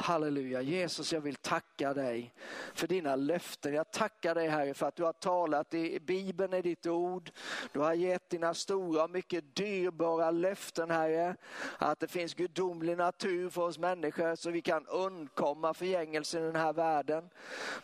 Halleluja. 0.00 0.62
Jesus, 0.62 1.12
jag 1.12 1.20
vill 1.20 1.34
tacka 1.36 1.94
dig 1.94 2.34
för 2.74 2.86
dina 2.86 3.16
löften. 3.16 3.74
Jag 3.74 3.90
tackar 3.90 4.34
dig 4.34 4.48
Herre 4.48 4.74
för 4.74 4.86
att 4.86 4.96
du 4.96 5.04
har 5.04 5.12
talat 5.12 5.74
i 5.74 6.00
Bibeln 6.00 6.52
är 6.52 6.62
ditt 6.62 6.86
ord. 6.86 7.30
Du 7.72 7.80
har 7.80 7.94
gett 7.94 8.30
dina 8.30 8.54
stora 8.54 9.04
och 9.04 9.10
mycket 9.10 9.56
dyrbara 9.56 10.30
löften 10.30 10.90
Herre. 10.90 11.36
Att 11.78 12.00
det 12.00 12.08
finns 12.08 12.34
gudomlig 12.34 12.96
natur 12.96 13.50
för 13.50 13.62
oss 13.62 13.78
människor 13.78 14.36
så 14.36 14.50
vi 14.50 14.62
kan 14.62 14.86
undkomma 14.86 15.74
förgängelsen 15.74 16.42
i 16.42 16.46
den 16.46 16.56
här 16.56 16.72
världen. 16.72 17.30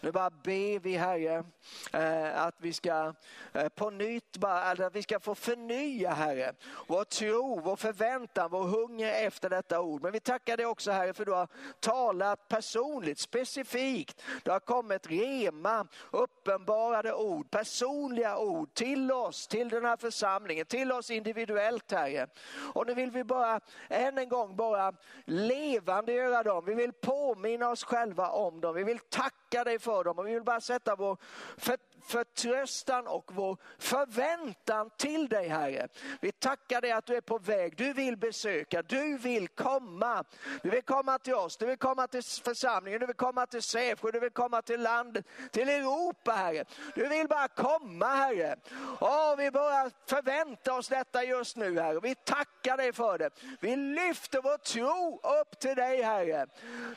Nu 0.00 0.12
bara 0.12 0.30
ber 0.30 0.78
vi 0.78 0.96
Herre 0.96 1.44
eh, 1.92 2.42
att 2.42 2.54
vi 2.58 2.72
ska 2.72 3.14
eh, 3.52 3.68
på 3.68 3.90
nytt 3.90 4.36
bara, 4.36 4.60
att 4.60 4.96
vi 4.96 5.02
ska 5.02 5.20
få 5.20 5.34
förnya 5.34 6.10
Herre 6.10 6.52
vår 6.86 7.04
tro, 7.04 7.60
vår 7.60 7.76
förväntan, 7.76 8.50
vår 8.50 8.64
hunger 8.64 9.26
efter 9.26 9.50
detta 9.50 9.80
ord. 9.80 10.02
Men 10.02 10.12
vi 10.12 10.20
tackar 10.20 10.56
dig 10.56 10.66
också 10.66 10.90
Herre 10.90 11.12
för 11.12 11.24
du 11.24 11.32
har 11.32 11.48
talat 11.80 12.05
personligt, 12.48 13.18
specifikt. 13.18 14.22
Det 14.42 14.50
har 14.50 14.60
kommit 14.60 15.06
rema, 15.10 15.86
uppenbarade 16.10 17.14
ord, 17.14 17.50
personliga 17.50 18.38
ord 18.38 18.74
till 18.74 19.12
oss, 19.12 19.46
till 19.46 19.68
den 19.68 19.84
här 19.84 19.96
församlingen, 19.96 20.66
till 20.66 20.92
oss 20.92 21.10
individuellt 21.10 21.92
Herre. 21.92 22.26
Och 22.72 22.86
nu 22.86 22.94
vill 22.94 23.10
vi 23.10 23.24
bara 23.24 23.60
än 23.88 24.18
en 24.18 24.28
gång 24.28 24.56
bara 24.56 24.92
levandegöra 25.24 26.42
dem. 26.42 26.64
Vi 26.64 26.74
vill 26.74 26.92
påminna 26.92 27.70
oss 27.70 27.84
själva 27.84 28.30
om 28.30 28.60
dem. 28.60 28.74
Vi 28.74 28.84
vill 28.84 28.98
tacka 28.98 29.64
dig 29.64 29.78
för 29.78 30.04
dem 30.04 30.18
och 30.18 30.26
vi 30.26 30.34
vill 30.34 30.44
bara 30.44 30.60
sätta 30.60 30.96
vår 30.96 31.16
för 31.56 31.76
förtröstan 32.06 33.06
och 33.06 33.30
vår 33.34 33.56
förväntan 33.78 34.90
till 34.96 35.28
dig 35.28 35.48
Herre. 35.48 35.88
Vi 36.20 36.32
tackar 36.32 36.80
dig 36.80 36.92
att 36.92 37.06
du 37.06 37.16
är 37.16 37.20
på 37.20 37.38
väg, 37.38 37.76
du 37.76 37.92
vill 37.92 38.16
besöka, 38.16 38.82
du 38.82 39.18
vill 39.18 39.48
komma. 39.48 40.24
Du 40.62 40.70
vill 40.70 40.82
komma 40.82 41.18
till 41.18 41.34
oss, 41.34 41.56
du 41.56 41.66
vill 41.66 41.76
komma 41.76 42.06
till 42.06 42.22
församlingen, 42.22 43.00
du 43.00 43.06
vill 43.06 43.16
komma 43.16 43.46
till 43.46 43.62
Sävsjö, 43.62 44.10
du 44.10 44.20
vill 44.20 44.30
komma 44.30 44.62
till 44.62 44.82
landet, 44.82 45.26
till 45.50 45.68
Europa 45.68 46.32
Herre. 46.32 46.64
Du 46.94 47.08
vill 47.08 47.28
bara 47.28 47.48
komma 47.48 48.06
Herre. 48.06 48.56
Åh, 49.00 49.36
vi 49.36 49.50
bara 49.50 49.90
förväntar 50.06 50.78
oss 50.78 50.88
detta 50.88 51.24
just 51.24 51.56
nu 51.56 51.80
Herre. 51.80 52.00
Vi 52.00 52.14
tackar 52.14 52.76
dig 52.76 52.92
för 52.92 53.18
det. 53.18 53.30
Vi 53.60 53.76
lyfter 53.76 54.42
vår 54.42 54.58
tro 54.58 55.20
upp 55.40 55.58
till 55.58 55.76
dig 55.76 56.02
Herre. 56.02 56.46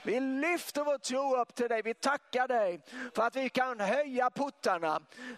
Vi 0.03 0.20
lyfter 0.20 0.84
vår 0.84 0.97
tro 0.97 1.36
upp 1.36 1.55
till 1.55 1.68
dig. 1.70 1.82
Vi 1.82 1.93
tackar 1.93 2.47
dig 2.47 2.82
för 3.16 3.24
att 3.24 3.36
vi 3.36 3.49
kan 3.49 3.80
höja 3.80 4.30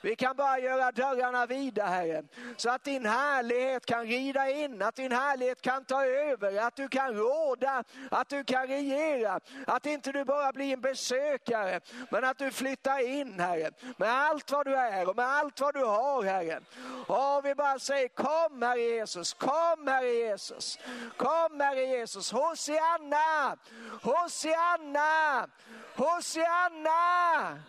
vi 0.02 0.16
kan 0.16 0.36
bara 0.36 0.60
göra 0.60 0.92
dörrarna 0.92 1.46
vida 1.46 1.86
Herre. 1.86 2.24
Så 2.58 2.70
att 2.70 2.84
din 2.84 3.06
härlighet 3.06 3.86
kan 3.86 4.06
rida 4.06 4.50
in, 4.50 4.82
att 4.82 4.96
din 4.96 5.12
härlighet 5.12 5.62
kan 5.62 5.86
ta 5.86 6.06
över, 6.06 6.68
att 6.68 6.76
du 6.76 6.88
kan 6.88 7.14
råda, 7.14 7.84
att 8.12 8.30
du 8.30 8.44
kan 8.44 8.68
regera. 8.68 9.40
Att 9.68 9.86
inte 9.86 10.12
du 10.12 10.24
bara 10.24 10.52
blir 10.52 10.74
en 10.74 10.82
besökare, 10.82 11.80
men 12.10 12.24
att 12.24 12.38
du 12.38 12.52
flyttar 12.52 13.08
in 13.08 13.40
Herre. 13.40 13.72
Med 13.98 14.10
allt 14.10 14.52
vad 14.52 14.66
du 14.66 14.76
är 14.76 15.10
och 15.10 15.16
med 15.16 15.26
allt 15.26 15.62
vad 15.62 15.74
du 15.74 15.86
har 15.86 16.24
Herre. 16.24 16.62
Och 17.08 17.46
vi 17.46 17.56
bara 17.56 17.80
säger 17.80 18.08
kom 18.08 18.62
Herre 18.62 18.82
Jesus, 18.82 19.34
kom 19.34 19.88
Herre 19.88 20.14
Jesus, 20.14 20.80
kom 21.18 21.60
Herre 21.60 21.86
Jesus. 21.86 22.32
Hosianna, 22.32 23.58
Hosianna, 24.02 25.48
Hosianna. 25.96 27.60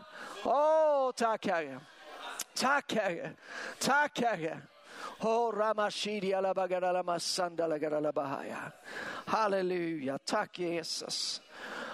Åh, 0.44 1.08
oh, 1.08 1.12
tack 1.12 1.46
Herre. 1.46 1.80
Tack 2.54 2.92
Herre. 2.92 3.30
Tack 3.78 4.20
Herre. 4.20 4.60
Halleluja, 9.26 10.18
tack 10.18 10.58
Jesus. 10.58 11.42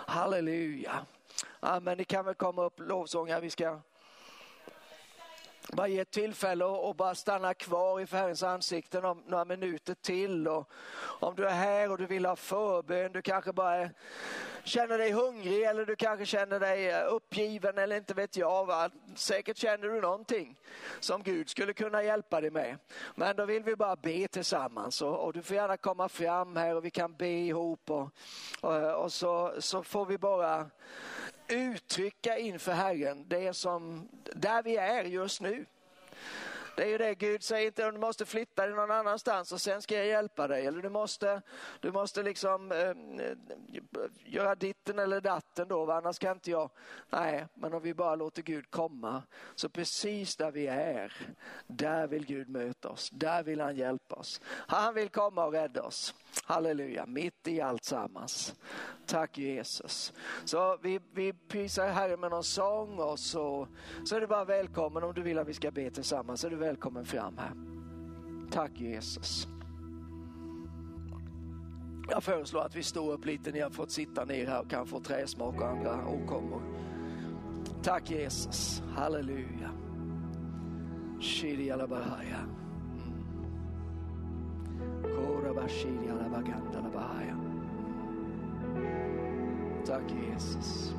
Halleluja. 0.07 1.07
Amen, 1.61 1.99
ni 1.99 2.05
kan 2.05 2.25
väl 2.25 2.35
komma 2.35 2.65
upp 2.65 2.81
lovsångare, 2.81 3.41
vi 3.41 3.51
ska 3.51 3.81
bara 5.73 5.89
ge 5.89 5.99
ett 5.99 6.11
tillfälle 6.11 6.65
och 6.65 6.97
bara 6.97 7.15
stanna 7.15 7.55
kvar 7.55 8.01
i 8.01 8.07
Herrens 8.11 8.43
ansikte 8.43 9.01
några 9.01 9.45
minuter 9.45 9.95
till. 9.95 10.49
Och 10.49 10.71
om 10.99 11.35
du 11.37 11.47
är 11.47 11.55
här 11.55 11.91
och 11.91 11.99
du 11.99 12.07
vill 12.07 12.27
ha 12.27 12.37
förbön, 12.37 13.13
du 13.13 13.23
kanske 13.23 13.53
bara 13.53 13.75
är, 13.75 13.93
känner 14.65 14.99
dig 14.99 15.13
hungrig 15.13 15.63
eller 15.63 15.87
du 15.87 15.97
kanske 15.97 16.27
känner 16.27 16.61
dig 16.61 16.91
eh, 16.91 17.13
uppgiven 17.13 17.79
eller 17.79 17.97
inte 17.97 18.15
vet 18.15 18.37
jag. 18.37 18.67
Va? 18.67 18.91
Säkert 19.15 19.57
känner 19.57 19.89
du 19.89 20.01
någonting 20.01 20.61
som 21.01 21.23
Gud 21.23 21.49
skulle 21.49 21.73
kunna 21.73 22.03
hjälpa 22.03 22.41
dig 22.41 22.51
med. 22.51 22.77
Men 23.15 23.37
då 23.37 23.45
vill 23.45 23.63
vi 23.63 23.77
bara 23.77 23.97
be 23.97 24.29
tillsammans 24.29 25.03
och, 25.03 25.25
och 25.25 25.33
du 25.33 25.43
får 25.43 25.57
gärna 25.57 25.77
komma 25.77 26.09
fram 26.09 26.57
här 26.57 26.77
och 26.77 26.85
vi 26.85 26.91
kan 26.91 27.15
be 27.15 27.29
ihop 27.29 27.91
och, 27.91 28.11
och, 28.61 29.05
och 29.05 29.13
så, 29.13 29.55
så 29.59 29.83
får 29.83 30.07
vi 30.07 30.19
bara 30.19 30.71
uttrycka 31.49 32.39
inför 32.39 32.73
Herren 32.73 33.29
det 33.29 33.53
som, 33.53 34.09
där 34.35 34.63
vi 34.63 34.77
är 34.77 35.05
just 35.05 35.41
nu. 35.41 35.67
Det 36.79 36.85
är 36.85 36.89
ju 36.89 36.99
det 36.99 37.15
Gud 37.15 37.43
säger 37.43 37.67
inte 37.67 37.91
du 37.91 37.99
måste 37.99 38.27
flytta 38.27 38.67
dig 38.67 38.75
någon 38.75 38.91
annanstans 38.91 39.53
och 39.53 39.61
sen 39.61 39.83
ska 39.83 39.95
jag 39.95 40.07
hjälpa 40.07 40.49
dig. 40.49 40.67
Eller 40.67 40.83
du 40.83 40.89
måste, 40.89 41.43
du 41.81 41.93
måste 41.93 42.23
liksom 42.23 42.73
eh, 42.73 42.95
göra 44.25 44.55
ditten 44.55 44.99
eller 44.99 45.21
datten 45.21 45.69
då, 45.69 45.93
annars 45.93 46.19
kan 46.19 46.33
inte 46.33 46.51
jag. 46.51 46.71
Nej, 47.11 47.47
men 47.55 47.75
om 47.75 47.83
vi 47.83 47.95
bara 47.95 48.15
låter 48.15 48.43
Gud 48.43 48.71
komma. 48.71 49.23
Så 49.55 49.69
precis 49.69 50.37
där 50.37 50.51
vi 50.51 50.67
är, 50.67 51.13
där 51.67 52.07
vill 52.07 52.27
Gud 52.27 52.49
möta 52.49 52.89
oss. 52.89 53.11
Där 53.11 53.43
vill 53.43 53.61
han 53.61 53.77
hjälpa 53.77 54.15
oss. 54.15 54.41
Han 54.47 54.95
vill 54.95 55.09
komma 55.09 55.45
och 55.45 55.53
rädda 55.53 55.83
oss. 55.83 56.15
Halleluja, 56.45 57.07
mitt 57.07 57.49
i 57.49 57.61
allt 57.61 57.85
sammans. 57.85 58.55
Tack 59.07 59.39
Jesus. 59.39 60.13
Så 60.45 60.79
vi, 60.83 61.01
vi 61.15 61.33
prisar 61.33 61.89
Herren 61.89 62.21
med 62.21 62.31
någon 62.31 62.45
sång 62.45 62.99
och 62.99 63.19
så, 63.19 63.69
så 64.05 64.17
är 64.17 64.21
du 64.21 64.27
bara 64.27 64.45
välkommen 64.45 65.03
om 65.05 65.15
du 65.15 65.23
vill 65.23 65.39
att 65.39 65.49
vi 65.49 65.55
ska 65.55 65.71
be 65.71 65.91
tillsammans. 65.91 66.41
Så 66.41 66.47
är 66.47 66.51
du 66.51 66.57
välkommen 66.57 67.05
fram 67.05 67.39
här. 67.39 67.53
Tack 68.51 68.81
Jesus. 68.81 69.49
Jag 72.11 72.23
föreslår 72.23 72.61
att 72.61 72.77
vi 72.77 72.83
står 72.83 73.13
upp 73.13 73.25
lite, 73.27 73.51
ni 73.51 73.61
har 73.61 73.71
fått 73.71 73.91
sitta 73.91 74.25
ner 74.25 74.47
här 74.47 74.61
och 74.61 74.71
kan 74.71 74.87
få 74.87 75.01
träsmak 75.01 75.61
och 75.61 75.69
andra 75.69 76.09
åkommor. 76.09 76.63
Tack 77.83 78.11
Jesus, 78.11 78.83
halleluja. 78.95 79.71
Shiri 81.21 81.71
Tack 89.87 90.03
Jesus. 90.11 90.95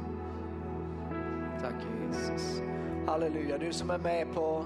Tack 1.61 1.75
Jesus. 2.07 2.61
Halleluja, 3.07 3.57
du 3.57 3.73
som 3.73 3.89
är 3.89 3.97
med 3.97 4.33
på 4.33 4.65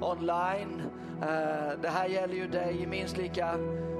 online. 0.00 0.82
Eh, 1.22 1.80
det 1.82 1.88
här 1.88 2.08
gäller 2.08 2.34
ju 2.34 2.46
dig 2.46 2.82
i 2.82 2.86
minst 2.86 3.16
lika 3.16 3.54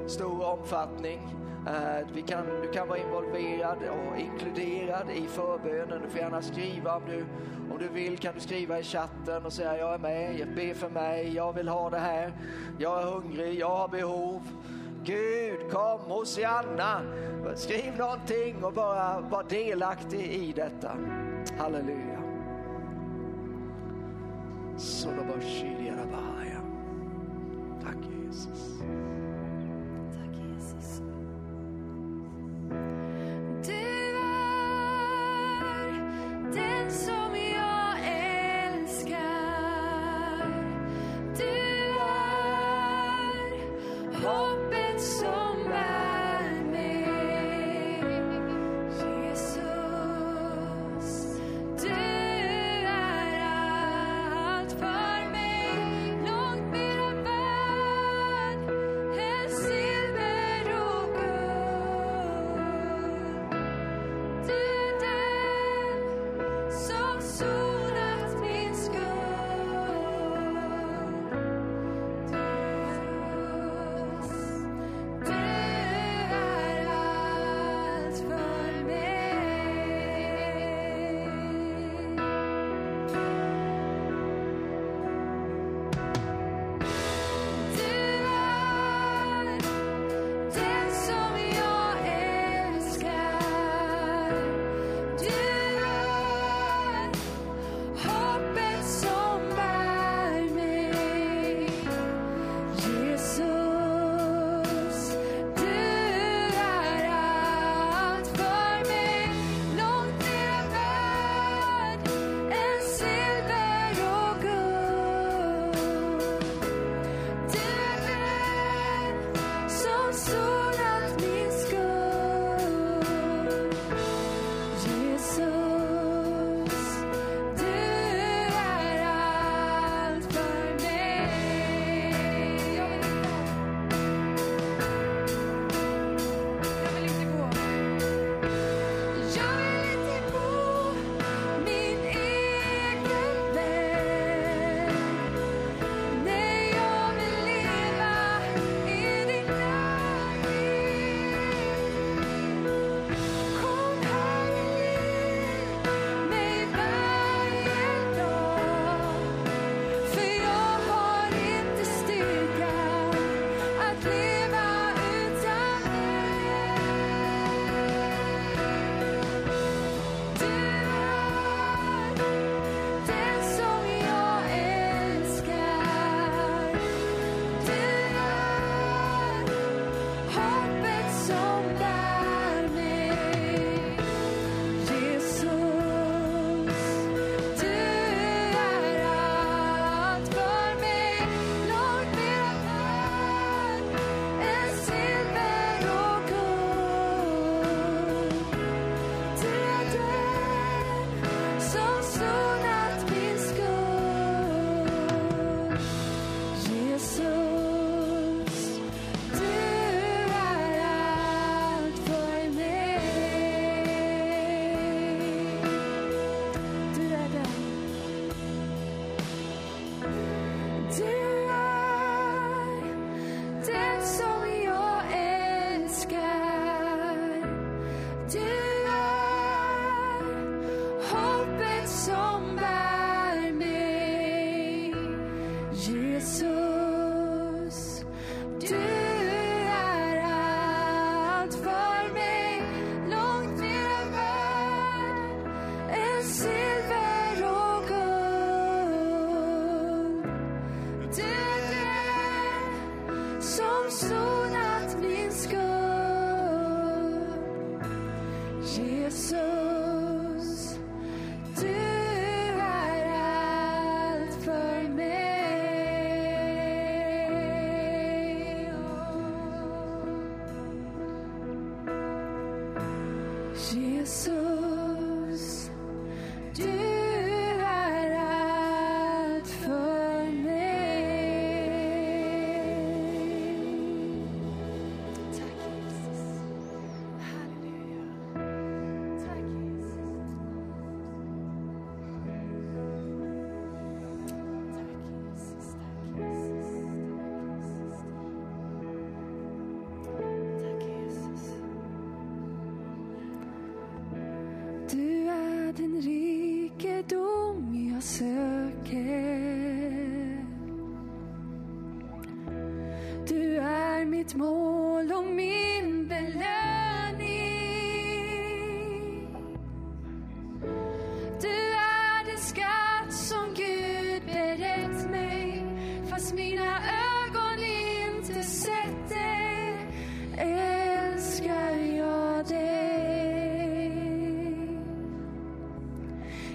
stor 0.07 0.45
omfattning. 0.45 1.21
Eh, 1.67 2.25
kan, 2.27 2.47
du 2.63 2.73
kan 2.73 2.89
vara 2.89 2.99
involverad 2.99 3.79
och 3.89 4.19
inkluderad 4.19 5.11
i 5.11 5.27
förbönen. 5.27 6.03
Du 6.03 6.09
får 6.09 6.21
gärna 6.21 6.43
skriva 6.43 6.97
om 6.97 7.03
du, 7.07 7.27
om 7.73 7.79
du 7.79 7.89
vill 7.89 8.19
kan 8.19 8.35
du 8.35 8.41
skriva 8.41 8.79
i 8.79 8.83
chatten 8.83 9.47
och 9.47 9.53
säga 9.53 9.79
jag 9.79 9.95
är 9.95 9.99
med, 9.99 10.49
be 10.57 10.75
för 10.75 10.89
mig, 10.89 11.35
jag 11.35 11.53
vill 11.53 11.69
ha 11.69 11.91
det 11.91 11.99
här, 11.99 12.33
jag 12.79 13.03
är 13.03 13.07
hungrig, 13.07 13.59
jag 13.59 13.77
har 13.77 13.89
behov. 13.89 14.43
Gud 15.07 15.71
kom 15.71 16.01
Hosianna. 16.01 17.03
Skriv 17.55 17.97
någonting 17.99 18.65
och 18.65 18.73
bara 18.73 19.21
var 19.21 19.45
delaktig 19.49 20.21
i 20.21 20.53
detta. 20.53 20.91
Halleluja. 21.59 22.23
Tack 27.83 27.97
Jesus. 28.27 28.81
Tack 30.13 30.37
Jesus. 30.49 31.03
Du 33.67 33.73
är 34.19 34.67
den 36.55 36.91
som 36.91 37.26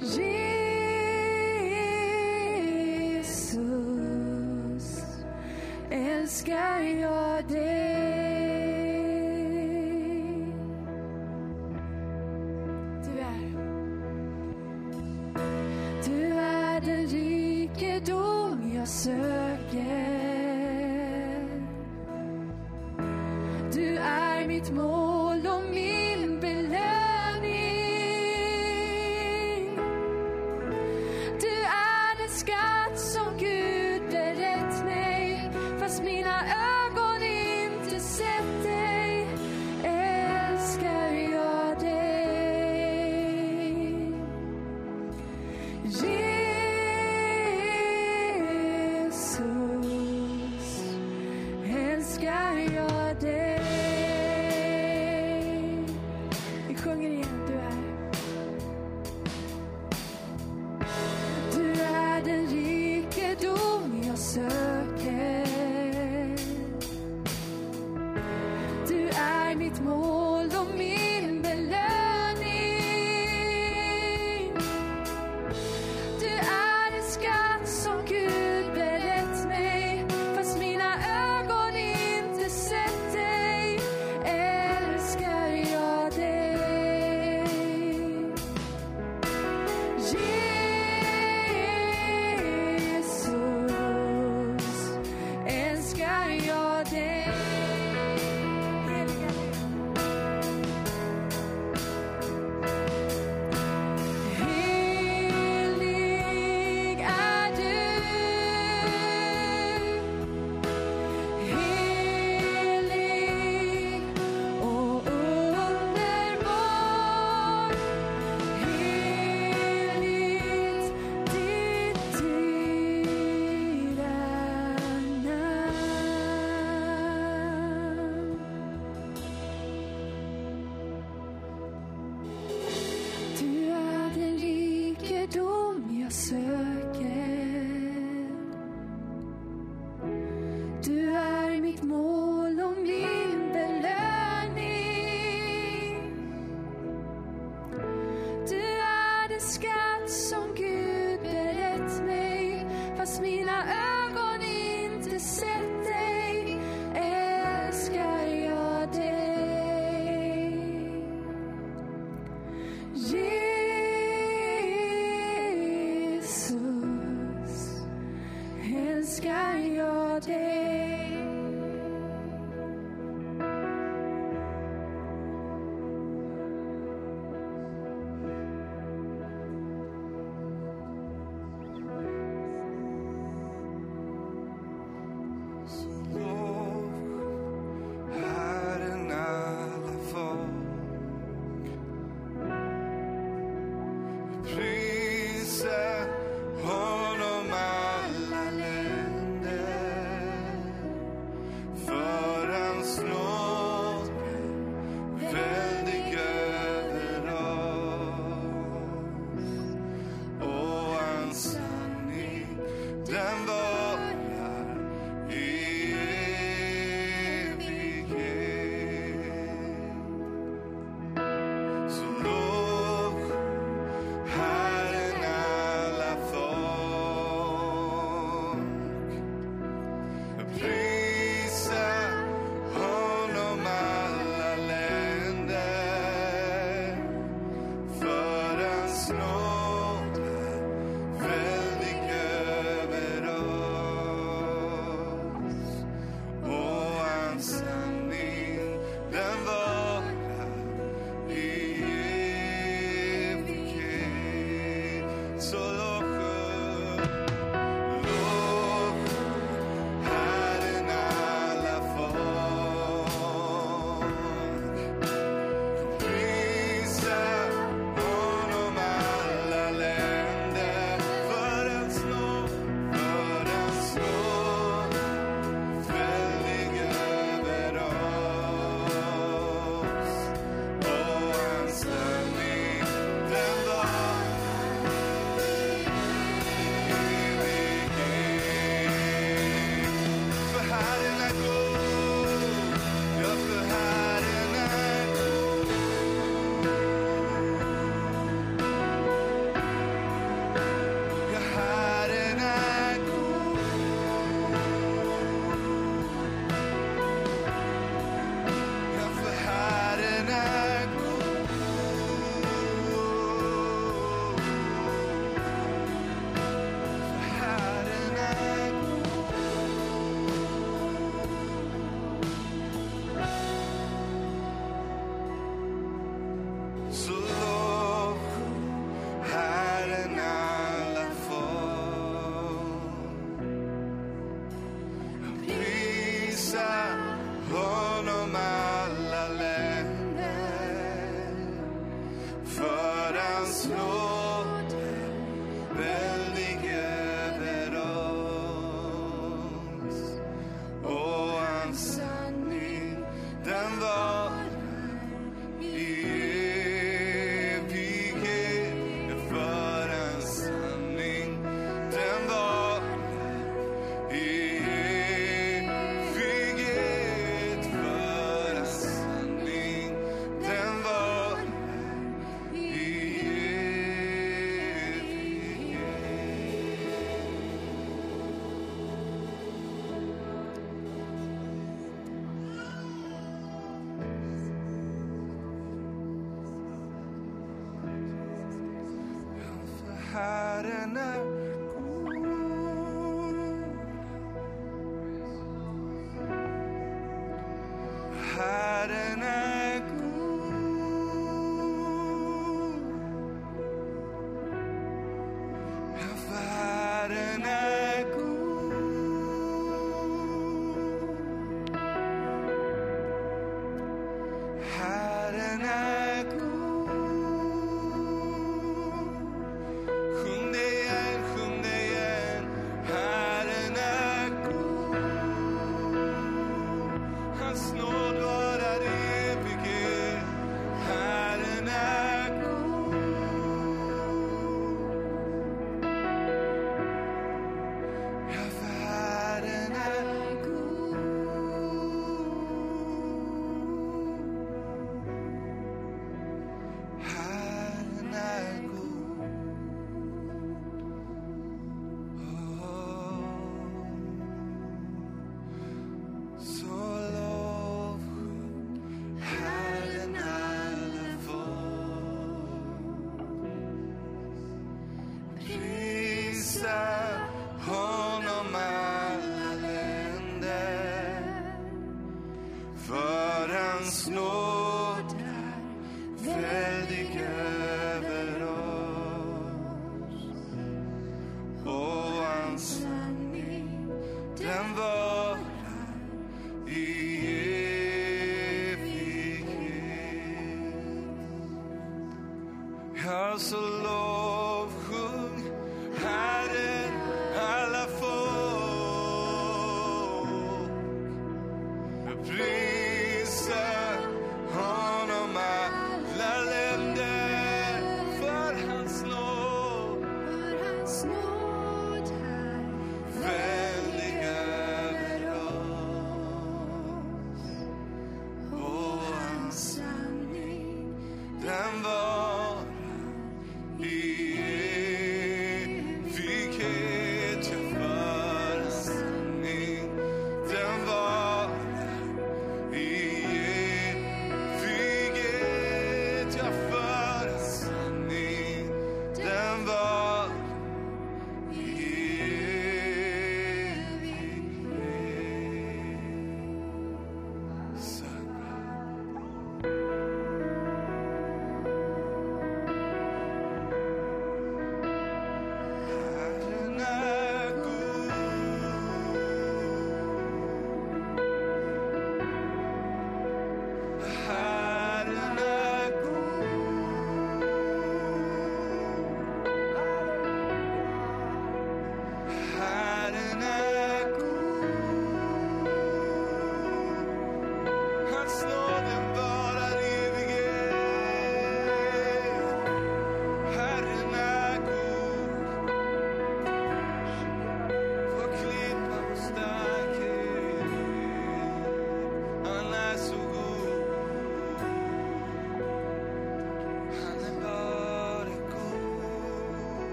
Jesus 0.00 0.14
älskar 5.90 6.80
jag 6.80 7.48
dig. 7.48 7.93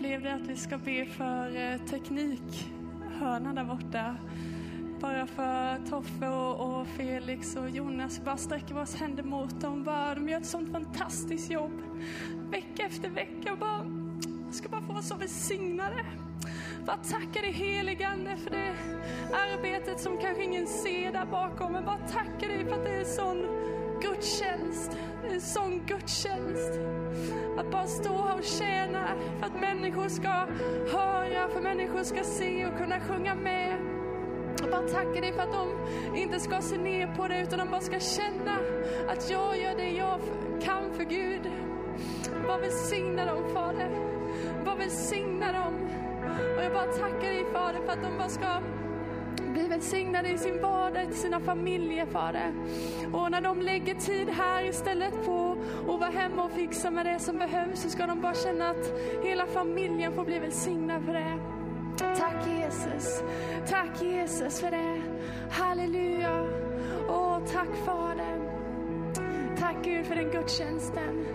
blev 0.00 0.22
det 0.22 0.34
att 0.34 0.46
vi 0.46 0.56
ska 0.56 0.78
be 0.78 1.06
för 1.06 1.56
eh, 1.56 1.78
teknikhörnan 1.78 3.54
där 3.54 3.64
borta. 3.64 4.16
Bara 5.00 5.26
för 5.26 5.86
Toffe 5.90 6.28
och, 6.28 6.80
och 6.80 6.86
Felix 6.86 7.56
och 7.56 7.70
Jonas. 7.70 8.18
Vi 8.18 8.24
Bara 8.24 8.36
sträcker 8.36 8.74
våra 8.74 8.86
händer 9.00 9.22
mot 9.22 9.60
dem. 9.60 9.84
Bara, 9.84 10.14
de 10.14 10.28
gör 10.28 10.40
ett 10.40 10.46
sånt 10.46 10.72
fantastiskt 10.72 11.50
jobb. 11.50 11.72
Vecka 12.50 12.86
efter 12.86 13.10
vecka. 13.10 13.52
Och 13.52 13.58
bara, 13.58 13.84
ska 14.50 14.68
bara 14.68 14.82
få 14.82 14.92
vara 14.92 15.02
så 15.02 15.16
välsignade. 15.16 16.04
Bara 16.86 16.96
tacka 16.96 17.40
dig 17.40 17.52
heligande 17.52 18.36
för 18.36 18.50
det 18.50 18.74
arbetet 19.52 20.00
som 20.00 20.18
kanske 20.18 20.44
ingen 20.44 20.66
ser 20.66 21.12
där 21.12 21.26
bakom. 21.26 21.72
Men 21.72 21.84
bara 21.84 21.98
tacka 21.98 22.48
dig 22.48 22.64
för 22.64 22.74
att 22.74 22.84
det 22.84 22.90
är 22.90 23.00
en 23.00 23.06
sån 23.06 23.46
gudstjänst 24.02 24.98
en 25.40 25.46
sån 25.46 25.82
gudstjänst. 25.86 26.72
Att 27.58 27.70
bara 27.70 27.86
stå 27.86 28.26
här 28.26 28.38
och 28.38 28.44
tjäna 28.44 29.08
för 29.38 29.46
att 29.46 29.60
människor 29.60 30.08
ska 30.08 30.28
höra, 30.92 31.48
för 31.48 31.56
att 31.56 31.62
människor 31.62 32.02
ska 32.02 32.24
se 32.24 32.66
och 32.66 32.78
kunna 32.78 33.00
sjunga 33.00 33.34
med. 33.34 33.76
Jag 34.60 34.70
bara 34.70 34.88
tackar 34.88 35.20
dig 35.20 35.32
för 35.32 35.42
att 35.42 35.52
de 35.52 35.68
inte 36.16 36.40
ska 36.40 36.60
se 36.60 36.78
ner 36.78 37.14
på 37.16 37.28
det 37.28 37.42
utan 37.42 37.58
de 37.58 37.70
bara 37.70 37.80
ska 37.80 38.00
känna 38.00 38.56
att 39.08 39.30
jag 39.30 39.58
gör 39.58 39.76
det 39.76 39.90
jag 39.90 40.20
kan 40.62 40.94
för 40.96 41.04
Gud. 41.04 41.42
Bara 42.46 42.58
välsigna 42.58 43.24
dem 43.24 43.54
Fader. 43.54 43.90
Bara 44.64 44.76
välsigna 44.76 45.52
dem. 45.52 45.74
Och 46.56 46.64
jag 46.64 46.72
bara 46.72 46.92
tackar 46.92 47.28
dig 47.28 47.44
Fader 47.52 47.80
för 47.86 47.92
att 47.92 48.02
de 48.02 48.18
bara 48.18 48.28
ska 48.28 48.46
välsignade 49.70 50.28
i 50.28 50.38
sin 50.38 50.62
vardag, 50.62 51.06
till 51.06 51.16
sina 51.16 51.40
familjer 51.40 52.06
Fader. 52.06 52.52
Och 53.12 53.30
när 53.30 53.40
de 53.40 53.62
lägger 53.62 53.94
tid 53.94 54.28
här 54.28 54.64
istället 54.64 55.26
på 55.26 55.56
att 55.80 56.00
vara 56.00 56.10
hemma 56.10 56.44
och 56.44 56.52
fixa 56.52 56.90
med 56.90 57.06
det 57.06 57.18
som 57.18 57.38
behövs 57.38 57.82
så 57.82 57.90
ska 57.90 58.06
de 58.06 58.20
bara 58.20 58.34
känna 58.34 58.70
att 58.70 58.92
hela 59.22 59.46
familjen 59.46 60.12
får 60.12 60.24
bli 60.24 60.38
välsignad 60.38 61.04
för 61.04 61.12
det. 61.12 61.38
Tack 61.98 62.46
Jesus. 62.46 63.22
Tack 63.68 64.02
Jesus 64.02 64.60
för 64.60 64.70
det. 64.70 65.02
Halleluja. 65.50 66.46
Åh, 67.08 67.38
tack 67.52 67.76
Fader. 67.84 68.50
Tack 69.58 69.76
Gud 69.84 70.06
för 70.06 70.14
den 70.14 70.30
gudstjänsten. 70.30 71.26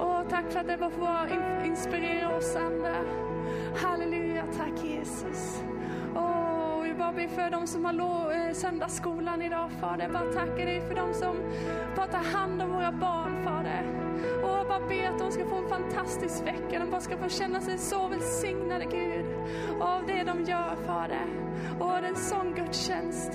Åh, 0.00 0.22
tack 0.30 0.52
för 0.52 0.60
att 0.60 0.66
det 0.66 0.76
bara 0.76 0.90
får 0.90 1.66
inspirera 1.66 2.36
oss 2.36 2.56
andra. 2.56 2.94
Halleluja, 3.76 4.44
tack 4.56 4.84
Jesus 4.84 5.62
jag 7.16 7.28
ber 7.28 7.34
för 7.34 7.50
de 7.50 7.66
som 7.66 7.84
har 7.84 8.32
eh, 8.32 8.52
söndagsskolan 8.52 9.42
idag 9.42 9.70
Fader. 9.80 10.08
Bara 10.08 10.32
tackar 10.32 10.66
dig 10.66 10.80
för 10.88 10.94
de 10.94 11.14
som 11.14 11.36
bara 11.96 12.06
tar 12.06 12.38
hand 12.38 12.62
om 12.62 12.72
våra 12.72 12.92
barn 12.92 13.44
Fader. 13.44 13.84
Och 14.42 14.50
jag 14.50 14.66
bara 14.66 14.88
ber 14.88 15.08
att 15.08 15.18
de 15.18 15.32
ska 15.32 15.46
få 15.46 15.56
en 15.56 15.68
fantastisk 15.68 16.46
vecka. 16.46 16.78
De 16.78 16.90
bara 16.90 17.00
ska 17.00 17.16
få 17.16 17.28
känna 17.28 17.60
sig 17.60 17.78
så 17.78 18.08
välsignade 18.08 18.84
Gud. 18.84 19.26
Av 19.80 20.06
det 20.06 20.22
de 20.22 20.44
gör 20.44 20.76
Fader. 20.86 21.26
Och 21.80 21.88
det 21.88 22.06
är 22.06 22.10
en 22.10 22.16
sån 22.16 22.54
gudstjänst. 22.54 23.32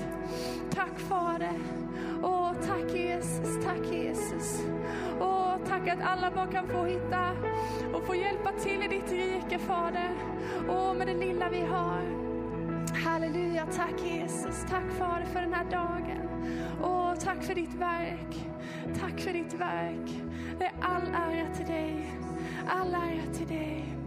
Tack 0.74 0.98
Fader. 0.98 1.58
Åh, 2.22 2.52
tack 2.66 2.94
Jesus, 2.94 3.64
tack 3.64 3.92
Jesus. 3.92 4.62
Åh, 5.20 5.56
tack 5.68 5.88
att 5.88 6.02
alla 6.02 6.30
bara 6.30 6.46
kan 6.46 6.68
få 6.68 6.84
hitta 6.84 7.30
och 7.92 8.06
få 8.06 8.14
hjälpa 8.14 8.52
till 8.52 8.82
i 8.82 8.88
ditt 8.88 9.12
rike 9.12 9.58
Fader. 9.58 10.14
Åh, 10.68 10.94
med 10.94 11.06
det 11.06 11.14
lilla 11.14 11.48
vi 11.48 11.60
har. 11.60 12.19
Halleluja, 13.04 13.66
tack 13.76 14.02
Jesus. 14.04 14.64
Tack 14.70 14.90
Fader 14.98 15.24
för 15.32 15.40
den 15.40 15.52
här 15.52 15.64
dagen. 15.70 16.28
Åh, 16.82 17.14
tack 17.14 17.42
för 17.42 17.54
ditt 17.54 17.74
verk. 17.74 18.46
Tack 19.00 19.20
för 19.20 19.32
ditt 19.32 19.54
verk. 19.54 20.22
Det 20.58 20.64
är 20.64 20.72
all 20.80 21.08
ära 21.14 21.54
till 21.54 21.66
dig. 21.66 22.12
All 22.68 22.94
ära 22.94 23.34
till 23.34 23.46
dig. 23.46 23.99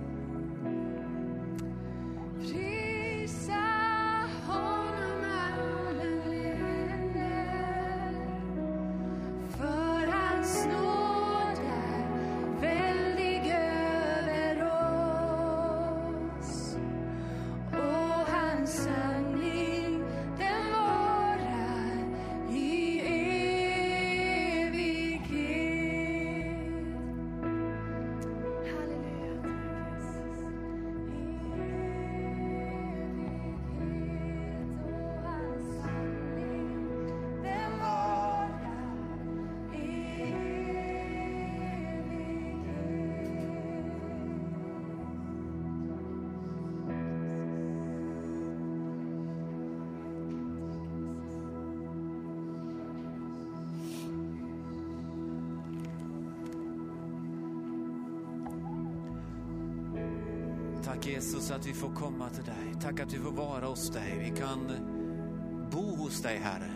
Jesus 61.14 61.52
att 61.52 61.68
vi 61.68 61.74
får 61.74 61.90
komma 61.90 62.30
till 62.30 62.44
dig. 62.44 62.82
Tack 62.82 63.00
att 63.00 63.14
vi 63.14 63.20
får 63.20 63.32
vara 63.32 63.66
hos 63.66 63.90
dig. 63.90 64.32
Vi 64.32 64.40
kan 64.40 64.72
bo 65.72 65.96
hos 65.96 66.22
dig 66.22 66.38
Herre. 66.38 66.72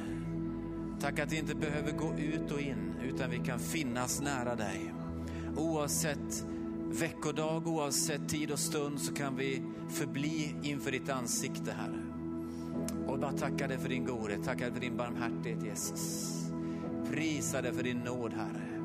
Tack 0.99 1.19
att 1.19 1.31
vi 1.31 1.37
inte 1.37 1.55
behöver 1.55 1.91
gå 1.91 2.13
ut 2.13 2.51
och 2.51 2.61
in 2.61 2.93
utan 3.03 3.29
vi 3.29 3.37
kan 3.37 3.59
finnas 3.59 4.21
nära 4.21 4.55
dig. 4.55 4.93
Oavsett 5.55 6.45
veckodag, 6.91 7.67
oavsett 7.67 8.29
tid 8.29 8.51
och 8.51 8.59
stund 8.59 8.99
så 8.99 9.13
kan 9.13 9.35
vi 9.35 9.61
förbli 9.89 10.55
inför 10.63 10.91
ditt 10.91 11.09
ansikte 11.09 11.71
Herre. 11.71 12.03
Och 13.07 13.19
bara 13.19 13.33
tacka 13.33 13.67
dig 13.67 13.77
för 13.77 13.89
din 13.89 14.05
godhet, 14.05 14.43
tacka 14.43 14.63
dig 14.63 14.73
för 14.73 14.81
din 14.81 14.97
barmhärtighet 14.97 15.63
Jesus. 15.63 16.33
Prisa 17.11 17.61
dig 17.61 17.73
för 17.73 17.83
din 17.83 17.97
nåd 17.97 18.33
Herre. 18.33 18.81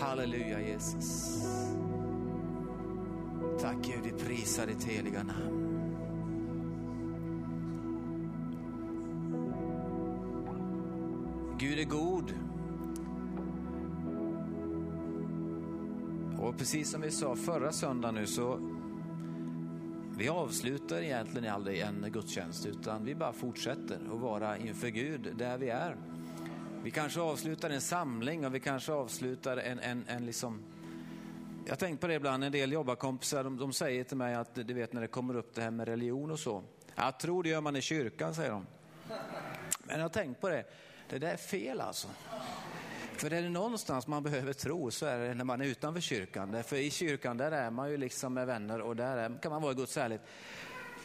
Halleluja 0.00 0.60
Jesus. 0.60 1.38
Gud, 3.82 4.00
vi 4.04 4.24
prisar 4.24 4.66
ditt 4.66 4.84
heliga 4.84 5.22
namn. 5.22 5.72
Gud 11.58 11.78
är 11.78 11.84
god. 11.84 12.34
Och 16.38 16.58
precis 16.58 16.90
som 16.90 17.00
vi 17.00 17.10
sa 17.10 17.36
förra 17.36 17.72
söndagen 17.72 18.14
nu 18.14 18.26
så 18.26 18.58
vi 20.18 20.28
avslutar 20.28 21.02
egentligen 21.02 21.52
aldrig 21.52 21.80
en 21.80 22.06
gudstjänst 22.12 22.66
utan 22.66 23.04
vi 23.04 23.14
bara 23.14 23.32
fortsätter 23.32 23.98
att 24.12 24.20
vara 24.20 24.58
inför 24.58 24.88
Gud 24.88 25.34
där 25.38 25.58
vi 25.58 25.68
är. 25.68 25.96
Vi 26.82 26.90
kanske 26.90 27.20
avslutar 27.20 27.70
en 27.70 27.80
samling 27.80 28.46
och 28.46 28.54
vi 28.54 28.60
kanske 28.60 28.92
avslutar 28.92 29.56
en, 29.56 29.78
en, 29.78 30.04
en 30.08 30.26
liksom 30.26 30.60
jag 31.64 31.72
har 31.72 31.76
tänkt 31.76 32.00
på 32.00 32.06
det 32.06 32.14
ibland, 32.14 32.44
en 32.44 32.52
del 32.52 32.72
jobbarkompisar 32.72 33.44
de, 33.44 33.56
de 33.56 33.72
säger 33.72 34.04
till 34.04 34.16
mig 34.16 34.34
att 34.34 34.54
du 34.54 34.74
vet 34.74 34.92
när 34.92 35.00
det 35.00 35.08
kommer 35.08 35.36
upp 35.36 35.54
det 35.54 35.62
här 35.62 35.70
med 35.70 35.88
religion 35.88 36.30
och 36.30 36.38
så. 36.38 36.64
Jag 36.94 37.18
tror 37.18 37.42
det 37.42 37.48
gör 37.48 37.60
man 37.60 37.76
i 37.76 37.80
kyrkan 37.80 38.34
säger 38.34 38.50
de. 38.50 38.66
Men 39.84 39.96
jag 39.96 40.04
har 40.04 40.08
tänkt 40.08 40.40
på 40.40 40.48
det, 40.48 40.64
det 41.08 41.18
där 41.18 41.32
är 41.32 41.36
fel 41.36 41.80
alltså. 41.80 42.08
För 43.16 43.32
är 43.32 43.42
det 43.42 43.48
någonstans 43.48 44.06
man 44.06 44.22
behöver 44.22 44.52
tro 44.52 44.90
så 44.90 45.06
är 45.06 45.18
det 45.18 45.34
när 45.34 45.44
man 45.44 45.60
är 45.60 45.64
utanför 45.64 46.00
kyrkan. 46.00 46.52
Därför 46.52 46.76
i 46.76 46.90
kyrkan 46.90 47.36
där 47.36 47.52
är 47.52 47.70
man 47.70 47.90
ju 47.90 47.96
liksom 47.96 48.34
med 48.34 48.46
vänner 48.46 48.80
och 48.80 48.96
där 48.96 49.16
är, 49.16 49.38
kan 49.42 49.52
man 49.52 49.62
vara 49.62 49.72
i 49.72 49.74
Guds 49.74 49.96
ärlighet. 49.96 50.26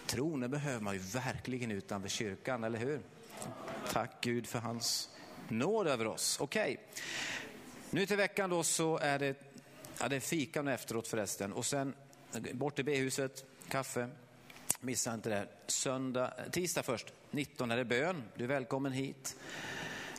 Tron 0.05 0.51
behöver 0.51 0.79
man 0.79 0.93
ju 0.93 0.99
verkligen 0.99 1.71
utanför 1.71 2.09
kyrkan, 2.09 2.63
eller 2.63 2.79
hur? 2.79 2.99
Tack 3.91 4.11
Gud 4.21 4.47
för 4.47 4.59
hans 4.59 5.09
nåd 5.47 5.87
över 5.87 6.07
oss. 6.07 6.37
Okej, 6.39 6.79
nu 7.89 8.05
till 8.05 8.17
veckan 8.17 8.49
då 8.49 8.63
så 8.63 8.97
är 8.97 9.19
det, 9.19 9.35
ja, 9.99 10.07
det 10.07 10.15
är 10.15 10.19
fika 10.19 10.61
nu 10.61 10.73
efteråt 10.73 11.07
förresten. 11.07 11.53
Och 11.53 11.65
sen 11.65 11.93
bort 12.53 12.75
till 12.75 12.85
B-huset, 12.85 13.45
kaffe. 13.69 14.09
Missa 14.79 15.13
inte 15.13 15.29
det. 15.29 15.47
Söndag, 15.67 16.33
eh, 16.37 16.51
tisdag 16.51 16.83
först, 16.83 17.13
19 17.31 17.71
är 17.71 17.77
det 17.77 17.85
bön. 17.85 18.23
Du 18.35 18.43
är 18.43 18.47
välkommen 18.47 18.91
hit. 18.91 19.35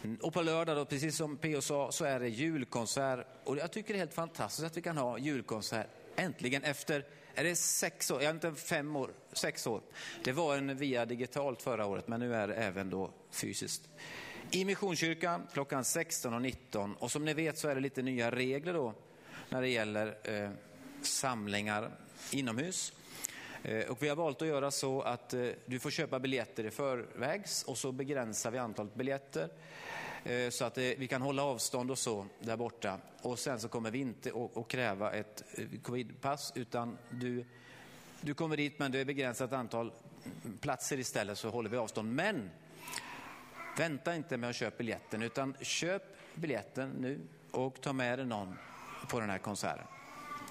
Mm, 0.05 0.17
och 0.17 0.35
på 0.35 0.43
lördag, 0.43 0.77
då, 0.77 0.85
precis 0.85 1.17
som 1.17 1.37
P.O. 1.37 1.61
sa, 1.61 1.93
så 1.93 2.05
är 2.05 2.21
det 2.21 2.29
julkonsert. 2.29 3.27
Och 3.45 3.57
jag 3.57 3.73
tycker 3.73 3.95
det 3.95 3.97
är 3.97 3.99
helt 3.99 4.15
fantastiskt 4.15 4.67
att 4.67 4.77
vi 4.77 4.83
kan 4.83 4.97
ha 4.97 5.19
julkonsert 5.19 5.87
äntligen 6.17 6.63
efter, 6.65 7.05
är 7.35 7.45
det 7.45 7.57
sex 7.57 8.11
år, 8.11 8.23
jag 8.23 8.31
inte 8.31 8.55
fem 8.55 8.97
år, 8.97 9.11
sex 9.33 9.67
år. 9.67 9.83
Det 10.25 10.33
var 10.33 10.57
en 10.57 10.77
via 10.77 11.07
digitalt 11.07 11.63
förra 11.63 11.87
året, 11.87 12.09
men 12.09 12.21
nu 12.21 12.35
är 12.35 12.49
det 12.49 12.55
även 12.55 12.91
då 12.91 13.11
fysiskt. 13.31 13.89
I 14.51 14.65
Missionskyrkan 14.65 15.47
klockan 15.53 15.85
16 15.85 16.35
och 16.35 16.43
19. 16.43 16.95
Och 16.95 17.11
som 17.11 17.25
ni 17.25 17.35
vet 17.35 17.59
så 17.59 17.69
är 17.69 17.75
det 17.75 17.81
lite 17.81 18.03
nya 18.03 18.31
regler 18.31 18.73
då 18.73 18.95
när 19.49 19.61
det 19.63 19.69
gäller 19.69 20.17
eh, 20.25 20.51
samlingar 21.03 21.91
inomhus. 22.33 22.93
Eh, 23.63 23.87
Och 23.91 24.03
vi 24.03 24.09
har 24.09 24.17
valt 24.17 24.43
att 24.43 24.49
göra 24.49 24.71
så 24.71 25.03
att 25.03 25.35
eh, 25.35 25.49
du 25.67 25.79
får 25.79 25.91
köpa 25.91 26.19
biljetter 26.21 26.65
i 26.67 26.71
förvägs 26.71 27.63
och 27.63 27.79
så 27.79 27.93
begränsar 27.93 28.51
vi 28.51 28.59
antalet 28.59 28.95
biljetter 28.95 29.49
eh, 30.25 30.51
så 30.51 30.65
att 30.65 30.79
eh, 30.79 30.85
vi 30.85 31.09
kan 31.09 31.23
hålla 31.23 31.43
avstånd 31.45 31.91
och 31.91 31.99
så 31.99 32.27
där 32.41 32.57
borta. 32.57 32.99
Och 33.23 33.39
sen 33.39 33.61
så 33.61 33.69
kommer 33.69 33.91
vi 33.91 33.99
inte 33.99 34.31
att 34.31 34.57
att 34.57 34.69
kräva 34.69 35.13
ett 35.13 35.45
eh, 35.55 35.81
covidpass 35.83 36.53
utan 36.55 36.99
du, 37.11 37.45
du 38.21 38.35
kommer 38.35 38.57
dit 38.57 38.79
men 38.79 38.93
det 38.93 38.99
är 38.99 39.05
begränsat 39.05 39.53
antal 39.53 39.93
platser 40.61 40.99
istället 40.99 41.39
så 41.39 41.51
håller 41.51 41.71
vi 41.71 41.77
avstånd. 41.77 42.15
Men 42.15 42.51
Vänta 43.77 44.15
inte 44.15 44.37
med 44.37 44.51
att 44.51 44.57
köpa 44.57 44.77
biljetten 44.77 45.23
utan 45.23 45.55
köp 45.61 46.03
biljetten 46.35 46.91
nu 46.91 47.21
och 47.51 47.81
ta 47.81 47.93
med 47.93 48.19
dig 48.19 48.27
någon 48.27 48.55
på 49.09 49.21
den 49.21 49.31
här 49.31 49.39
konserten. 49.39 49.85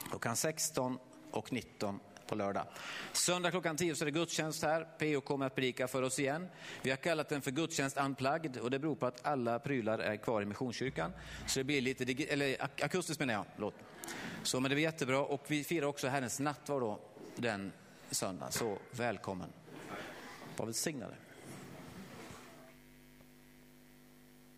Klockan 0.10 0.36
16 0.36 1.00
och 1.32 1.54
19 1.54 2.00
på 2.28 2.36
lördag. 2.36 2.66
Söndag 3.12 3.52
klockan 3.52 3.78
10 3.78 3.96
så 3.96 4.04
är 4.04 4.06
det 4.06 4.12
gudstjänst 4.12 4.64
här. 4.64 4.88
PO 5.00 5.22
kommer 5.22 5.46
att 5.46 5.56
predika 5.56 5.88
för 5.88 6.02
oss 6.02 6.20
igen. 6.20 6.48
Vi 6.82 6.90
har 6.90 6.98
kallat 6.98 7.30
den 7.30 7.42
för 7.42 7.52
gudstjänst 7.52 7.98
unplugged 7.98 8.58
och 8.58 8.72
det 8.72 8.80
beror 8.80 8.96
på 8.96 9.06
att 9.06 9.26
alla 9.26 9.60
prylar 9.60 10.00
är 10.00 10.16
kvar 10.18 10.42
i 10.42 10.46
Missionskyrkan. 10.46 11.12
Så 11.48 11.60
det 11.60 11.64
blir 11.64 11.82
lite, 11.82 12.06
digi- 12.06 12.28
eller 12.30 12.46
ak- 12.58 12.84
akustiskt 12.86 13.20
menar 13.20 13.34
jag, 13.34 13.46
låt. 13.58 13.74
Så 14.44 14.60
men 14.60 14.70
det 14.70 14.76
blir 14.76 14.84
jättebra 14.84 15.20
och 15.20 15.44
vi 15.48 15.64
firar 15.64 15.88
också 15.88 16.08
Herrens 16.08 16.40
nattvard 16.40 16.82
då 16.82 17.00
den 17.36 17.72
söndagen. 18.12 18.52
Så 18.52 18.78
välkommen. 18.92 19.50
Var 20.58 20.66
välsignade. 20.66 21.14